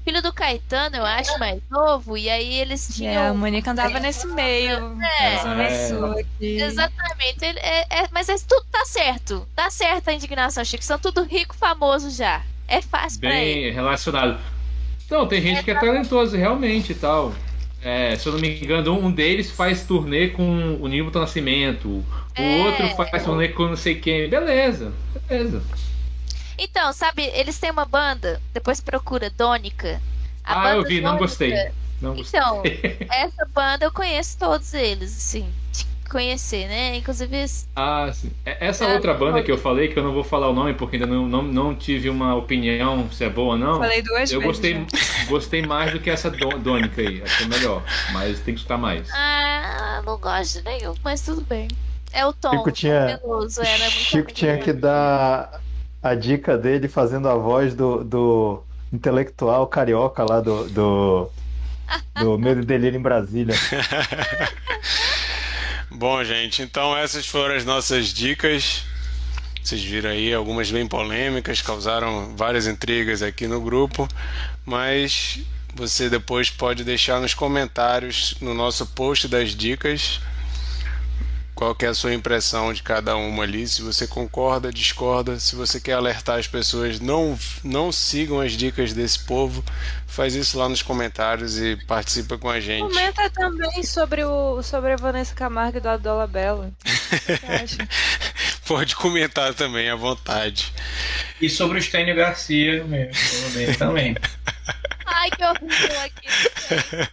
[0.05, 2.17] Filho do Caetano, eu acho, mais novo.
[2.19, 3.37] E aí eles É, a tinham.
[3.37, 5.37] Mônica andava nesse meio, É.
[5.37, 5.63] na Zona
[6.19, 6.21] É.
[6.21, 6.61] Aqui.
[6.61, 7.45] Exatamente.
[7.45, 9.47] ele- é- é- mas é, tudo tá certo.
[9.55, 10.83] Tá certo a indignação, Chico.
[10.83, 12.43] São tudo rico, famoso já.
[12.67, 13.63] É fácil pra ele.
[13.67, 14.41] bem relacionado.
[15.07, 17.33] Então, tem gente que é talentoso realmente e tal.
[17.85, 21.89] É, se eu não me engano, um deles faz turnê com o Nilton Nascimento.
[21.89, 22.05] O
[22.37, 22.63] É.
[22.65, 24.29] outro faz turnê com não sei quem.
[24.29, 24.93] Beleza,
[25.29, 25.63] beleza.
[26.57, 30.01] Então, sabe, eles têm uma banda, depois procura Dônica.
[30.45, 31.55] A ah, eu vi, não Dônica- gostei.
[32.01, 32.41] Não gostei.
[32.41, 32.63] Então,
[33.11, 35.49] essa banda eu conheço todos eles, assim,
[36.13, 36.97] conhecer, né?
[36.97, 37.45] Inclusive,
[37.75, 38.31] Ah, sim.
[38.45, 40.75] É- Essa Ah, outra banda que eu falei, que eu não vou falar o nome
[40.75, 43.79] porque ainda não, não, não tive uma opinião se é boa ou não.
[43.79, 44.45] Falei duas eu vezes.
[44.45, 45.25] gostei, já.
[45.29, 47.23] gostei mais do que essa Dô- Dônica aí.
[47.23, 47.83] Achei melhor.
[48.13, 49.09] Mas tem que escutar mais.
[49.13, 51.67] ah, não gosto de nenhum, mas tudo bem.
[52.13, 55.61] É o Tom, Chico o Tom tinha- Veloso, era muito Chico amigo tinha que dar
[56.03, 58.63] a dica dele fazendo a voz do, do
[58.93, 61.31] intelectual carioca lá do, do,
[62.21, 63.55] do Medo e Delírio em Brasília.
[65.95, 68.83] Bom, gente, então essas foram as nossas dicas.
[69.63, 74.09] Vocês viram aí algumas bem polêmicas, causaram várias intrigas aqui no grupo,
[74.65, 75.39] mas
[75.75, 80.19] você depois pode deixar nos comentários no nosso post das dicas
[81.55, 85.81] qual é a sua impressão de cada uma ali, se você concorda, discorda, se você
[85.81, 89.65] quer alertar as pessoas, não, não sigam as dicas desse povo,
[90.07, 92.83] faz isso lá nos comentários e participa com a gente.
[92.83, 96.73] Comenta também sobre, o, sobre a Vanessa Camargo e do Adola Bela.
[98.67, 100.73] Pode comentar também à vontade.
[101.41, 104.17] E sobre o Stênio Garcia mesmo, também.
[105.05, 106.29] Ai, que horrível aqui.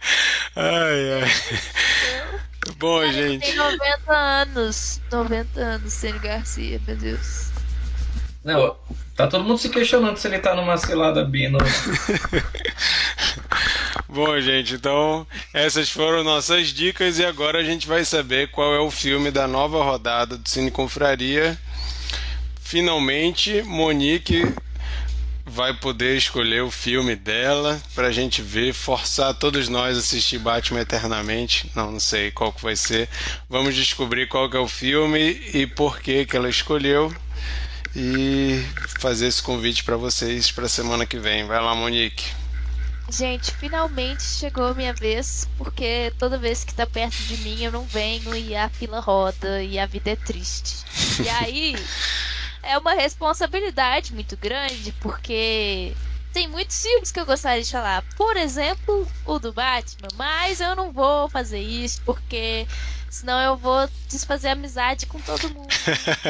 [0.56, 2.40] ai, ai.
[2.78, 3.46] Bom, Cara, gente.
[3.46, 5.00] Tem 90 anos.
[5.10, 7.50] 90 anos, Stênio Garcia, meu Deus.
[8.42, 8.74] Não,
[9.14, 11.58] tá todo mundo se questionando se ele tá numa cilada bino.
[14.08, 18.80] Bom, gente, então essas foram nossas dicas e agora a gente vai saber qual é
[18.80, 21.58] o filme da nova rodada do Cine Confraria.
[22.60, 24.42] Finalmente, Monique
[25.50, 30.80] vai poder escolher o filme dela pra gente ver, forçar todos nós a assistir Batman
[30.80, 31.70] eternamente.
[31.74, 33.08] Não, não sei qual que vai ser.
[33.48, 37.14] Vamos descobrir qual que é o filme e por que que ela escolheu
[37.94, 38.64] e
[39.00, 41.44] fazer esse convite para vocês para semana que vem.
[41.44, 42.24] Vai lá, Monique.
[43.10, 47.72] Gente, finalmente chegou a minha vez, porque toda vez que tá perto de mim eu
[47.72, 50.84] não venho e a fila roda e a vida é triste.
[51.20, 51.74] E aí
[52.62, 55.94] é uma responsabilidade muito grande, porque
[56.32, 58.04] tem muitos filmes que eu gostaria de falar.
[58.16, 62.66] Por exemplo, o do Batman, mas eu não vou fazer isso porque
[63.10, 65.68] senão eu vou desfazer amizade com todo mundo.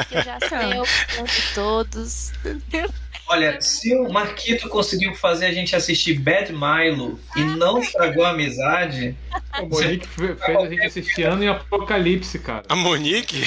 [0.09, 2.31] Que eu já sei o plano de todos.
[3.31, 8.31] Olha, se o Marquito conseguiu fazer a gente assistir Bad Milo e não estragou a
[8.31, 9.15] amizade.
[9.61, 12.63] O Monique fe- fez a gente assistir ano em Apocalipse, cara.
[12.67, 13.41] A Monique?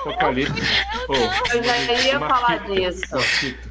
[0.00, 0.60] Apocalipse.
[1.08, 3.02] Ô, Eu já ia falar disso.
[3.12, 3.70] Marquito.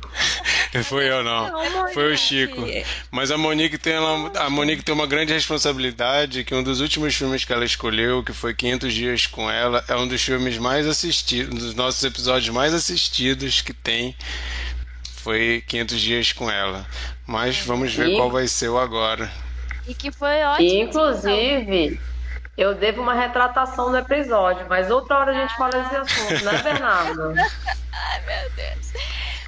[0.83, 1.51] Foi eu não.
[1.93, 2.63] Foi o Chico.
[3.11, 7.15] Mas a Monique tem ela- a Monique tem uma grande responsabilidade que um dos últimos
[7.15, 10.87] filmes que ela escolheu, que foi 500 dias com ela, é um dos filmes mais
[10.87, 14.15] assistidos, um dos nossos episódios mais assistidos que tem.
[15.23, 16.85] Foi 500 dias com ela.
[17.27, 19.29] Mas vamos ver E- qual vai ser o agora.
[19.87, 20.67] E que foi ótimo.
[20.69, 21.99] E, inclusive,
[22.57, 26.61] eu devo uma retratação no episódio, mas outra hora a gente fala desse assunto, né,
[26.63, 27.33] Bernardo?
[27.91, 28.93] Ai, meu Deus.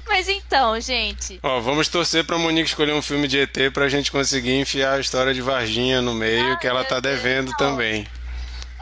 [0.08, 4.12] Mas então, gente, Ó, vamos torcer pra Monique escolher um filme de ET pra gente
[4.12, 8.06] conseguir enfiar a história de Varginha no meio, que ela tá devendo também.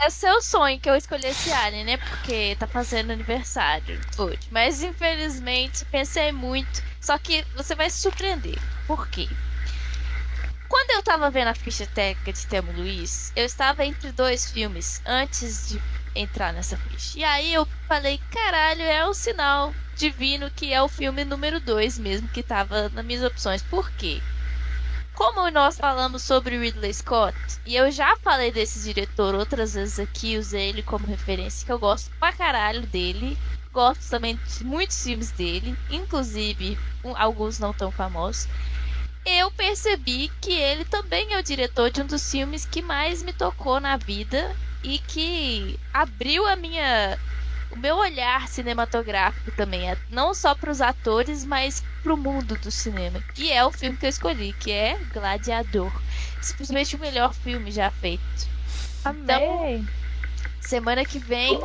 [0.01, 1.97] É seu sonho que eu escolhesse Alien, né?
[1.97, 4.39] Porque tá fazendo aniversário hoje.
[4.49, 6.83] Mas infelizmente pensei muito.
[6.99, 8.59] Só que você vai se surpreender.
[8.87, 9.27] Por quê?
[10.67, 15.01] Quando eu tava vendo a ficha técnica de Temo Luiz, eu estava entre dois filmes
[15.05, 15.81] antes de
[16.15, 17.19] entrar nessa ficha.
[17.19, 21.99] E aí eu falei, caralho, é um sinal divino que é o filme número 2
[21.99, 23.61] mesmo que tava nas minhas opções.
[23.61, 24.21] Por quê?
[25.13, 27.35] Como nós falamos sobre Ridley Scott,
[27.65, 31.77] e eu já falei desse diretor outras vezes aqui, usei ele como referência, que eu
[31.79, 33.37] gosto pra caralho dele.
[33.73, 38.47] Gosto também de muitos filmes dele, inclusive um- alguns não tão famosos.
[39.25, 43.31] Eu percebi que ele também é o diretor de um dos filmes que mais me
[43.33, 47.19] tocou na vida e que abriu a minha
[47.71, 52.55] o meu olhar cinematográfico também, é não só para os atores, mas para o mundo
[52.57, 53.21] do cinema.
[53.33, 55.91] Que é o filme que eu escolhi, que é Gladiador.
[56.41, 58.23] Simplesmente o melhor filme já feito.
[59.03, 59.83] Amei.
[60.59, 61.59] Semana que vem,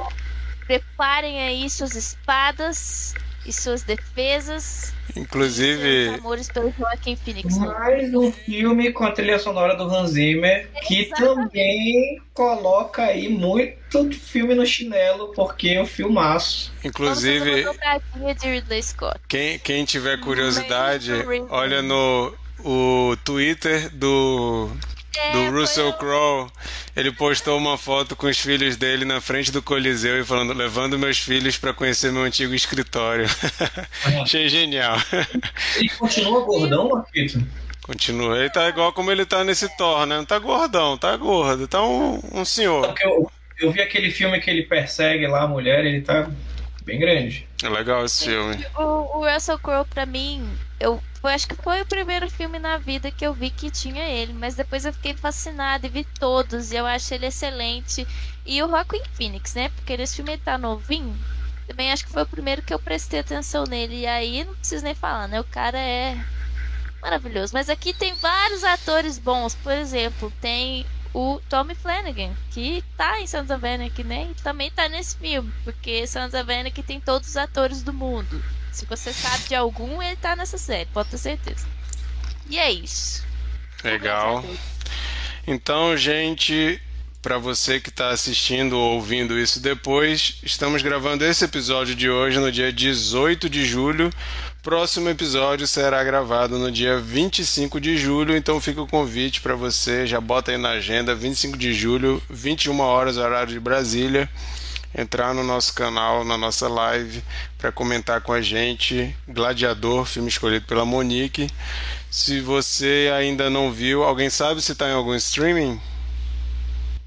[0.66, 3.14] preparem aí suas espadas
[3.44, 4.95] e suas defesas.
[5.16, 7.56] Inclusive, amores pelo Joaquim Phoenix.
[7.58, 14.12] Mais um filme com a trilha sonora do Hans Zimmer, que também coloca aí muito
[14.12, 16.72] filme no chinelo, porque é um filmaço.
[16.84, 17.64] inclusive.
[19.26, 21.12] Quem, quem tiver curiosidade,
[21.48, 22.34] olha no
[22.64, 24.70] o Twitter do,
[25.32, 26.50] do Russell Crowe.
[26.94, 30.98] Ele postou uma foto com os filhos dele na frente do Coliseu e falando: levando
[30.98, 33.26] meus filhos para conhecer meu antigo escritório.
[34.22, 34.96] Achei genial.
[35.76, 37.46] Ele continua gordão, Marquito?
[37.82, 38.38] Continua.
[38.38, 40.16] Ele tá igual como ele tá nesse Thor, né?
[40.16, 42.86] Não tá gordão, tá gordo, tá um, um senhor.
[42.86, 43.30] Porque eu,
[43.60, 46.28] eu vi aquele filme que ele persegue lá a mulher, ele tá
[46.84, 47.46] bem grande.
[47.62, 48.64] É legal esse filme.
[48.76, 53.10] O, o Russell Crowe, pra mim, eu acho que foi o primeiro filme na vida
[53.10, 56.76] que eu vi que tinha ele, mas depois eu fiquei fascinada e vi todos, e
[56.76, 58.06] eu acho ele excelente.
[58.44, 59.68] E o Joaquin Phoenix, né?
[59.70, 61.16] Porque nesse filme tá novinho.
[61.66, 64.02] Também acho que foi o primeiro que eu prestei atenção nele.
[64.02, 65.40] E aí não preciso nem falar, né?
[65.40, 66.16] O cara é
[67.02, 67.52] maravilhoso.
[67.52, 69.54] Mas aqui tem vários atores bons.
[69.56, 74.28] Por exemplo, tem o Tommy Flanagan, que tá em Sons of Anarchy, né?
[74.30, 78.40] E também tá nesse filme, porque Sons of Anarchy tem todos os atores do mundo.
[78.76, 81.66] Se você sabe de algum, ele tá nessa série, pode ter certeza.
[82.46, 83.24] E é isso.
[83.82, 84.44] Legal.
[85.46, 86.78] Então, gente,
[87.22, 92.38] para você que está assistindo ou ouvindo isso depois, estamos gravando esse episódio de hoje
[92.38, 94.10] no dia 18 de julho.
[94.62, 100.06] Próximo episódio será gravado no dia 25 de julho, então fica o convite para você,
[100.06, 104.28] já bota aí na agenda, 25 de julho, 21 horas, horário de Brasília,
[104.96, 107.22] entrar no nosso canal, na nossa live,
[107.58, 111.50] para comentar com a gente Gladiador, filme escolhido pela Monique.
[112.10, 115.78] Se você ainda não viu, alguém sabe se está em algum streaming?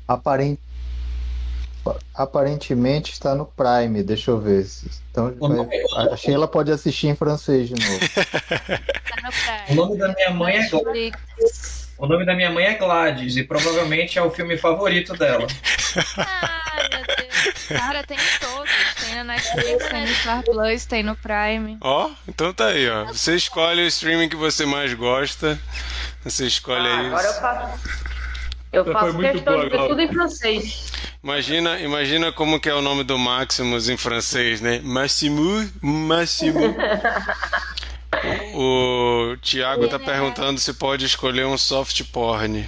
[0.08, 0.60] Aparent...
[2.14, 4.68] Aparentemente está no Prime, deixa eu ver.
[5.10, 5.36] Então,
[6.12, 8.00] a Sheila pode assistir em francês de novo.
[9.70, 11.90] o nome da minha mãe é Gladys.
[11.98, 15.48] O nome da minha mãe é Gladys e provavelmente é o filme favorito dela.
[16.18, 17.29] Ai, meu Deus.
[17.68, 18.70] Cara, tem todos.
[19.04, 21.78] Tem na Netflix, tem no Star Plus, tem no Prime.
[21.82, 23.06] Ó, então tá aí, ó.
[23.06, 25.60] Você escolhe o streaming que você mais gosta.
[26.24, 27.06] Você escolhe Ah, aí.
[27.08, 27.90] agora eu faço.
[28.72, 30.92] Eu faço questão boa, de ver tudo em francês.
[31.24, 34.80] Imagina, imagina como que é o nome do Maximus em francês, né?
[34.84, 36.76] Maximus, Maximus.
[38.56, 42.68] O Thiago tá perguntando se pode escolher um soft porn.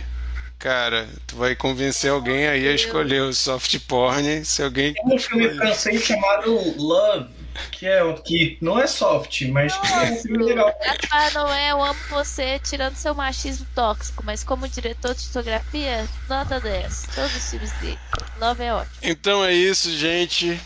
[0.62, 4.46] Cara, tu vai convencer alguém aí a escolher o soft porn.
[4.46, 7.32] Se alguém Tem um filme francês chamado Love,
[7.72, 10.72] que, é, que não é soft, mas que é um filme legal.
[10.86, 16.60] Gaspar Noé, eu amo você tirando seu machismo tóxico, mas como diretor de fotografia, nota
[16.60, 17.08] 10.
[17.16, 17.98] Todos os filmes dele.
[18.40, 18.96] Love é ótimo.
[19.02, 20.62] Então é isso, gente.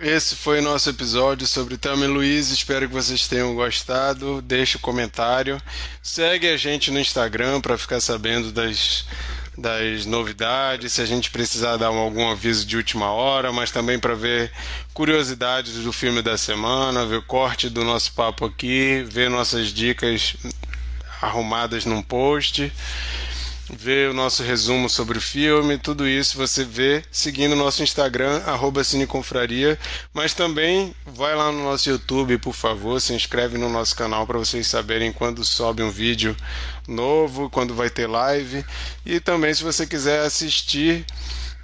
[0.00, 2.50] Esse foi o nosso episódio sobre e Luiz.
[2.50, 4.40] Espero que vocês tenham gostado.
[4.40, 5.60] Deixe o comentário.
[6.00, 9.04] Segue a gente no Instagram para ficar sabendo das,
[9.58, 10.92] das novidades.
[10.92, 14.52] Se a gente precisar dar algum aviso de última hora, mas também para ver
[14.94, 20.36] curiosidades do filme da semana, ver o corte do nosso papo aqui, ver nossas dicas
[21.20, 22.72] arrumadas num post
[23.76, 28.42] ver o nosso resumo sobre o filme, tudo isso você vê seguindo o nosso Instagram,
[28.46, 29.78] arroba Cineconfraria,
[30.12, 34.38] mas também vai lá no nosso YouTube, por favor, se inscreve no nosso canal para
[34.38, 36.36] vocês saberem quando sobe um vídeo
[36.86, 38.64] novo, quando vai ter live,
[39.06, 41.04] e também se você quiser assistir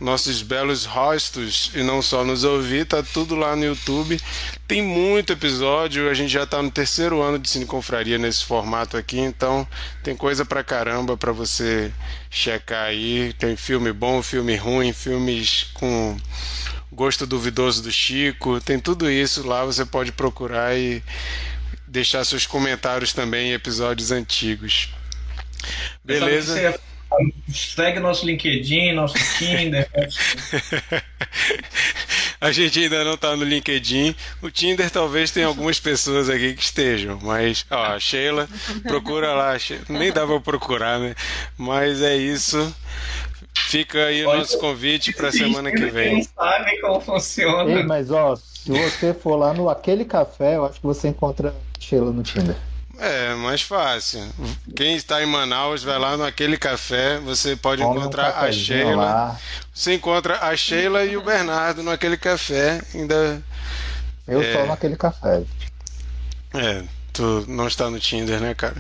[0.01, 4.21] nossos belos rostos e não só nos ouvir, tá tudo lá no YouTube.
[4.67, 8.97] Tem muito episódio, a gente já tá no terceiro ano de Cine Confraria nesse formato
[8.97, 9.67] aqui, então
[10.05, 11.93] tem coisa pra caramba pra você
[12.31, 13.33] checar aí.
[13.39, 16.17] Tem filme bom, filme ruim, filmes com
[16.93, 21.03] gosto duvidoso do Chico, tem tudo isso lá, você pode procurar e
[21.87, 24.93] deixar seus comentários também em episódios antigos.
[26.05, 26.79] Beleza?
[27.53, 29.89] Segue nosso LinkedIn, nosso Tinder.
[32.41, 34.15] A gente ainda não tá no LinkedIn.
[34.41, 38.49] O Tinder talvez tenha algumas pessoas aqui que estejam, mas, ó, a Sheila,
[38.85, 39.57] procura lá.
[39.89, 41.17] Nem dá pra procurar, né?
[41.57, 42.73] Mas é isso.
[43.55, 46.23] Fica aí o nosso convite pra semana que Quem vem.
[46.23, 47.71] sabe como funciona.
[47.71, 51.53] Ei, mas ó, se você for lá no Aquele Café, eu acho que você encontra
[51.81, 52.57] Sheila no Tinder.
[52.99, 54.21] É, mais fácil.
[54.75, 58.51] Quem está em Manaus, vai lá no aquele café, você pode Come um encontrar a
[58.51, 58.97] Sheila.
[58.97, 59.41] lá.
[59.73, 62.81] Você encontra a Sheila e o Bernardo no aquele café.
[62.93, 63.41] Ainda.
[64.27, 64.53] Eu É.
[64.53, 65.43] só naquele café.
[66.55, 66.83] É,
[67.19, 68.77] tu não está no Tinder, né, cara?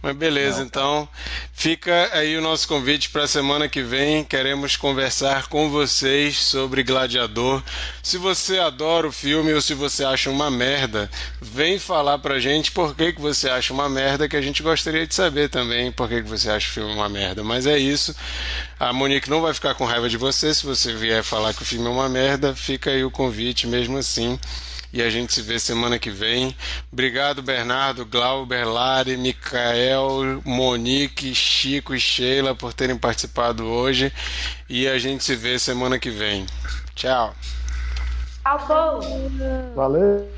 [0.00, 1.06] Mas beleza, então
[1.52, 4.24] fica aí o nosso convite para a semana que vem.
[4.24, 7.62] Queremos conversar com vocês sobre Gladiador.
[8.02, 11.10] Se você adora o filme ou se você acha uma merda,
[11.42, 15.06] vem falar pra gente por que, que você acha uma merda, que a gente gostaria
[15.06, 17.44] de saber também por que, que você acha o filme uma merda.
[17.44, 18.16] Mas é isso.
[18.80, 21.66] A Monique não vai ficar com raiva de você se você vier falar que o
[21.66, 22.54] filme é uma merda.
[22.54, 24.38] Fica aí o convite mesmo assim
[24.94, 26.56] e a gente se vê semana que vem.
[26.92, 34.12] Obrigado, Bernardo, Glauber, Lari, Micael, Monique, Chico e Sheila por terem participado hoje.
[34.68, 36.46] E a gente se vê semana que vem.
[36.94, 37.34] Tchau.
[38.44, 39.02] Acabou!
[39.74, 40.30] Valeu!